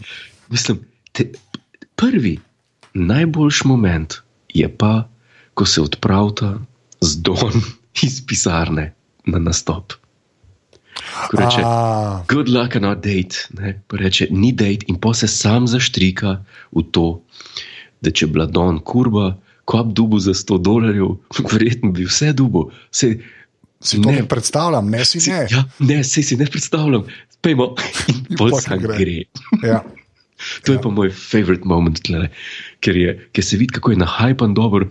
Mislim, 0.49 0.79
te, 1.11 1.27
prvi, 1.99 2.37
najboljši 2.93 3.67
moment 3.67 4.21
je 4.53 4.69
pa, 4.77 5.09
ko 5.53 5.65
se 5.65 5.81
odpravlja 5.81 6.53
z 7.01 7.21
Don 7.21 7.59
iz 8.01 8.21
pisarne 8.27 8.93
na 9.25 9.39
nastop. 9.39 9.93
Ko 11.29 11.37
reče, 11.37 11.61
A, 11.65 12.23
good 12.29 12.49
luck 12.49 12.75
on 12.75 12.85
our 12.85 12.95
date, 12.95 13.47
ne? 13.59 13.75
pa 13.87 13.97
reče, 13.97 14.27
ni 14.31 14.51
date, 14.51 14.85
in 14.87 14.99
pa 15.01 15.13
se 15.13 15.27
sam 15.27 15.67
zaštrika 15.67 16.37
v 16.71 16.83
to, 16.91 17.07
da 18.01 18.11
če 18.11 18.27
bi 18.27 18.37
bila 18.37 18.45
Don 18.45 18.79
kurba, 18.79 19.33
kop 19.69 19.93
dubu 19.95 20.19
za 20.19 20.35
100 20.35 20.59
dolarjev, 20.63 21.15
verjetno 21.53 21.93
bi 21.95 22.07
vse 22.09 22.33
dubu. 22.33 22.69
Se, 22.91 23.15
si 23.83 24.01
to 24.01 24.11
ne 24.11 24.25
predstavljam, 24.27 24.89
ne 24.89 25.05
si 25.05 25.23
ne. 25.29 25.43
Ja, 25.51 25.65
ne, 25.79 26.03
se 26.03 26.23
si 26.23 26.37
ne 26.39 26.47
predstavljam. 26.47 27.07
Pejmo, 27.43 27.73
in 28.11 28.23
pol 28.39 28.55
sam 28.59 28.79
gre. 28.79 28.97
gre. 28.97 29.23
Ja. 29.67 29.83
To 30.67 30.73
je 30.75 30.81
pa 30.81 30.89
moj 30.91 31.11
favorite 31.15 31.67
moment, 31.67 31.99
tlele, 32.03 32.29
ker, 32.83 32.97
je, 32.97 33.15
ker 33.31 33.45
se 33.45 33.59
vidi, 33.59 33.75
kako 33.75 33.93
je 33.93 34.01
nahajpan 34.01 34.55
dober 34.57 34.87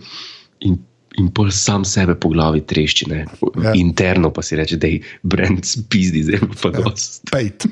in, 0.65 0.79
in 1.17 1.31
pol 1.33 1.51
sam 1.51 1.85
sebe 1.85 2.15
po 2.15 2.29
glavi 2.29 2.61
trešči. 2.61 3.09
ne. 3.09 3.25
Ja. 3.63 3.73
Interno 3.75 4.31
pa 4.33 4.41
si 4.41 4.55
reče, 4.55 4.77
da 4.77 4.87
je 4.87 5.01
brand 5.23 5.65
spizdi, 5.65 6.23
zdaj 6.23 6.39
pa 6.61 6.69
ja. 6.69 6.83
dost. 6.83 7.21
Pejt, 7.31 7.67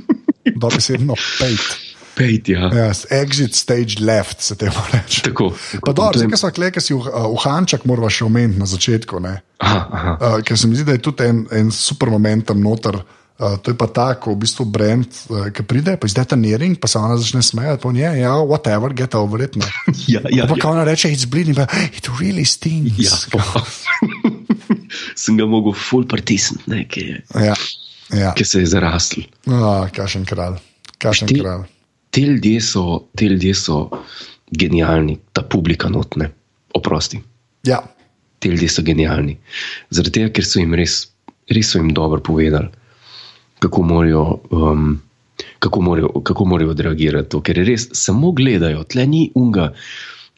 dobesedno 0.55 1.15
pejt. 1.39 1.77
Pejt, 2.15 2.49
ja. 2.49 2.59
ja. 2.59 2.85
Ja, 2.85 2.91
exit 3.23 3.55
stage 3.55 4.03
left 4.03 4.41
se 4.41 4.55
temu 4.55 4.83
reče. 4.93 5.21
Tako. 5.29 5.53
Pa 5.85 5.93
dobro, 5.93 6.19
zdaj, 6.19 6.29
ko 6.29 6.37
smo 6.37 6.51
da 6.51 6.81
si 6.83 6.93
v, 6.93 7.05
v 7.07 7.39
Hančak 7.43 7.85
moramo 7.85 8.09
še 8.11 8.27
omeniti 8.27 8.59
na 8.59 8.67
začetku, 8.67 9.19
ne? 9.23 9.39
Aha, 9.61 9.81
aha. 9.91 10.13
uh, 10.19 10.37
ker 10.43 10.57
se 10.57 10.67
mi 10.67 10.75
zdi, 10.75 10.85
da 10.89 10.97
je 10.97 11.05
tudi 11.05 11.29
en, 11.29 11.45
en 11.55 11.71
super 11.71 12.11
moment 12.11 12.45
tam 12.45 12.61
noter. 12.61 12.99
Uh, 12.99 13.20
to 13.57 13.71
je 13.71 13.77
pa 13.77 13.87
tako, 13.87 14.31
v 14.31 14.39
bistvu 14.39 14.65
Brent, 14.65 15.07
uh, 15.27 15.47
ki 15.49 15.63
pride, 15.63 15.95
pa 15.97 16.05
izdeta 16.05 16.35
nering, 16.35 16.75
pa 16.77 16.87
se 16.87 16.97
ona 16.97 17.17
začne 17.17 17.41
smejati, 17.41 17.81
pa 17.81 17.91
nje, 17.91 18.11
ja, 18.19 18.35
whatever, 18.37 18.93
get 18.93 19.15
over 19.15 19.41
it. 19.41 19.57
Ja, 20.07 20.21
ja, 20.29 20.45
Pa 20.45 20.55
ja. 20.55 20.69
ona 20.69 20.83
reče, 20.83 21.09
it's 21.09 21.25
bleeding, 21.25 21.55
pa 21.55 21.65
it 21.87 22.05
really 22.19 22.45
stings. 22.45 22.99
ja. 22.99 23.13
Sem 25.15 25.37
ga 25.37 25.45
mogel 25.45 25.73
full 25.73 26.05
pritisniti, 26.05 26.63
ne, 26.67 26.83
ki, 26.87 27.01
je- 27.01 27.21
ja, 27.47 27.55
ja. 28.17 28.31
ki 28.35 28.45
se 28.45 28.59
je 28.59 28.67
zarastel. 28.67 29.23
Oh, 29.47 29.85
kašen 29.95 30.25
kralj, 30.25 30.57
kašen 30.99 31.27
Ti- 31.31 31.39
kralj. 31.39 31.63
Te 32.11 32.21
ljudje 32.27 32.59
so, 32.61 32.83
te 33.15 33.25
ljudje 33.31 33.53
so 33.55 33.77
genialni, 34.51 35.15
ta 35.33 35.41
publika 35.47 35.87
notne, 35.89 36.31
oprosti. 36.75 37.21
Ja, 37.63 37.79
Te 38.41 38.49
ljudje 38.49 38.67
so 38.73 38.81
genialni. 38.81 39.35
Zaradi 39.93 40.11
tega, 40.15 40.29
ker 40.33 40.45
so 40.45 40.57
jim 40.59 40.71
res, 40.73 40.95
res 41.53 41.67
so 41.71 41.77
jim 41.77 41.91
dobro 41.93 42.17
povedali, 42.25 42.71
kako 43.61 43.83
morajo, 43.85 44.23
um, 44.49 45.01
kako 45.59 45.81
morajo, 45.81 46.09
kako 46.25 46.45
morajo 46.45 46.73
odreagirati. 46.73 47.29
To, 47.29 47.41
ker 47.45 47.61
res 47.61 47.89
samo 47.97 48.33
gledajo, 48.37 48.83
tle 48.89 49.05
ni 49.07 49.27
unga, 49.37 49.71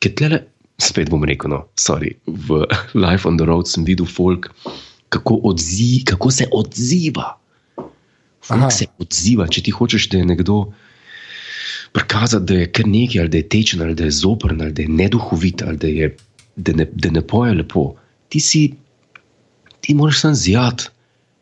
ker 0.04 0.16
tle, 0.20 0.42
spet 0.82 1.12
bom 1.14 1.24
rekel, 1.28 1.54
no, 1.54 1.64
sorry, 1.80 2.18
v 2.28 2.66
Life 3.06 3.30
on 3.30 3.40
the 3.40 3.48
Road 3.48 3.72
sem 3.72 3.88
videl 3.88 4.10
folk, 4.10 4.50
kako, 5.14 5.40
odzi, 5.52 6.04
kako 6.10 6.32
se 6.32 6.50
odziva. 6.52 7.34
Aha. 7.78 7.88
Folk 8.44 8.74
se 8.76 8.90
odziva, 9.00 9.48
če 9.48 9.64
ti 9.64 9.72
hočeš, 9.72 10.10
da 10.12 10.20
je 10.20 10.28
nekdo 10.34 10.66
prikazati, 11.94 12.46
da 12.50 12.60
je 12.60 12.72
kar 12.76 12.88
nekaj, 12.90 13.22
ali 13.22 13.32
da 13.32 13.40
je 13.40 13.50
tečen, 13.56 13.84
ali 13.86 13.96
da 13.96 14.10
je 14.10 14.18
zoprn, 14.20 14.62
ali 14.66 14.76
da 14.76 14.84
je 14.84 14.92
neduhovit, 14.92 15.64
ali 15.64 15.78
da, 15.78 15.88
je, 15.88 16.16
da, 16.56 16.76
ne, 16.76 16.90
da 16.92 17.12
ne 17.14 17.22
poje 17.22 17.54
lepo. 17.62 17.94
Ti 18.34 18.42
si, 18.42 18.64
ti 19.80 19.96
moraš 19.96 20.26
sam 20.26 20.36
zjati. 20.36 20.90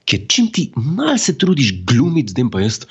Ker 0.10 0.26
čim 0.28 0.50
ti 0.54 0.72
malo 0.76 1.18
se 1.22 1.38
trudiš 1.38 1.74
glumiti, 1.88 2.34
zdaj 2.34 2.50
pa 2.52 2.62
jaz, 2.64 2.82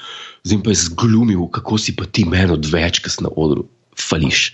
zdaj 0.47 0.63
pa 0.65 0.75
jaz 0.75 0.89
glumil, 0.95 1.47
kako 1.53 1.79
si 1.79 1.95
pa 1.97 2.07
ti 2.07 2.25
meni 2.25 2.55
odveč, 2.55 3.03
ki 3.03 3.11
si 3.11 3.25
na 3.27 3.33
odru, 3.37 3.67
fališ. 3.99 4.51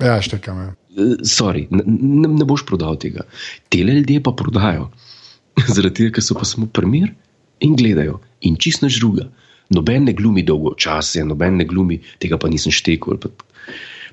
ja 0.00 0.20
štekam. 0.22 0.58
Ja. 0.62 0.70
Eh, 0.98 1.18
Sorry, 1.22 1.66
ne, 1.70 1.84
ne, 1.84 2.44
boš 2.44 2.64
prodal 2.66 2.98
tega. 2.98 3.26
Tele 3.68 4.00
ljudje 4.00 4.22
pa 4.22 4.32
prodajo. 4.32 4.88
Zaradi 5.74 6.02
tega, 6.02 6.16
ker 6.18 6.24
so 6.24 6.38
pa 6.38 6.48
samo 6.48 6.66
primer 6.66 7.12
in 7.60 7.76
gledajo. 7.76 8.18
In 8.46 8.56
čist 8.56 8.82
naš 8.82 9.00
druga. 9.02 9.28
Noben 9.74 10.06
ne 10.08 10.14
glumi 10.16 10.42
dolgo 10.46 10.72
časa, 10.80 11.24
noben 11.28 11.58
ne 11.60 11.66
glumi, 11.68 12.00
tega 12.22 12.38
pa 12.40 12.48
nisem 12.48 12.72
štekel. 12.72 13.18
Pa, 13.20 13.28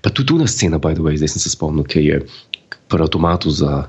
pa 0.03 0.11
tudi 0.11 0.33
tu 0.33 0.39
na 0.41 0.49
scena, 0.51 0.81
by 0.81 0.97
the 0.97 1.05
way, 1.05 1.15
zdaj 1.15 1.35
sem 1.35 1.45
se 1.45 1.53
spomnil, 1.53 1.87
ki 1.87 2.03
je 2.03 2.17
pri 2.91 3.05
avtomatu 3.05 3.53
za 3.55 3.85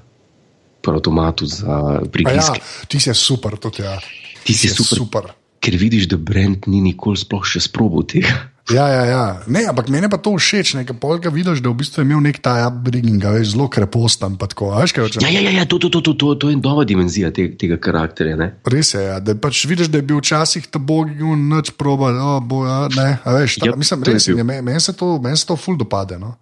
pri 0.87 0.95
avtomatu 1.01 1.51
za 1.51 1.67
A 1.67 2.33
Ja, 2.33 2.55
ti 2.87 3.03
si 3.03 3.11
super, 3.15 3.59
tudi 3.59 3.83
ja. 3.83 3.99
Ti 4.47 4.55
si 4.55 4.71
super. 4.71 5.03
super. 5.03 5.33
Ker 5.59 5.75
vidiš, 5.75 6.07
da 6.07 6.17
Brent 6.17 6.71
ni 6.71 6.79
nikoli 6.85 7.19
sploh 7.19 7.43
še 7.43 7.65
sprobil 7.67 8.07
tega. 8.07 8.37
Ja, 8.67 8.89
ja, 8.91 9.03
ja. 9.07 9.25
Ne, 9.47 9.63
ampak 9.71 9.87
meni 9.95 10.11
pa 10.11 10.19
to 10.19 10.33
všeč, 10.35 10.75
nekaj 10.75 10.99
polka 10.99 11.31
vidiš, 11.31 11.61
da 11.63 11.71
v 11.71 11.79
bistvu 11.79 12.03
je 12.03 12.07
imel 12.09 12.19
nek 12.25 12.41
ta 12.43 12.67
upbringing, 12.67 13.23
veš, 13.23 13.55
zelo 13.55 13.69
krepostan. 13.71 14.35
tako, 14.35 14.73
Veš, 14.75 14.91
kaj? 14.91 15.07
Ja, 15.23 15.31
ja, 15.31 15.41
ja, 15.47 15.53
ja 15.63 15.65
to, 15.71 15.79
to, 15.79 15.87
to, 15.87 16.03
to, 16.03 16.15
to, 16.19 16.35
to 16.35 16.51
je 16.51 16.59
nova 16.59 16.83
dimenzija 16.83 17.31
te, 17.31 17.47
tega 17.55 17.79
karakterja. 17.79 18.35
Ne? 18.35 18.49
Res 18.67 18.91
je, 18.99 19.05
ja, 19.07 19.21
da 19.23 19.37
pač 19.39 19.63
vidiš, 19.71 19.87
da 19.87 20.03
je 20.03 20.07
bil 20.11 20.19
včasih 20.19 20.67
ta 20.67 20.83
bog 20.83 21.15
in 21.15 21.47
noč 21.47 21.71
proba, 21.79 22.11
oh, 22.11 22.43
bo, 22.43 22.65
ja, 22.67 22.91
ne, 22.99 23.09
a 23.23 23.37
veš, 23.39 23.63
ta, 23.63 23.71
Ja, 23.71 23.79
mislim, 23.79 24.03
je 24.03 24.17
res 24.19 24.27
je, 24.27 24.35
bil. 24.35 24.43
meni 24.43 24.67
men 24.67 24.83
se 24.83 24.97
to, 24.99 25.15
men 25.23 25.39
se 25.39 25.47
to 25.47 25.55
ful 25.55 25.79
dopade. 25.79 26.19
No? 26.19 26.35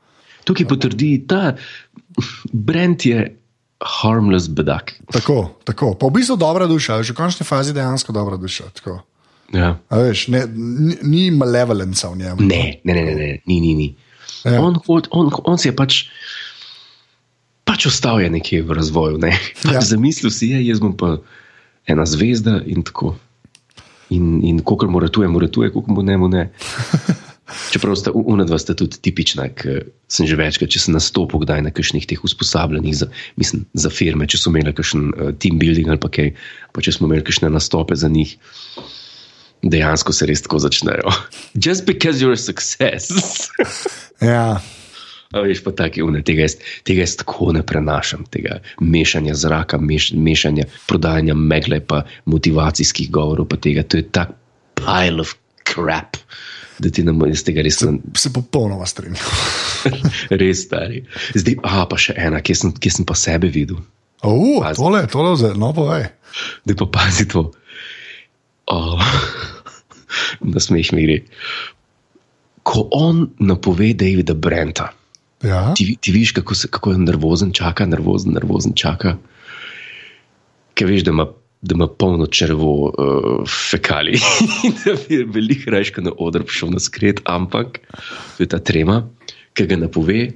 Tukaj 0.48 0.64
potrdi, 0.68 1.18
da 1.28 1.52
Brent 2.52 3.04
je 3.04 3.20
harmless 3.84 4.48
bedak. 4.48 4.94
Tako, 5.12 5.50
tako. 5.64 5.92
Pa 5.94 6.08
v 6.08 6.16
bistvu 6.16 6.36
dobra 6.40 6.64
duša, 6.66 7.02
že 7.04 7.12
v 7.12 7.20
končni 7.20 7.44
fazi 7.44 7.76
dejansko 7.76 8.12
dobra 8.16 8.40
duša. 8.40 8.70
Tako. 8.80 9.02
Ja. 9.52 9.76
A 9.92 10.00
Veš, 10.00 10.28
ne, 10.32 10.46
ni, 10.56 10.96
ni 11.02 11.22
malevolenca 11.30 12.08
v 12.08 12.16
njemu. 12.16 12.40
Ne, 12.48 12.80
ne, 12.84 12.92
ne, 12.94 13.02
ne, 13.04 13.14
ne, 13.14 13.28
ni, 13.46 13.60
ni. 13.60 13.74
ni. 13.74 13.88
Ja. 14.44 14.60
On, 14.60 14.74
hod- 14.88 15.08
on, 15.12 15.28
on 15.44 15.60
si 15.60 15.68
je 15.68 15.76
pač. 15.76 16.08
Pač 17.64 17.86
ostal 17.88 18.20
je 18.20 18.28
nekje 18.32 18.64
v 18.64 18.72
razvoju. 18.76 19.20
Ne? 19.20 19.32
Ja. 19.68 19.78
Ja. 19.78 19.80
Zamislil 19.80 20.32
si 20.32 20.52
je, 20.52 20.64
jaz 20.64 20.80
bom 20.80 20.96
pa 20.96 21.16
ena 21.88 22.04
zvezda 22.08 22.60
in 22.64 22.82
tako. 22.84 23.14
In, 24.12 24.40
in 24.44 24.60
kolikor 24.60 24.88
mu 24.92 25.00
ratuje, 25.00 25.28
mu 25.28 25.40
ratuje, 25.40 25.72
koliko 25.72 25.92
mu 25.92 26.02
ne, 26.04 26.16
mu 26.16 26.28
ne. 26.28 26.48
Čeprav 27.44 27.96
sta 28.00 28.12
una 28.14 28.46
dva 28.48 28.56
sta 28.58 28.72
tudi 28.76 28.96
tipična, 29.04 29.50
ker 29.52 29.82
sem 30.08 30.28
že 30.28 30.36
večkrat, 30.38 30.70
če 30.72 30.80
sem 30.80 30.94
nastopil 30.96 31.42
kdaj 31.42 31.64
na 31.66 31.72
kakšnih 31.74 32.06
teh 32.08 32.22
usposabljanjih 32.24 32.96
za, 32.96 33.10
mislim, 33.40 33.66
za 33.76 33.92
firme, 33.92 34.28
če 34.30 34.40
so 34.40 34.52
imeli 34.52 34.72
kakšen 34.72 35.10
uh, 35.12 35.32
team 35.36 35.60
building 35.60 35.90
ali 35.92 36.00
pa 36.00 36.08
kaj, 36.08 36.32
pa 36.72 36.84
če 36.84 36.96
smo 36.96 37.10
imeli 37.10 37.26
kakšne 37.26 37.52
nastope 37.52 37.98
za 38.00 38.08
njih, 38.08 38.32
dejansko 39.60 40.16
se 40.16 40.28
res 40.30 40.44
tako 40.46 40.62
začnejo. 40.64 41.12
Just 41.66 41.84
because 41.84 42.24
you're 42.24 42.32
a 42.32 42.40
success. 42.40 43.12
Ja, 44.24 44.62
A 45.34 45.40
veš, 45.42 45.64
pa 45.66 45.72
taki 45.74 46.04
une, 46.06 46.20
tega, 46.22 46.44
jaz, 46.46 46.54
tega 46.86 47.02
jaz 47.02 47.16
tako 47.18 47.50
ne 47.56 47.64
prenašam, 47.66 48.22
tega 48.30 48.60
mešanja 48.78 49.34
zraka, 49.34 49.80
meš, 49.82 50.12
mešanja 50.14 50.68
prodajanja 50.86 51.34
megle, 51.34 51.80
pa 51.82 52.04
motivacijskih 52.30 53.10
govorov, 53.10 53.48
pa 53.50 53.58
tega. 53.58 53.82
To 53.82 53.98
je 53.98 54.06
tak 54.14 54.36
pile 54.78 55.24
of 55.24 55.34
crap, 55.66 56.20
da 56.78 56.90
ti 56.90 57.04
ne 57.06 57.12
moreš 57.14 57.44
tega 57.46 57.62
res, 57.64 57.80
se 58.18 58.32
popolnoma 58.34 58.86
strinjam. 58.86 59.22
res 60.42 60.64
stari. 60.66 61.04
Zdaj, 61.34 61.58
a 61.62 61.84
pa 61.90 61.98
še 62.00 62.16
ena, 62.18 62.42
kje 62.44 62.56
sem, 62.60 62.74
kje 62.74 62.96
sem 62.98 63.08
pa 63.08 63.16
sebe 63.18 63.50
videl. 63.52 63.82
Uh, 64.24 64.62
Pazi. 64.64 64.80
tole, 64.80 65.04
tole, 65.12 65.34
zelo, 65.36 65.58
no, 65.60 65.72
povej. 65.76 66.08
Da 66.64 66.76
pa 66.80 66.88
pazi 66.90 67.28
to. 67.30 67.50
Oh, 68.72 69.00
da 70.54 70.62
smeh 70.62 70.90
mi 70.96 71.04
gre. 71.06 71.20
Ko 72.64 72.88
on 72.96 73.26
napove 73.44 73.92
Davida 73.92 74.34
Brenta. 74.34 74.88
Ja, 75.44 75.74
ti, 75.76 75.90
ti 76.00 76.12
vidiš, 76.12 76.32
kako, 76.32 76.56
se, 76.56 76.70
kako 76.72 76.94
je 76.94 76.98
nervozen, 77.04 77.52
čaka, 77.52 77.84
nervozen, 77.86 78.32
nervozen 78.32 78.72
čaka. 78.72 79.18
Ker 80.74 80.88
veš, 80.88 81.04
da 81.04 81.12
ima, 81.12 81.26
da 81.64 81.74
ima 81.74 81.88
polno 81.88 82.26
črvo 82.26 82.72
uh, 82.84 83.48
fekali 83.70 84.18
in 84.66 84.74
da 84.84 84.96
bi 85.08 85.22
veliko 85.24 85.72
raje 85.72 85.92
kot 85.96 86.04
na 86.04 86.12
oder 86.20 86.44
prišel 86.44 86.74
na 86.74 86.80
skret, 86.82 87.22
ampak 87.24 87.80
to 88.36 88.44
je 88.44 88.48
ta 88.52 88.60
trema, 88.60 89.00
ki 89.56 89.66
ga 89.70 89.78
napove, 89.80 90.28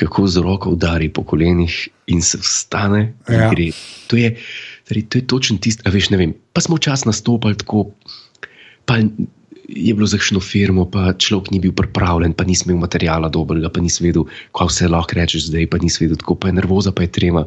kako 0.00 0.26
z 0.26 0.42
roko 0.42 0.72
udari 0.74 1.10
po 1.12 1.22
kolenih 1.24 1.88
in 2.10 2.22
se 2.22 2.40
vstane. 2.40 3.14
in 3.28 3.34
Ja. 3.34 3.50
gre. 3.52 3.70
To 4.08 4.16
je, 4.16 4.34
torej, 4.88 5.06
to 5.12 5.18
je 5.18 5.26
točen 5.26 5.58
tisti, 5.58 5.84
a 5.86 5.92
veš, 5.92 6.10
ne 6.10 6.16
vem. 6.16 6.34
Pa 6.52 6.64
smo 6.64 6.78
čas 6.78 7.04
nastopali 7.04 7.58
tako. 7.60 7.90
Pa 8.88 8.96
je 9.70 9.94
bilo 9.94 10.06
za 10.06 10.18
kakšno 10.18 10.40
firmo, 10.40 10.88
pa 10.90 11.12
človek 11.14 11.52
ni 11.54 11.60
bil 11.60 11.72
pripravljen, 11.76 12.32
pa 12.34 12.44
nisi 12.44 12.66
imel 12.66 12.80
materijala 12.82 13.28
dobrega, 13.28 13.70
pa 13.70 13.80
nisi 13.80 14.02
vedel, 14.02 14.26
kaj 14.56 14.66
vse 14.72 14.88
lahko 14.90 15.14
rečeš 15.14 15.46
zdaj, 15.52 15.68
pa 15.70 15.78
nisi 15.78 16.02
vedel, 16.02 16.18
tako 16.18 16.34
pa 16.34 16.50
je 16.50 16.58
nervoza, 16.58 16.90
pa 16.90 17.06
je 17.06 17.12
trema. 17.12 17.44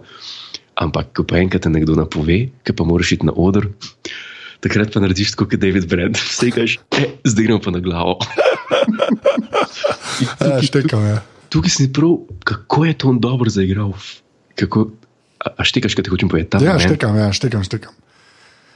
Ampak, 0.74 1.14
ko 1.14 1.26
pa 1.28 1.38
enkrat 1.38 1.66
te 1.66 1.70
nekdo 1.70 1.98
napove, 1.98 2.48
ki 2.66 2.74
pa 2.74 2.86
moraš 2.88 3.18
iti 3.18 3.28
na 3.30 3.34
oder, 3.36 3.70
takrat 4.64 4.94
pa 4.94 5.04
narediš 5.04 5.36
tako 5.36 5.52
kot 5.52 5.62
David 5.62 5.86
Brand, 5.92 6.18
vse 6.32 6.50
kažeš, 6.56 6.80
e, 6.98 7.06
zdaj 7.28 7.50
gremo 7.50 7.62
pa 7.62 7.74
na 7.76 7.84
glavo. 7.84 8.18
In 10.24 10.28
ja 10.30 10.36
tukaj- 10.40 10.68
štekam. 10.72 11.06
Ja. 11.06 11.20
Tukaj 11.54 11.70
si 11.70 11.92
prav, 11.94 12.18
kako 12.42 12.86
je 12.90 12.94
to 12.98 13.10
on 13.14 13.20
dobro 13.22 13.50
zaigral. 13.54 13.94
Kako, 14.58 14.90
a, 15.38 15.54
a 15.54 15.62
štekaš, 15.62 15.94
kaj 15.94 16.08
ti 16.08 16.14
hočem 16.14 16.30
povedati? 16.30 16.66
Ja, 16.66 16.74
moment? 16.74 16.90
štekam, 16.90 17.14
ja, 17.18 17.30
štekam, 17.30 17.62
štekam. 17.62 17.94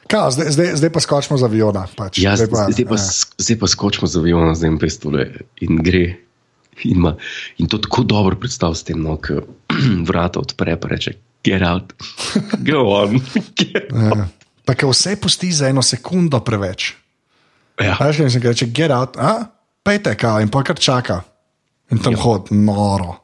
Kaj, 0.07 0.37
zdaj, 0.37 0.51
zdaj, 0.55 0.67
zdaj 0.79 0.91
pa 0.93 0.99
skočimo 1.03 1.35
za 1.41 1.49
aviona. 1.49 1.83
Pač. 1.97 2.21
Ja, 2.21 2.37
zdaj 2.39 2.47
pa, 2.47 2.69
zdaj, 2.71 2.85
pa, 2.87 2.95
ja. 2.95 3.07
zdaj 3.43 3.57
pa 3.59 3.67
skočimo 3.67 4.07
za 4.07 4.21
avion, 4.21 4.53
zdaj 4.55 4.77
pa 4.79 4.89
stole 4.93 5.25
in 5.59 5.81
gre. 5.83 6.05
In, 6.85 7.01
ma, 7.01 7.17
in 7.57 7.65
to 7.65 7.81
tako 7.81 8.05
dobro 8.05 8.37
predstavlja 8.37 8.77
s 8.77 8.85
tem, 8.85 9.01
no, 9.01 9.17
ki 9.17 9.41
vrata 10.09 10.39
odpre 10.39 10.77
in 10.77 10.89
reče: 10.93 11.17
Get 11.47 11.63
out, 11.63 11.93
go 12.69 12.83
on. 12.91 13.21
Get 13.59 13.91
out. 13.93 14.17
Ja. 14.67 14.75
Ker 14.75 14.89
vse 14.91 15.15
pusti 15.15 15.47
za 15.55 15.69
eno 15.71 15.79
sekundo 15.81 16.41
preveč. 16.43 16.91
Ja. 17.79 17.95
Veš, 18.01 18.17
kaj 18.19 18.29
se 18.33 18.39
reče, 18.43 18.65
get 18.75 18.91
out, 18.91 19.15
a? 19.15 19.45
pejte, 19.87 20.15
kaj, 20.19 20.43
in 20.43 20.51
pa 20.51 20.63
kar 20.67 20.75
čaka. 20.75 21.21
In 21.91 22.01
tam 22.03 22.17
hod, 22.19 22.51
noro. 22.51 23.21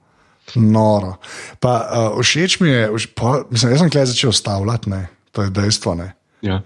Noro. 0.55 1.17
Pa 1.59 1.73
uh, 1.81 2.21
všeč 2.21 2.59
mi 2.63 2.69
je, 2.69 2.85
vš, 2.93 3.07
pa, 3.17 3.41
mislim, 3.51 3.73
jaz 3.73 3.81
sem 3.83 3.91
klej 3.91 4.05
začel 4.11 4.31
stavljati, 4.31 4.89
ne, 4.93 5.07
to 5.35 5.43
je 5.43 5.51
dejstvo. 5.51 5.95
Ne. 5.99 6.13
Ja. 6.45 6.61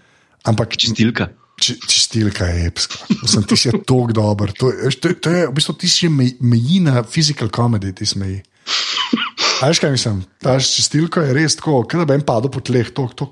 Ampak 0.45 0.77
Čistilka. 0.77 1.29
či- 1.61 1.79
čistilka 1.87 2.45
je 2.45 2.67
epska. 2.67 3.01
Mislim, 3.21 3.43
ti 3.49 3.57
si 3.57 3.71
tako 3.71 4.11
dober. 4.13 4.53
To, 4.59 4.69
to, 5.01 5.13
to 5.13 5.29
je 5.33 5.47
v 5.47 5.53
bistvu 5.57 5.73
ti 5.73 5.89
si 5.89 6.09
meji 6.09 6.79
na 6.85 7.01
physical 7.03 7.49
comedy, 7.49 7.93
ti 7.93 8.05
smeji. 8.05 8.43
A 8.43 8.45
Veš 9.61 9.79
kaj 9.79 9.91
mislim? 9.91 10.21
Ta 10.41 10.59
čistilka 10.59 11.21
je 11.21 11.33
res 11.33 11.55
tako, 11.55 11.81
da 11.93 12.05
bi 12.05 12.13
en 12.13 12.25
padel 12.25 12.51
po 12.53 12.61
tleh, 12.61 12.89
to, 12.93 13.07
to 13.15 13.31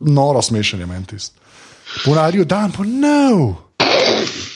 noro 0.00 0.42
smešen 0.42 0.80
je 0.80 0.86
meni 0.86 1.06
tisti. 1.06 1.40
Ponarijo 2.04 2.44
dan, 2.44 2.72
pa 2.72 2.84
no. 2.84 3.56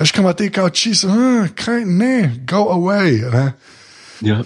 Veš 0.00 0.12
kaj 0.12 0.22
ima 0.22 0.32
ti 0.32 0.50
kao 0.52 0.70
čist, 0.70 1.04
uh, 1.04 1.48
kaj 1.56 1.84
ne, 1.84 2.44
go 2.48 2.66
away. 2.74 3.22
Ne? 3.32 3.52
Ja. 4.20 4.42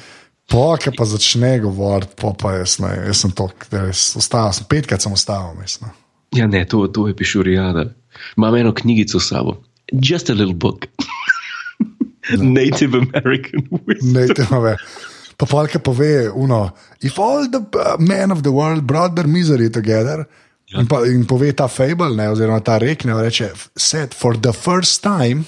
Po, 0.52 0.76
ki 0.76 0.92
pa 0.96 1.04
začne 1.08 1.56
govoriti, 1.64 2.14
po 2.20 2.34
pa 2.38 2.58
jaz, 2.58 2.76
ne, 2.82 2.92
jaz 3.08 3.24
sem 3.24 3.32
to, 3.34 3.48
res, 3.72 4.12
ostal 4.20 4.52
sem, 4.52 4.66
petkrat 4.68 5.02
sem 5.02 5.12
ostal, 5.12 5.54
mislim. 5.60 5.90
ja, 6.36 6.46
ne, 6.46 6.64
to, 6.68 6.86
to 6.92 7.08
je 7.08 7.16
pišurijada. 7.16 7.88
Imam 8.36 8.56
eno 8.56 8.74
knjigico 8.74 9.20
s 9.20 9.28
sabo. 9.28 9.56
Just 9.92 10.30
a 10.30 10.34
little 10.34 10.54
book. 10.54 10.86
Native 12.38 12.98
American 12.98 13.66
wisdom. 13.86 14.34
Te 14.36 14.46
ima 14.50 14.60
več. 14.62 14.84
Pa 15.42 15.46
Falka 15.50 15.80
pove, 15.82 16.30
uno, 16.38 16.68
if 17.02 17.18
all 17.18 17.48
the 17.50 17.58
uh, 17.74 17.96
men 17.98 18.30
of 18.30 18.44
the 18.46 18.52
world 18.54 18.86
brought 18.86 19.16
their 19.18 19.26
misery 19.26 19.66
together, 19.74 20.22
ja. 20.70 20.78
in, 20.78 20.86
pa, 20.86 21.00
in 21.10 21.24
pove 21.26 21.50
ta 21.58 21.66
fable, 21.66 22.14
ne, 22.14 22.28
oziroma 22.30 22.62
ta 22.62 22.76
rek, 22.78 23.02
ne, 23.08 23.16
reče, 23.26 23.48
said 23.74 24.14
for 24.14 24.38
the 24.38 24.52
first 24.54 25.02
time. 25.02 25.42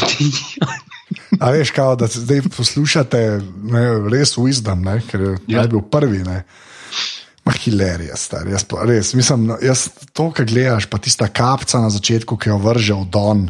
A 1.44 1.50
veš, 1.52 1.70
kao, 1.76 1.92
da 1.96 2.06
zdaj 2.08 2.40
poslušate 2.56 3.20
ne, 3.68 3.84
res 4.08 4.32
wisdom, 4.40 4.80
ne, 4.86 4.96
ker 5.10 5.20
je 5.20 5.34
Ja. 5.52 5.66
bil 5.68 5.82
prvi. 5.92 6.22
Ne. 6.24 6.40
Ma 7.44 7.52
hilerija, 7.52 8.16
star, 8.16 8.48
jaz 8.48 8.64
pa 8.64 8.86
res. 8.88 9.12
Mislim, 9.14 9.44
no, 9.52 9.58
jaz 9.60 9.90
to, 10.16 10.30
kar 10.32 10.48
gledaš, 10.48 10.88
pa 10.88 10.98
tista 10.98 11.28
kapca 11.28 11.82
na 11.84 11.90
začetku, 11.92 12.40
ki 12.40 12.48
jo 12.48 12.58
vrže 12.64 12.96
v 12.96 13.08
don, 13.12 13.44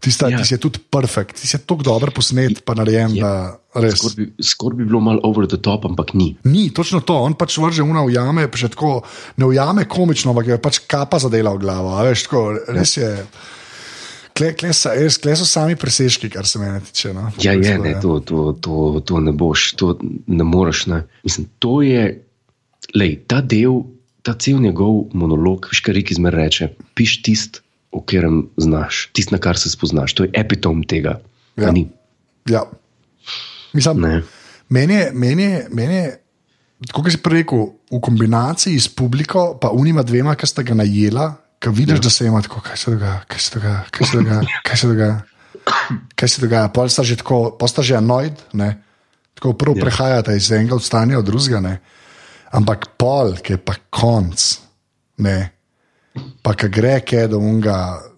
tista, 0.00 0.28
Ja. 0.28 0.38
ja. 0.38 0.44
ti 0.44 0.54
je 0.54 0.58
tudi 0.58 0.80
perfekt, 0.90 1.40
ti 1.40 1.48
je 1.52 1.58
tako 1.60 1.82
dobro 1.82 2.12
posnet, 2.14 2.64
pa 2.64 2.74
narejen, 2.74 3.16
Ja. 3.16 3.56
Skoraj 3.70 4.16
bi, 4.16 4.24
skor 4.42 4.74
bi 4.74 4.84
bilo 4.84 4.98
malo 5.00 5.20
over 5.22 5.46
the 5.46 5.56
top, 5.56 5.84
ampak 5.86 6.14
ni. 6.14 6.36
Ni, 6.44 6.70
točno 6.74 7.00
to, 7.06 7.14
on 7.22 7.36
pač 7.38 7.54
vrže 7.62 7.84
una 7.86 8.02
v 8.02 8.16
jame, 8.16 8.48
pa 8.50 8.58
še 8.58 8.72
tako 8.72 9.04
ne 9.38 9.46
v 9.46 9.54
jame 9.54 9.84
komično, 9.86 10.32
ampak 10.34 10.48
je 10.50 10.58
pač 10.58 10.80
kapa 10.90 11.20
zadela 11.22 11.52
v 11.54 11.62
glavo. 11.62 11.94
a 11.94 12.02
Veš, 12.08 12.24
tako, 12.26 12.40
res 12.74 12.96
je. 12.98 13.10
Kle, 14.34 14.54
kle, 14.58 14.72
res, 14.72 15.18
kle 15.22 15.36
so 15.38 15.46
sami 15.46 15.76
presežki, 15.78 16.30
kar 16.32 16.48
se 16.50 16.58
mene 16.58 16.80
tiče. 16.82 17.12
No. 17.14 17.28
Ja, 17.38 17.52
je, 17.54 17.78
ne, 17.78 17.94
ja. 17.94 18.00
to, 18.02 18.18
to, 18.26 18.56
to, 18.58 19.02
to 19.06 19.20
ne 19.22 19.32
boš, 19.36 19.74
to 19.78 19.94
ne 20.26 20.44
moreš. 20.46 20.86
Ne. 20.90 21.04
Mislim, 21.22 21.46
to 21.62 21.78
je, 21.86 22.08
lej, 22.96 23.18
ta 23.30 23.38
del, 23.38 23.84
ta 24.26 24.34
cel 24.34 24.58
njegov 24.58 25.12
monolog, 25.14 25.70
veš, 25.70 25.84
kar 25.86 25.94
Riki 25.94 26.18
zmer 26.18 26.34
reče, 26.34 26.72
piš 26.98 27.20
tist, 27.22 27.62
o 27.92 28.00
katerem 28.00 28.48
znaš, 28.56 29.10
tist, 29.12 29.30
na 29.34 29.38
kar 29.38 29.58
se 29.58 29.70
spoznaš. 29.70 30.14
To 30.14 30.24
je 30.24 30.30
epitom 30.34 30.82
tega. 30.86 31.20
Ja. 31.56 31.72
Ja. 32.46 32.62
Mislim, 33.72 34.00
Ne. 34.00 34.22
meni 34.68 34.94
je, 34.94 35.10
meni 35.14 35.42
je, 35.42 35.66
meni 35.70 35.94
je 35.94 36.20
kot 36.88 37.10
si 37.12 37.20
prej 37.20 37.42
rekel, 37.44 37.66
v 37.92 38.00
kombinaciji 38.00 38.80
s 38.80 38.88
publiko, 38.88 39.58
pa 39.60 39.68
unima 39.74 40.02
dvema, 40.02 40.34
ki 40.38 40.46
sta 40.48 40.62
ga 40.64 40.74
najela, 40.74 41.34
ki 41.60 41.68
vidiš, 41.68 41.98
ja. 42.00 42.04
da 42.06 42.10
se 42.10 42.26
ima 42.26 42.40
tako, 42.42 42.62
kaj 42.64 42.76
se 42.76 42.90
dogaja, 42.94 43.20
kaj 43.28 43.40
se 43.40 43.50
dogaja, 43.58 43.82
kaj 43.90 44.06
se 44.06 44.16
dogaja, 44.16 44.42
kaj 44.64 44.76
se 44.76 44.86
dogaja. 44.88 45.16
Kaj 46.16 46.28
se 46.28 46.40
dogaja, 46.40 46.68
pol 46.72 46.88
sta 46.88 47.04
že 47.04 47.18
tako, 47.20 47.52
pol 47.58 47.68
sta 47.68 47.82
že 47.84 47.98
anoid, 47.98 48.32
ne? 48.56 48.80
tako 49.36 49.52
prvo 49.52 49.76
Ja. 49.76 49.78
ja. 49.78 49.84
prehajate 49.84 50.36
iz 50.36 50.48
enega 50.52 50.74
odstanja 50.74 51.20
v 51.20 51.26
drugega. 51.26 51.60
ne. 51.60 51.74
Ampak 52.50 52.96
pol, 52.96 53.36
ki 53.44 53.52
je 53.52 53.58
pa 53.60 53.76
konc, 53.92 54.40
ne. 55.20 55.52
Pa 56.42 56.54
ki 56.58 56.68
gre, 56.72 56.96
ki 57.06 57.16
je 57.16 57.28
do 57.34 57.38
unga 57.38 57.76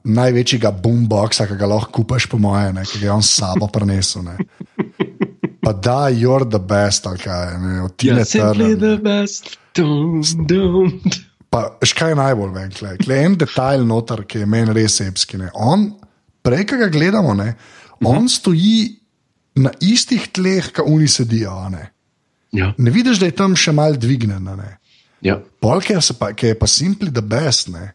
največjega 0.08 0.72
boomboxa, 0.82 1.46
ki 1.50 1.58
ga 1.60 1.68
lahko 1.68 2.00
kupaš, 2.00 2.26
po 2.30 2.38
moje, 2.40 2.72
ne, 2.72 2.84
ki 2.88 3.02
ga 3.02 3.10
je 3.10 3.12
on 3.12 3.26
sabo 3.26 3.68
prinesel. 3.72 4.24
Ne. 4.26 4.36
Pa 5.62 5.72
da, 5.72 6.08
you're 6.10 6.48
the 6.48 6.58
best, 6.58 7.06
ali 7.06 7.20
kaj, 7.22 7.58
ne, 7.62 7.82
od 7.84 7.96
Tina 7.96 8.24
Ja, 8.24 8.54
the 8.54 8.96
best. 9.02 9.58
Don't, 9.76 10.46
don't. 10.48 11.20
Pa 11.52 11.76
škaj 11.84 12.14
je 12.14 12.18
najbolj 12.18 12.52
ven, 12.54 12.72
klej. 12.72 12.96
Klej 13.04 13.24
en 13.26 13.36
detajl 13.38 13.84
noter, 13.86 14.24
ki 14.24 14.42
je 14.42 14.48
meni 14.48 14.72
res 14.72 14.96
sepski. 14.98 15.38
Ne. 15.38 15.50
On, 15.54 15.90
prej, 16.42 16.64
ki 16.66 16.80
ga 16.80 16.88
gledamo, 16.92 17.36
ne, 17.36 17.52
on 18.08 18.28
stoji 18.32 18.98
na 19.60 19.70
istih 19.84 20.30
tleh, 20.32 20.72
kot 20.72 20.88
oni 20.88 21.08
sedijo. 21.08 21.52
a 21.60 21.68
Ne. 21.68 21.90
Ja, 22.52 22.74
ne 22.78 22.90
vidiš, 22.92 23.20
da 23.20 23.28
je 23.28 23.36
tam 23.36 23.56
še 23.56 23.72
mal 23.72 23.96
dvignen. 23.96 24.48
a 24.48 24.56
Ne. 24.56 24.78
Ja. 25.22 25.40
Polk 25.60 25.90
je, 25.90 26.00
se 26.02 26.14
pa, 26.18 26.32
ki 26.34 26.52
je 26.52 26.58
pa 26.58 26.66
simply 26.66 27.12
the 27.12 27.22
best. 27.22 27.68
Ne. 27.72 27.92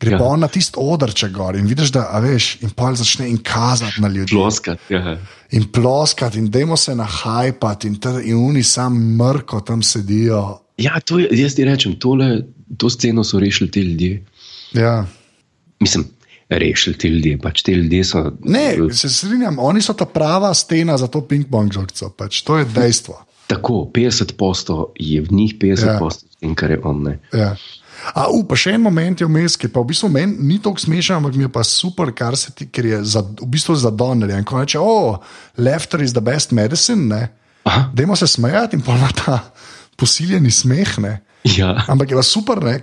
Gre 0.00 0.12
ja. 0.12 0.18
Pa 0.20 0.24
on 0.28 0.42
na 0.44 0.48
tisti 0.52 0.76
odrče 0.76 1.30
gor 1.32 1.56
in 1.56 1.66
vidiš, 1.66 1.90
da 1.94 2.04
veš, 2.20 2.58
in 2.66 2.72
pol 2.76 2.96
začne 2.98 3.30
in 3.30 3.38
kazati 3.40 4.02
na 4.04 4.08
ljudi. 4.12 4.34
Ploskat. 4.34 4.90
Ja. 4.92 5.16
In 5.56 5.70
ploskati, 5.72 6.38
in 6.38 6.50
dajmo 6.52 6.76
se 6.76 6.94
nahajpati, 6.94 7.88
in, 7.88 7.96
ter- 8.00 8.20
in 8.24 8.36
oni 8.36 8.62
sam 8.62 8.98
mrko 9.16 9.60
tam 9.60 9.82
sedijo. 9.82 10.60
ja, 10.76 11.00
to 11.00 11.18
je, 11.18 11.28
jaz 11.32 11.54
ti 11.56 11.64
rečem, 11.64 11.96
tole, 12.00 12.42
to 12.76 12.90
sceno 12.90 13.24
so 13.24 13.40
rešili 13.40 13.70
ti 13.70 13.80
ljudje. 13.80 14.24
Ja. 14.72 15.06
Mislim, 15.80 16.04
rešili 16.48 16.98
ti 16.98 17.08
ljudje, 17.08 17.38
pač 17.38 17.62
ti 17.62 17.72
ljudje 17.72 18.04
so. 18.04 18.32
Ne, 18.44 18.76
se 18.92 19.08
strinjam, 19.08 19.58
oni 19.58 19.82
so 19.82 19.92
ta 19.92 20.04
prava 20.04 20.54
stena 20.54 20.98
za 20.98 21.06
to 21.06 21.20
ping-pong 21.20 21.72
žogico, 21.72 22.10
pač, 22.10 22.42
to 22.42 22.58
je 22.58 22.64
dejstvo. 22.74 23.22
Tako, 23.46 23.86
50% 23.94 24.84
je 24.98 25.20
v 25.22 25.28
njih, 25.30 25.54
50% 25.60 25.86
Ja. 25.86 26.08
in 26.40 26.54
kar 26.54 26.70
je 26.70 26.80
on. 26.84 27.02
Ne. 27.02 27.18
Ja. 27.32 27.56
A, 28.14 28.26
u, 28.30 28.42
pa 28.44 28.56
še 28.56 28.74
en 28.76 28.82
moment 28.84 29.20
je 29.20 29.26
vmes, 29.26 29.56
ki 29.56 29.68
pa 29.72 29.80
v 29.80 29.88
bistvu 29.90 30.08
meni 30.12 30.36
ni 30.38 30.58
tako 30.62 30.78
smešen, 30.78 31.16
ampak 31.16 31.34
mi 31.34 31.46
je 31.46 31.52
pa 31.52 31.62
super, 31.64 32.12
kar 32.14 32.36
se 32.36 32.52
ti, 32.52 32.66
ker 32.68 32.86
je 32.86 32.98
za, 33.04 33.22
v 33.22 33.48
bistvu 33.50 33.74
za 33.74 33.90
donerje. 33.90 34.36
In 34.38 34.44
ko 34.44 34.60
reče, 34.60 34.78
oh, 34.78 35.16
laughter 35.56 36.02
is 36.02 36.12
the 36.12 36.20
best 36.20 36.52
medicine, 36.52 37.06
ne. 37.08 37.28
Dajmo 37.94 38.16
se 38.16 38.26
smejati 38.26 38.76
in 38.76 38.82
pa 38.82 38.94
ima 38.94 39.08
ta 39.16 39.38
posiljeni 39.96 40.50
smeh. 40.50 40.98
Ne? 40.98 41.20
Ja. 41.58 41.84
Ampak 41.88 42.10
je 42.10 42.16
pa 42.16 42.22
super, 42.22 42.58
ne? 42.64 42.80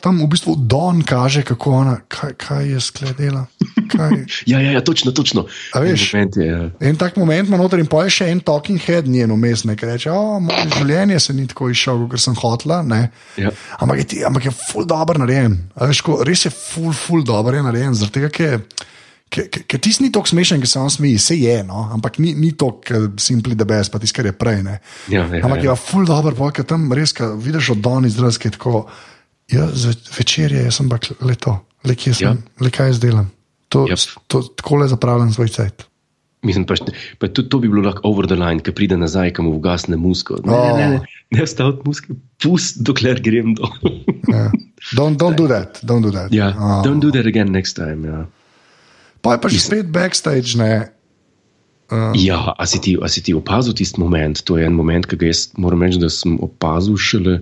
tam 0.00 0.22
v 0.22 0.28
bistvu 0.30 0.54
Don 0.56 1.02
kaže, 1.02 1.42
kako 1.42 1.70
ona, 1.70 1.96
kaj, 2.08 2.34
kaj 2.38 2.70
je 2.72 2.80
skledela. 2.80 3.46
Kaj... 3.90 4.10
Ja, 4.50 4.60
ja, 4.60 4.72
ja, 4.76 4.80
točno, 4.80 5.12
točno. 5.12 5.46
A 5.74 5.80
veš? 5.80 6.12
Moment 6.12 6.36
je, 6.36 6.46
ja. 6.46 6.70
En 6.80 6.96
tak 6.96 7.16
moment 7.16 7.48
ima 7.48 7.56
noter 7.56 7.80
in 7.82 7.88
pa 7.90 8.04
je 8.04 8.14
še 8.20 8.30
en 8.30 8.40
talking 8.40 8.80
head 8.80 9.08
njen 9.08 9.32
vmes, 9.32 9.64
ki 9.64 9.86
reče: 9.88 10.10
O, 10.12 10.40
moje 10.40 10.68
življenje 10.78 11.20
se 11.20 11.34
ni 11.34 11.46
tako 11.50 11.70
izšlo, 11.72 12.08
kot 12.10 12.20
sem 12.20 12.36
hotla. 12.38 12.82
ne." 12.82 13.08
Ja. 13.40 13.50
Ampak 13.78 14.04
je, 14.04 14.24
ampak 14.26 14.50
je 14.50 14.54
ful 14.70 14.86
dobro 14.86 15.18
narejen. 15.18 15.58
A 15.74 15.88
Veš, 15.90 16.02
ko, 16.04 16.20
res 16.26 16.44
je 16.46 16.52
ful, 16.52 16.92
ful 16.92 17.24
dobro 17.24 17.56
je 17.56 17.62
narejen. 17.66 17.94
Zaradi 17.94 18.20
tega, 18.20 18.30
ker 18.30 18.60
Ker 19.30 19.80
ti 19.80 19.90
ni 19.98 20.12
tako 20.14 20.30
smešen, 20.30 20.60
ki 20.62 20.68
se 20.68 20.78
vam 20.78 20.90
smeji, 20.90 21.18
se 21.18 21.34
je, 21.34 21.56
no? 21.66 21.88
ampak 21.92 22.18
ni, 22.22 22.34
ni 22.38 22.52
to, 22.52 22.68
kar 22.78 23.08
simply 23.18 23.56
the 23.56 23.64
best, 23.66 23.90
pa 23.90 23.98
tisto, 23.98 24.14
kar 24.16 24.26
je 24.26 24.32
prej. 24.32 24.60
Ne? 24.62 24.76
Ja, 25.10 25.24
ja, 25.26 25.40
ampak 25.42 25.58
ja. 25.58 25.62
je 25.64 25.68
pa 25.72 25.76
ful 25.76 26.04
dobro, 26.06 26.34
pa 26.38 26.50
ker 26.54 26.64
tam 26.64 26.86
res, 26.94 27.10
ko 27.12 27.32
vidiš 27.34 27.72
od 27.74 27.80
Don 27.82 28.06
izraz, 28.06 28.38
ki 28.38 28.48
je 28.48 28.54
tako, 28.54 28.84
ja, 29.50 29.66
večer 30.18 30.52
je, 30.54 30.62
jaz 30.68 30.78
sem 30.78 30.88
pa 30.88 31.00
le 31.26 31.34
to, 31.34 31.56
le 31.84 31.96
kje 31.96 32.14
sem, 32.14 32.28
Ja. 32.28 32.62
le 32.62 32.70
kaj 32.70 32.92
jaz 32.92 33.00
delam. 33.02 33.26
To, 33.74 33.88
Yep. 33.90 34.06
to, 34.30 34.42
tako 34.54 34.76
le 34.84 34.88
zapravljam 34.88 35.32
svoj 35.34 35.48
cajt. 35.50 35.86
Mislim, 36.44 36.66
pa, 36.68 36.74
pa 37.18 37.26
tudi 37.26 37.48
to 37.48 37.58
bi 37.58 37.68
bilo 37.68 37.82
lahko 37.82 38.04
over 38.04 38.26
the 38.28 38.36
line, 38.36 38.60
ki 38.62 38.70
pride 38.70 38.94
nazaj, 39.00 39.32
ki 39.34 39.42
mu 39.42 39.56
ugasne 39.56 39.96
musko. 39.96 40.38
Ne, 40.44 40.52
Oh. 40.52 40.76
ne, 40.78 40.86
ne, 40.86 40.98
ne, 41.00 41.40
ne 41.40 41.46
staviti 41.48 41.82
muske, 41.88 42.14
pust, 42.38 42.78
dokler 42.84 43.18
grem 43.24 43.54
dol. 43.56 43.72
Ja. 44.30 44.50
Don't, 44.94 45.16
don't 45.18 45.34
do 45.34 45.48
that. 45.48 45.80
Don't 45.82 46.04
do 46.04 46.12
that. 46.12 46.30
ja, 46.32 46.52
Oh. 46.54 46.84
don't 46.84 47.00
do 47.00 47.10
that 47.10 47.26
again 47.26 47.48
next 47.50 47.74
time. 47.74 48.04
Ja, 48.06 48.26
Pa 49.24 49.36
je 49.36 49.40
pa 49.40 49.48
že 49.48 49.60
spet 49.64 49.88
backstage, 49.88 50.60
ne. 50.60 50.92
ja 52.12 52.52
a, 52.52 52.64
si 52.68 52.76
ti, 52.80 52.92
a 53.00 53.08
si 53.08 53.24
ti 53.24 53.32
opazil 53.32 53.72
tisti 53.72 53.96
moment? 54.00 54.36
To 54.44 54.60
je 54.60 54.68
en 54.68 54.76
moment, 54.76 55.08
ki 55.08 55.16
ga 55.16 55.32
jaz 55.32 55.48
moram 55.56 55.80
reči, 55.80 56.00
da 56.00 56.12
sem 56.12 56.36
opazil 56.44 57.00
šele, 57.00 57.40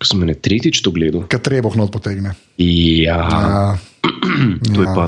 ko 0.00 0.08
sem 0.08 0.24
ene 0.24 0.32
tretjič 0.32 0.80
to 0.80 0.92
gledal. 0.94 1.28
Kaj 1.28 1.44
treba 1.44 1.68
not 1.76 1.92
potegne. 1.92 2.32
Ja, 2.56 3.20
Ja, 3.28 3.76
to 4.74 4.80
je 4.80 4.88
ja. 4.88 4.96
pa. 4.96 5.04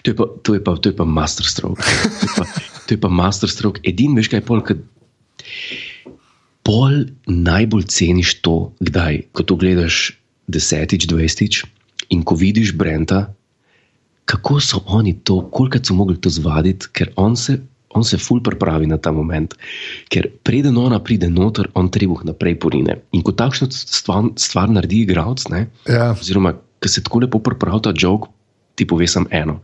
To 0.00 0.08
je 0.08 0.16
pa, 0.16 0.24
to 0.40 0.56
je 0.56 0.60
pa, 0.64 0.72
to 0.80 0.86
je 0.88 0.96
pa 0.96 1.04
masterstroke. 1.04 1.84
To 1.84 2.24
je 2.24 2.32
pa, 2.32 2.44
to 2.88 2.90
je 2.96 3.00
pa 3.00 3.10
masterstroke. 3.12 3.84
Edin, 3.84 4.16
veš 4.16 4.32
kaj, 4.32 4.40
pol, 4.48 4.64
kad, 4.64 4.80
pol 6.64 7.04
najbolj 7.28 7.84
ceniš 7.92 8.40
to, 8.40 8.72
kdaj, 8.80 9.28
ko 9.36 9.44
to 9.44 9.60
gledaš 9.60 10.16
desetič, 10.48 11.04
dvajsetič 11.04 11.68
in 12.10 12.24
ko 12.24 12.34
vidiš 12.34 12.72
Brenta, 12.74 13.28
kako 14.30 14.60
so 14.60 14.78
oni 14.86 15.16
to, 15.24 15.40
koliko 15.50 15.78
so 15.82 15.94
mogli 15.94 16.20
to 16.20 16.30
zvaditi, 16.30 16.86
ker 16.92 17.10
on 17.16 17.36
se, 17.36 17.58
on 17.90 18.04
se 18.04 18.18
ful 18.18 18.38
pripravi 18.42 18.86
na 18.86 18.96
ta 18.96 19.10
moment. 19.12 19.54
Ker 20.08 20.28
preden 20.46 20.78
ona 20.78 21.00
pride 21.02 21.26
noter, 21.30 21.66
on 21.74 21.90
trebuh 21.90 22.22
naprej 22.24 22.54
porine. 22.62 23.00
In 23.12 23.26
ko 23.26 23.34
takšno 23.34 23.66
stvar, 23.74 24.30
stvar 24.38 24.70
naredi 24.70 25.02
igralec, 25.02 25.42
Ja. 25.90 26.12
oziroma, 26.14 26.54
ki 26.78 26.88
se 26.88 27.02
tako 27.02 27.26
lepo 27.26 27.42
pripravi 27.42 27.82
ta 27.82 27.92
jog, 27.96 28.28
ti 28.78 28.86
pove 28.86 29.06
samo 29.10 29.26
eno, 29.30 29.60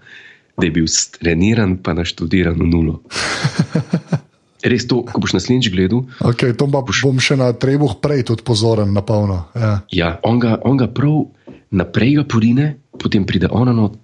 da 0.58 0.66
je 0.66 0.72
bil 0.72 0.86
treniran, 1.20 1.76
pa 1.78 1.94
naštudiran 1.94 2.58
v 2.58 2.66
nulo. 2.66 3.00
Res 4.66 4.88
to, 4.88 5.04
ko 5.06 5.20
boš 5.22 5.36
naslednjič 5.36 5.70
gledal, 5.70 6.08
Okay, 6.26 6.50
to 6.56 6.66
pa 6.66 6.82
bom 6.82 7.20
še 7.22 7.36
na 7.38 7.52
trebuh 7.54 8.00
prej 8.02 8.26
tudi 8.26 8.42
pozoren 8.42 8.90
na 8.90 9.04
polno. 9.04 9.46
Ja. 9.54 9.86
ja, 9.94 10.08
on, 10.26 10.40
ga, 10.42 10.58
on 10.66 10.74
ga 10.80 10.90
prav 10.90 11.30
naprej 11.70 12.18
ga 12.18 12.24
porine, 12.26 12.66
potem 12.98 13.22
pride 13.28 13.46
ona 13.52 13.70
not, 13.70 13.94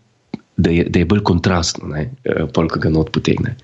da 0.63 0.73
je, 0.73 0.87
da 0.89 1.03
je 1.03 1.09
bolj 1.09 1.23
kontrastno, 1.27 1.91
ne, 1.93 2.09
eh, 2.25 2.45
pol, 2.55 2.71
ko 2.71 2.83
ga 2.83 2.93
not 2.93 3.13
potegne. 3.15 3.57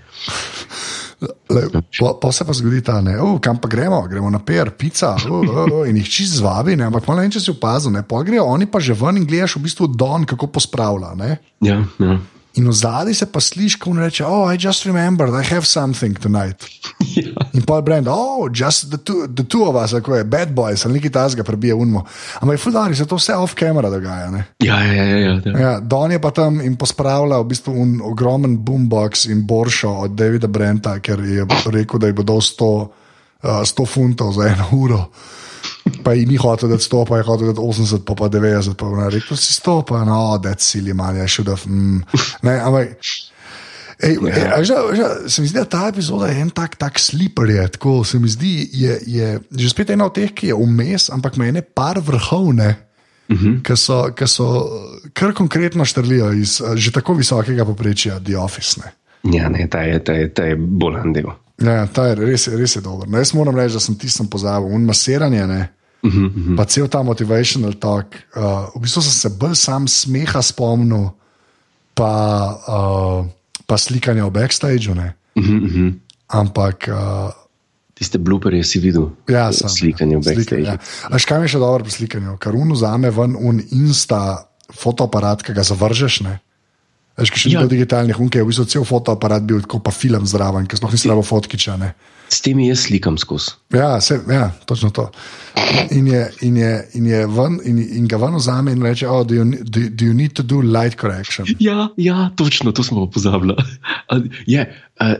Le, 1.51 1.63
po, 1.99 2.13
po 2.23 2.31
se 2.31 2.45
pa 2.47 2.55
zgodi 2.55 2.79
ta, 2.87 3.01
ne, 3.03 3.17
oh, 3.19 3.41
kam 3.43 3.59
pa 3.59 3.71
gremo, 3.71 3.99
gremo 4.11 4.31
na 4.31 4.39
per, 4.39 4.71
pica, 4.79 5.17
oh, 5.27 5.55
oh, 5.65 5.81
in 5.89 5.99
jih 5.99 6.11
čist 6.19 6.37
zvabi, 6.39 6.77
ne, 6.79 6.87
ampak 6.87 7.09
malo 7.09 7.19
ne, 7.19 7.27
vem, 7.27 7.35
če 7.35 7.43
si 7.43 7.51
opazil, 7.51 7.91
ne, 7.95 8.05
pa 8.07 8.23
grejo 8.27 8.47
oni 8.47 8.69
pa 8.71 8.79
že 8.83 8.95
ven 8.99 9.19
in 9.19 9.27
gledaš 9.27 9.57
v 9.59 9.65
bistvu 9.67 9.91
Don, 9.91 10.27
kako 10.29 10.51
pospravlja. 10.59 11.15
Ne. 11.19 11.39
Ja, 11.65 11.81
ja. 11.99 12.19
In 12.59 12.67
v 12.69 12.73
zadnji 12.75 13.15
se 13.15 13.27
pa 13.31 13.41
slišiš, 13.41 13.77
ko 13.79 13.91
on 13.91 13.99
reče: 14.03 14.25
Oh, 14.27 14.51
I 14.51 14.59
just 14.59 14.87
remembered, 14.87 15.31
I 15.31 15.47
have 15.55 15.67
something 15.67 16.19
tonight. 16.19 16.67
ja. 17.17 17.31
In 17.55 17.63
pa 17.63 17.77
je 17.79 17.83
Brand, 17.83 18.09
oh, 18.11 18.51
just 18.51 18.91
the 18.91 18.99
two, 18.99 19.29
the 19.31 19.45
two 19.47 19.63
of 19.63 19.79
us, 19.79 19.95
kako 19.95 20.17
je, 20.17 20.25
bad 20.25 20.51
boys, 20.55 20.85
ali 20.85 20.99
nekaj 20.99 21.11
tasga 21.11 21.45
prebije 21.45 21.75
unmo. 21.75 22.05
Ampak 22.41 22.59
je 22.59 22.63
fudari, 22.63 22.97
se 22.97 23.07
to 23.07 23.17
vse 23.17 23.37
off-camera 23.37 23.91
dogaja. 23.91 24.31
Ne? 24.31 24.45
Ja, 24.59 24.83
ja, 24.83 24.93
ja, 24.93 25.05
ja, 25.05 25.41
ja. 25.45 25.59
Ja, 25.59 25.81
Don 25.81 26.13
je 26.13 26.19
pa 26.21 26.31
tam 26.31 26.61
in 26.61 26.77
pospravlja 26.77 27.39
v 27.39 27.49
bistvu 27.49 27.75
un 27.83 28.01
ogromen 28.03 28.59
boombox 28.59 29.29
in 29.31 29.47
boršo 29.47 29.91
od 29.91 30.19
Davida 30.19 30.47
Brenta, 30.47 30.99
ker 30.99 31.23
je 31.23 31.47
rekel, 31.71 31.99
da 31.99 32.11
je 32.11 32.13
bo 32.13 32.27
dal 32.27 32.43
100, 32.43 32.71
uh, 32.75 33.63
100 33.63 33.87
funtov 33.87 34.35
za 34.35 34.51
eno 34.51 34.67
uro. 34.73 35.05
Pa 36.09 36.15
ji 36.17 36.25
ni 36.25 36.39
hotel 36.41 36.73
dati 36.73 36.89
100, 36.89 37.05
pa 37.05 37.17
je 37.21 37.25
hotel 37.29 37.51
dati 37.53 37.61
80, 37.61 38.01
pa, 38.09 38.15
pa 38.17 38.29
90. 38.33 38.73
Pa 38.81 38.87
je 38.89 39.11
rekel, 39.13 39.37
si 39.37 39.53
100, 39.61 39.83
pa 39.85 40.05
no, 40.09 40.39
that's 40.41 40.65
silly, 40.65 40.95
man, 40.97 41.21
I 41.21 41.29
should 41.29 41.53
have. 41.53 41.69
Mm. 41.69 42.01
Ne, 42.49 42.55
ampak. 42.65 42.97
Ej, 44.01 44.17
ej, 44.17 44.47
a 44.55 44.63
že, 44.65 44.75
že, 44.97 45.05
se 45.29 45.43
mi 45.43 45.51
zdi, 45.51 45.59
da 45.59 45.67
ta 45.69 45.89
epizoda 45.93 46.31
je 46.31 46.41
en 46.41 46.49
tak, 46.55 46.81
tak 46.81 46.97
sliper. 46.97 47.51
Je, 47.51 47.69
tako, 47.77 48.05
se 48.09 48.17
mi 48.23 48.29
zdi, 48.31 48.71
je, 48.73 48.97
je 49.05 49.29
že 49.53 49.69
spet 49.69 49.93
ena 49.93 50.09
od 50.09 50.17
teh, 50.17 50.33
ki 50.33 50.49
je 50.49 50.57
vmes, 50.57 51.11
ampak 51.13 51.37
ima 51.37 51.51
ene 51.53 51.61
par 51.61 52.01
vrhov, 52.01 52.55
ne, 52.57 52.71
uh 53.29 53.37
-huh. 53.37 53.61
ki, 53.61 53.77
so, 53.77 54.09
ki 54.17 54.25
so 54.25 54.49
kar 55.13 55.35
konkretno 55.35 55.85
štrlijo 55.85 56.33
iz 56.33 56.63
že 56.75 56.93
tako 56.93 57.21
visokega 57.21 57.65
poprečja, 57.65 58.21
The 58.21 58.39
Office. 58.39 58.81
Ne. 58.81 58.93
ja 59.37 59.49
ne, 59.49 59.69
ta 59.69 59.83
je, 59.83 59.99
ta 60.05 60.13
je, 60.13 60.33
ta 60.33 60.43
je 60.43 60.57
bolan 60.57 61.13
del. 61.13 61.29
Ja, 61.61 61.87
ta 61.87 62.07
je 62.07 62.15
res, 62.15 62.49
res 62.49 62.77
je 62.77 62.81
dober. 62.81 63.09
No, 63.09 63.19
jaz 63.19 63.35
moram 63.35 63.57
reči, 63.57 63.75
da 63.75 63.81
sem 63.81 63.99
tistem 63.99 64.27
pozabil, 64.27 64.73
un 64.73 64.85
masiranje. 64.85 65.47
Ne, 65.47 65.78
Uh 66.03 66.13
-huh, 66.13 66.27
uh 66.27 66.33
-huh. 66.33 66.57
Pa 66.57 66.65
cel 66.65 66.89
ta 66.89 67.03
motivational 67.03 67.73
talk. 67.73 68.07
Uh, 68.37 68.71
v 68.75 68.81
bistvu 68.81 69.03
sem 69.03 69.13
se 69.13 69.29
bolj 69.29 69.55
sam 69.55 69.89
smeha 69.89 70.43
spomnil, 70.43 71.11
pa, 71.95 72.13
uh, 72.69 73.27
pa 73.67 73.79
slikanja 73.79 74.27
v 74.27 74.31
backstageu. 74.31 74.93
Uh 74.93 74.99
-huh, 74.99 75.65
uh 75.65 75.71
-huh. 75.71 75.95
Ampak. 76.29 76.89
Uh, 76.89 77.31
Tiste 77.95 78.19
blooperje 78.19 78.65
si 78.65 78.79
videl, 78.79 79.11
Ja, 79.29 79.53
sem, 79.53 79.69
slikanje 79.69 80.17
v 80.17 80.23
backstage. 80.25 80.63
Ja. 80.63 80.79
Až 81.11 81.25
kaj 81.25 81.39
mi 81.39 81.45
je 81.45 81.49
še 81.49 81.59
dobro 81.59 81.83
pri 81.83 81.91
slikanju? 81.91 82.37
Ker 82.39 82.55
un 82.55 82.71
vzame 82.73 83.11
ven 83.11 83.35
un 83.35 83.59
insta 83.71 84.47
fotoaparat, 84.71 85.43
ki 85.43 85.53
ga 85.53 85.63
zavržeš. 85.63 86.21
Ne? 86.21 86.39
Veš, 87.19 87.31
ki 87.35 87.41
še 87.41 87.51
Ja. 87.51 87.61
ni 87.61 87.67
bil 87.67 87.77
digitalnih, 87.79 88.21
unke, 88.21 88.43
v 88.43 88.47
bistvu 88.53 88.65
cel 88.71 88.85
fotoaparat 88.87 89.43
bil 89.43 89.61
tako 89.65 89.81
pa 89.83 89.91
film 89.91 90.27
zraven, 90.27 90.67
ker 90.71 90.79
sploh 90.79 90.93
nisi 90.95 91.09
rabo 91.11 91.23
fotkiča. 91.27 91.77
Ne. 91.79 91.95
S 92.29 92.43
temi 92.45 92.67
jaz 92.69 92.83
slikam 92.85 93.17
skozi. 93.19 93.55
Ja, 93.73 94.01
se, 94.05 94.21
ja, 94.31 94.51
točno 94.69 94.91
to. 94.93 95.07
In, 95.91 96.07
je, 96.07 96.21
in, 96.45 96.57
je, 96.61 96.73
in, 96.95 97.07
je 97.07 97.23
ven, 97.27 97.57
in, 97.65 97.79
in 97.81 98.07
ga 98.09 98.19
ven 98.21 98.37
vzame 98.37 98.73
in 98.77 98.83
reče: 98.85 99.09
oh, 99.09 99.25
do, 99.27 99.35
you, 99.35 99.45
do, 99.65 99.81
do 99.89 100.05
you 100.05 100.15
need 100.15 100.35
to 100.37 100.43
do 100.43 100.61
light 100.61 100.95
correction? 101.01 101.49
Ja, 101.59 101.89
ja, 101.97 102.31
točno, 102.37 102.73
to 102.73 102.85
smo 102.85 103.07
pozabili. 103.11 103.57
Uh, 104.13 104.19
yeah, 104.47 104.69
uh, 105.01 105.17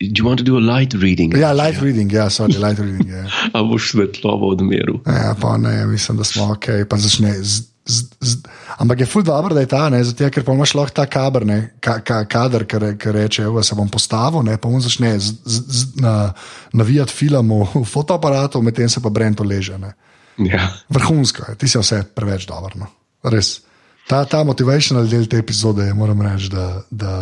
do 0.00 0.22
you 0.22 0.24
want 0.24 0.38
to 0.38 0.44
do 0.46 0.56
a 0.56 0.60
light 0.62 0.94
reading? 0.94 1.34
Ja, 1.36 1.52
light 1.52 1.82
reading, 1.82 2.12
ja, 2.12 2.30
sorry, 2.30 2.56
light 2.62 2.78
reading. 2.78 3.10
Ja. 3.10 3.26
A 3.58 3.62
boš 3.66 3.90
svetlobo 3.90 4.54
odmeril? 4.54 5.02
Ja, 5.06 5.34
pa 5.40 5.56
ne, 5.58 5.86
mislim, 5.86 6.16
da 6.18 6.24
smo 6.24 6.52
ok, 6.54 6.86
pa 6.88 6.96
začne. 6.96 7.34
Z, 7.42 7.66
z, 7.86 8.04
z, 8.20 8.36
ampak 8.78 9.00
je 9.00 9.06
ful 9.06 9.22
dobro, 9.22 9.54
da 9.54 9.62
je 9.62 9.70
ta, 9.70 9.86
ne, 9.90 10.02
zato, 10.04 10.28
ker 10.30 10.44
pa 10.44 10.54
imaš 10.54 10.74
lahko 10.74 10.94
ta 10.94 11.06
kader, 11.06 11.46
ne, 11.46 11.58
ka, 11.80 12.00
ka, 12.04 12.24
kader, 12.28 12.66
ki 12.66 12.80
re, 12.82 12.90
reče, 13.18 13.46
evo, 13.46 13.62
se 13.62 13.78
bom 13.78 13.88
postavil, 13.88 14.42
ne, 14.42 14.56
pa 14.58 14.68
on 14.68 14.82
začne 14.82 15.14
z, 15.18 15.38
z, 15.44 15.62
z, 15.66 16.02
na, 16.02 16.32
navijati 16.72 17.14
film 17.14 17.54
v, 17.54 17.62
v 17.80 17.84
fotoaparatu, 17.86 18.62
medtem 18.62 18.90
se 18.90 19.00
pa 19.00 19.10
Brento 19.10 19.46
leže. 19.46 19.78
Ne. 19.78 19.94
Ja. 20.36 20.68
Vrhunsko 20.92 21.54
ti 21.56 21.68
si 21.68 21.78
vse 21.80 22.02
preveč 22.14 22.44
dobro. 22.50 22.74
No. 22.76 22.90
Res. 23.24 23.60
Ta, 24.06 24.24
ta 24.28 24.44
motivational 24.44 25.08
del 25.10 25.26
te 25.26 25.38
epizode 25.40 25.86
je, 25.88 25.94
moram 25.94 26.22
reči, 26.22 26.52
da. 26.52 26.68
da 26.90 27.12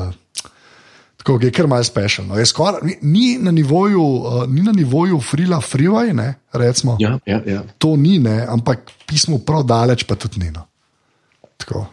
Tako 1.25 1.39
je 1.41 1.51
kar 1.57 1.66
malce 1.66 1.89
special. 1.89 2.27
No. 2.27 2.37
Je 2.37 2.45
Skor, 2.47 2.75
ni, 2.83 2.99
ni, 3.03 3.39
na 3.41 3.51
nivoju, 3.51 4.03
uh, 4.03 4.43
ni 4.49 4.62
na 4.62 4.72
nivoju 4.72 5.20
frila, 5.20 5.61
freeway, 5.61 6.12
ne, 6.12 6.35
recimo. 6.53 6.97
Ja, 7.01 7.18
ja, 7.27 7.41
ja. 7.47 7.62
To 7.79 7.97
ni, 7.97 8.18
ne, 8.18 8.45
ampak 8.49 8.91
pismo 9.09 9.39
prav 9.39 9.64
daleč, 9.64 10.05
pa 10.05 10.18
tudi 10.20 10.43
ni. 10.45 10.51
No. 10.53 10.66
Tako, 11.57 11.87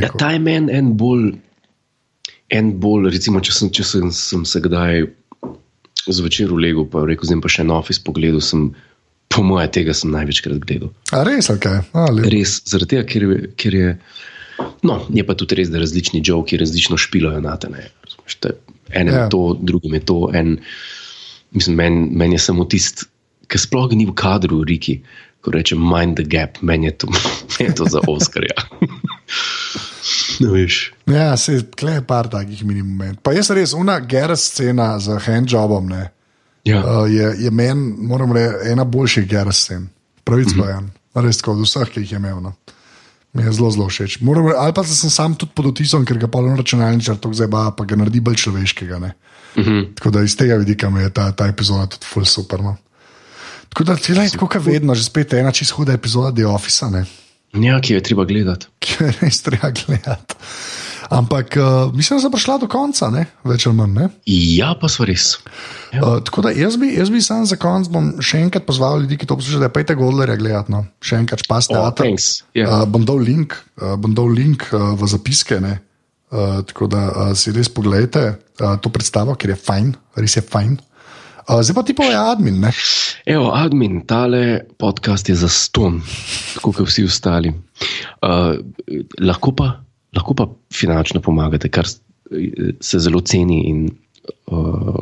ja 0.00 0.12
ta 0.18 0.30
je 0.30 0.38
meni 0.38 0.72
en 0.72 0.92
bolj, 0.96 1.32
en 2.54 2.70
bolj, 2.78 3.10
recimo, 3.10 3.42
če 3.42 3.56
sem, 3.58 3.72
če 3.74 3.84
sem, 3.84 4.12
sem 4.14 4.46
se 4.46 4.62
kdaj 4.62 5.08
zvečer 6.06 6.54
ulegel, 6.54 6.86
pa 6.86 7.02
rekel, 7.08 7.26
zdaj 7.26 7.42
pa 7.42 7.50
še 7.50 7.66
en 7.66 7.74
office 7.74 8.02
pogledal, 8.06 8.38
sem, 8.44 8.68
po 9.34 9.42
moje, 9.42 9.66
tega 9.74 9.98
sem 9.98 10.14
največkrat 10.14 10.62
gledal. 10.62 10.94
A 11.10 11.24
res, 11.26 11.50
kaj? 11.50 11.82
A, 11.90 12.06
lepo. 12.14 12.30
Res, 12.30 12.60
zaradi 12.70 12.94
tega, 12.94 13.08
ker, 13.10 13.26
ker 13.58 13.78
je. 13.80 13.92
No, 14.86 15.02
je 15.12 15.26
pa 15.26 15.34
tudi 15.34 15.58
res, 15.58 15.74
da 15.74 15.82
različni 15.82 16.22
joki 16.24 16.56
različno 16.60 16.96
špilajo 17.00 17.42
na 17.42 17.58
te. 17.60 17.68
Enem 18.90 19.14
Ja. 19.14 19.22
je 19.22 19.30
to, 19.30 19.56
drugim 19.60 19.94
je 19.94 20.00
to. 20.00 20.30
En, 20.34 20.58
mislim, 21.50 21.76
meni 21.76 22.08
men 22.12 22.32
je 22.32 22.38
samo 22.38 22.64
tisti, 22.64 23.04
ki 23.46 23.58
sploh 23.58 23.90
ni 23.92 24.06
v 24.06 24.14
kadru, 24.14 24.64
Riki, 24.64 25.00
ko 25.40 25.50
reče 25.50 25.76
mind 25.76 26.16
the 26.16 26.24
gap, 26.24 26.58
meni 26.62 26.86
je 26.86 26.92
to, 26.92 27.06
meni 27.06 27.68
je 27.70 27.74
to 27.74 27.84
za 27.84 28.00
Oscarja. 28.06 28.54
no. 30.40 30.52
Ja, 31.08 31.36
se 31.36 31.52
je 31.52 31.62
par 32.02 32.28
takih 32.28 32.64
minimumov. 32.64 33.16
Pa 33.22 33.32
jaz 33.32 33.50
res, 33.50 33.72
una 33.72 34.00
gera 34.00 34.36
scena 34.36 34.98
z 34.98 35.18
handjobom 35.18 35.88
ne, 35.88 36.10
Ja. 36.64 36.80
uh, 36.80 37.06
je, 37.06 37.34
je 37.38 37.50
meni, 37.50 37.94
moram 37.98 38.32
reči, 38.32 38.70
ena 38.72 38.84
boljših 38.84 39.28
gera 39.28 39.52
scen. 39.52 39.88
Pravic 40.24 40.48
Mhm. 40.50 40.58
povedan. 40.58 40.90
Res 41.14 41.38
tako, 41.38 41.52
od 41.52 41.62
vseh, 41.62 41.88
ki 41.88 42.00
jih 42.00 42.12
je 42.12 42.16
imel. 42.16 42.40
No. 42.40 42.52
Mi 43.36 43.44
je 43.44 43.52
zelo, 43.52 43.70
zelo 43.70 43.88
všeč. 43.88 44.20
Moram 44.24 44.48
ali 44.56 44.72
pa 44.72 44.82
da 44.82 44.88
sem 44.88 45.10
sam 45.12 45.34
tudi 45.36 45.52
pod 45.54 45.68
vtisom, 45.74 46.06
ker 46.08 46.18
ga 46.18 46.28
polno 46.32 46.56
računalničar 46.56 47.18
tako 47.20 47.36
zeba, 47.36 47.68
pa 47.76 47.84
ga 47.84 47.98
naredi 48.00 48.20
bolj 48.24 48.40
človeškega. 48.46 48.98
Ne. 48.98 49.12
Uh 49.56 49.64
-huh. 49.64 49.94
Tako 49.94 50.10
da 50.10 50.22
iz 50.22 50.36
tega 50.36 50.56
vidika 50.56 50.90
mi 50.90 51.02
je 51.02 51.10
ta, 51.10 51.32
ta 51.32 51.46
epizoda 51.46 51.86
tudi 51.86 52.06
ful 52.06 52.24
super. 52.24 52.60
No. 52.60 52.76
Tako 53.68 53.84
da 53.84 53.96
ti 53.96 54.12
je 54.12 54.30
tako, 54.30 54.46
kot 54.46 54.64
vedno, 54.64 54.94
že 54.94 55.04
spet 55.04 55.32
ena 55.32 55.52
čisto 55.52 55.74
huda 55.74 55.92
epizoda 55.92 56.34
The 56.34 56.46
Office, 56.46 56.86
ne. 56.90 57.04
ja, 57.52 57.80
ki 57.80 57.92
jo 57.92 57.96
je 57.96 58.02
treba 58.02 58.24
gledati. 58.24 58.66
ki 58.78 59.04
je 59.04 59.12
res 59.20 59.42
treba 59.42 59.70
gledati. 59.70 60.34
Ampak 61.10 61.56
uh, 61.56 61.94
mislim, 61.94 62.18
da 62.18 62.26
sem 62.26 62.32
prišla 62.34 62.58
do 62.62 62.68
konca, 62.70 63.10
ne? 63.14 63.26
več 63.46 63.66
ali 63.68 63.78
manj. 63.78 63.94
Ne? 63.94 64.08
Ja, 64.26 64.72
pa 64.80 64.90
so 64.90 65.06
res. 65.06 65.36
Ja. 65.94 66.00
Uh, 66.02 66.18
tako 66.26 66.46
da 66.46 66.52
jaz 66.56 66.78
bi, 66.80 66.90
jaz 66.96 67.12
bi 67.12 67.22
sam 67.22 67.46
za 67.46 67.58
konec 67.60 67.90
bom 67.92 68.14
še 68.20 68.42
enkrat 68.46 68.66
pozval 68.66 69.04
ljudi, 69.04 69.20
ki 69.20 69.28
to 69.30 69.38
poslušajo, 69.38 69.62
da 69.62 69.72
pejte 69.72 69.96
Godlerja 69.98 70.38
gledati. 70.40 70.74
No? 70.74 70.84
Še 71.02 71.22
enkrat 71.22 71.46
špas 71.46 71.70
Oh, 71.76 71.90
thanks. 71.94 72.42
Ja. 72.56 72.82
uh, 72.82 72.84
bom 72.88 73.04
dal 73.06 73.20
link, 73.22 73.54
uh, 73.82 73.94
bom 74.00 74.14
dal 74.14 74.30
link 74.32 74.68
uh, 74.72 74.94
v 74.98 75.10
zapiske. 75.10 75.60
ne. 75.62 75.78
Uh, 76.26 76.58
tako 76.66 76.88
da 76.90 77.06
uh, 77.06 77.30
si 77.38 77.52
res 77.54 77.68
pogledajte 77.70 78.22
uh, 78.34 78.74
to 78.82 78.90
predstavo, 78.90 79.36
ker 79.38 79.54
je 79.54 79.58
fajn, 79.62 79.92
res 80.18 80.34
je 80.34 80.42
fajn. 80.42 80.74
Uh, 81.46 81.62
zdaj 81.62 81.74
pa 81.78 81.82
ti 81.86 81.94
pa 81.94 82.08
je 82.10 82.16
admin. 82.18 82.58
Ne? 82.58 82.72
Evo, 83.22 83.54
admin, 83.54 84.02
tale 84.02 84.66
podcast 84.74 85.28
je 85.30 85.38
za 85.38 85.46
ston, 85.46 86.00
tako 86.56 86.74
kot 86.74 86.90
vsi 86.90 87.06
ostali. 87.06 87.54
Uh, 88.18 88.58
lahko, 89.22 89.54
pa, 89.54 89.86
lahko 90.10 90.34
pa 90.34 90.48
finančno 90.76 91.20
pomagate, 91.24 91.70
kar 91.72 91.88
se 92.80 92.98
zelo 92.98 93.20
ceni 93.20 93.62
in 93.70 93.86
uh, 94.50 94.96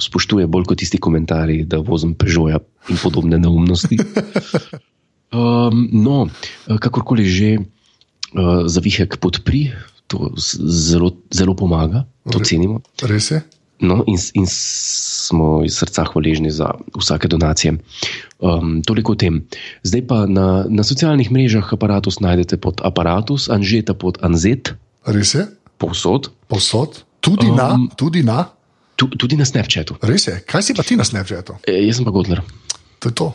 spoštuje 0.00 0.46
bolj 0.46 0.68
kot 0.70 0.78
tisti 0.78 1.00
komentarji, 1.02 1.64
da 1.64 1.82
vozim 1.84 2.14
Peugeota 2.14 2.64
in 2.88 3.00
podobne 3.02 3.38
neumnosti. 3.38 3.98
Um, 5.28 5.92
no, 5.92 6.30
kakorkoli 6.80 7.28
že, 7.28 7.60
uh, 7.60 8.64
zavihek 8.64 9.20
podpri, 9.20 9.76
to 10.08 10.32
zelo, 10.40 11.20
zelo 11.28 11.52
pomaga, 11.52 12.08
to 12.32 12.40
cenimo. 12.40 12.80
Res 13.04 13.28
je. 13.36 13.42
No, 13.84 14.02
in, 14.08 14.16
in 14.34 14.48
smo 14.48 15.60
iz 15.68 15.76
srca 15.76 16.08
hvaležni 16.08 16.50
za 16.50 16.72
vsake 16.96 17.28
donacije. 17.28 17.76
Um, 18.40 18.80
toliko 18.82 19.12
o 19.12 19.20
tem. 19.20 19.44
Zdaj 19.84 20.02
pa 20.08 20.24
na, 20.26 20.64
na 20.64 20.82
socialnih 20.82 21.28
mrežah 21.30 21.68
aparatus 21.76 22.18
najdete 22.24 22.56
pod 22.56 22.80
aparatus, 22.80 23.52
Anžeta 23.52 23.94
pod 23.94 24.18
Anzet, 24.24 24.74
Res 25.06 25.34
je. 25.34 25.46
povsod, 25.78 26.30
Posod. 26.48 27.04
Tudi, 27.20 27.46
um, 27.50 27.56
na, 27.56 27.76
tudi 27.96 28.22
na. 28.22 28.48
tu, 28.96 29.06
tudi 29.08 29.36
na 29.36 29.44
Snapchatu. 29.44 29.96
Res 30.02 30.26
je. 30.26 30.40
Kaj 30.46 30.62
si 30.62 30.74
pa 30.74 30.82
ti 30.82 30.96
na 30.96 31.04
Snapchatu? 31.04 31.58
E, 31.66 31.86
jaz 31.86 31.96
sem 32.00 32.04
pa 32.04 32.10
Godler. 32.10 32.42
To 32.98 33.08
je 33.08 33.14
to. 33.14 33.28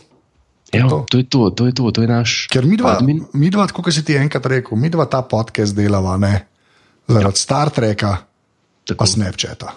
Evo, 0.74 1.06
to 1.06 1.18
je 1.22 1.30
to, 1.30 1.50
to 1.54 1.70
je 1.70 1.74
to, 1.78 1.92
to 1.94 2.02
je 2.02 2.08
naš 2.10 2.48
Ker 2.50 2.66
mi 2.66 2.74
dva, 2.74 2.98
admin. 2.98 3.22
mi 3.38 3.50
dva 3.54 3.68
tako 3.70 3.86
kot 3.86 3.94
si 3.94 4.02
ti 4.02 4.18
enkrat 4.18 4.46
rekel, 4.50 4.74
mi 4.74 4.90
dva 4.90 5.06
ta 5.06 5.22
podcast 5.22 5.76
delava, 5.78 6.18
ne? 6.18 6.48
Zaradi 7.08 7.38
Star 7.38 7.70
Treka, 7.70 8.18
Tako, 8.84 8.98
pa 8.98 9.06
Snapchata. 9.06 9.70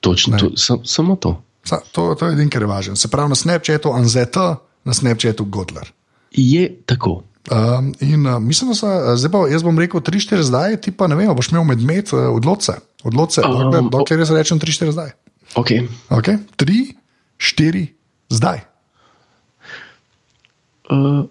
točno, 0.00 0.36
to, 0.38 0.52
sam, 0.56 0.84
samo 0.84 1.16
to. 1.16 1.42
Sa, 1.64 1.80
to, 1.92 2.14
to 2.14 2.26
je 2.28 2.32
edin, 2.36 2.50
kar 2.52 2.62
je 2.62 2.68
važen. 2.68 2.96
Se 2.96 3.08
pravi, 3.08 3.28
na 3.28 3.34
Snapchatu 3.34 3.88
Anzet, 3.92 4.36
na 4.84 4.92
Snapchatu 4.92 5.44
Godler. 5.44 5.88
Je 6.30 6.76
tako. 6.86 7.22
Um, 7.48 7.94
in 8.00 8.26
uh, 8.26 8.38
mislim, 8.42 8.70
da 8.70 8.74
so, 8.74 8.86
uh, 8.86 9.14
zdaj 9.16 9.32
pa 9.32 9.44
jaz 9.48 9.62
bom 9.64 9.78
rekel 9.78 10.00
3-4 10.00 10.42
zdaj, 10.42 10.76
ti 10.84 10.92
pa 10.92 11.06
ne 11.08 11.16
vem, 11.16 11.30
boš 11.36 11.48
imel 11.52 11.64
medmed 11.64 12.12
uh, 12.12 12.28
odloce. 12.34 12.76
odloce 13.04 13.42
Um, 13.44 13.52
dokler, 13.52 13.88
dokler 13.92 14.24
jaz 14.24 14.32
rečem 14.36 14.60
3-4 14.60 14.92
zdaj. 14.92 15.14
Okay. 15.56 15.88
Okay? 16.12 16.36
3, 16.60 16.92
4, 17.38 17.86
zdaj. 18.28 18.60
Uh, 20.90 21.24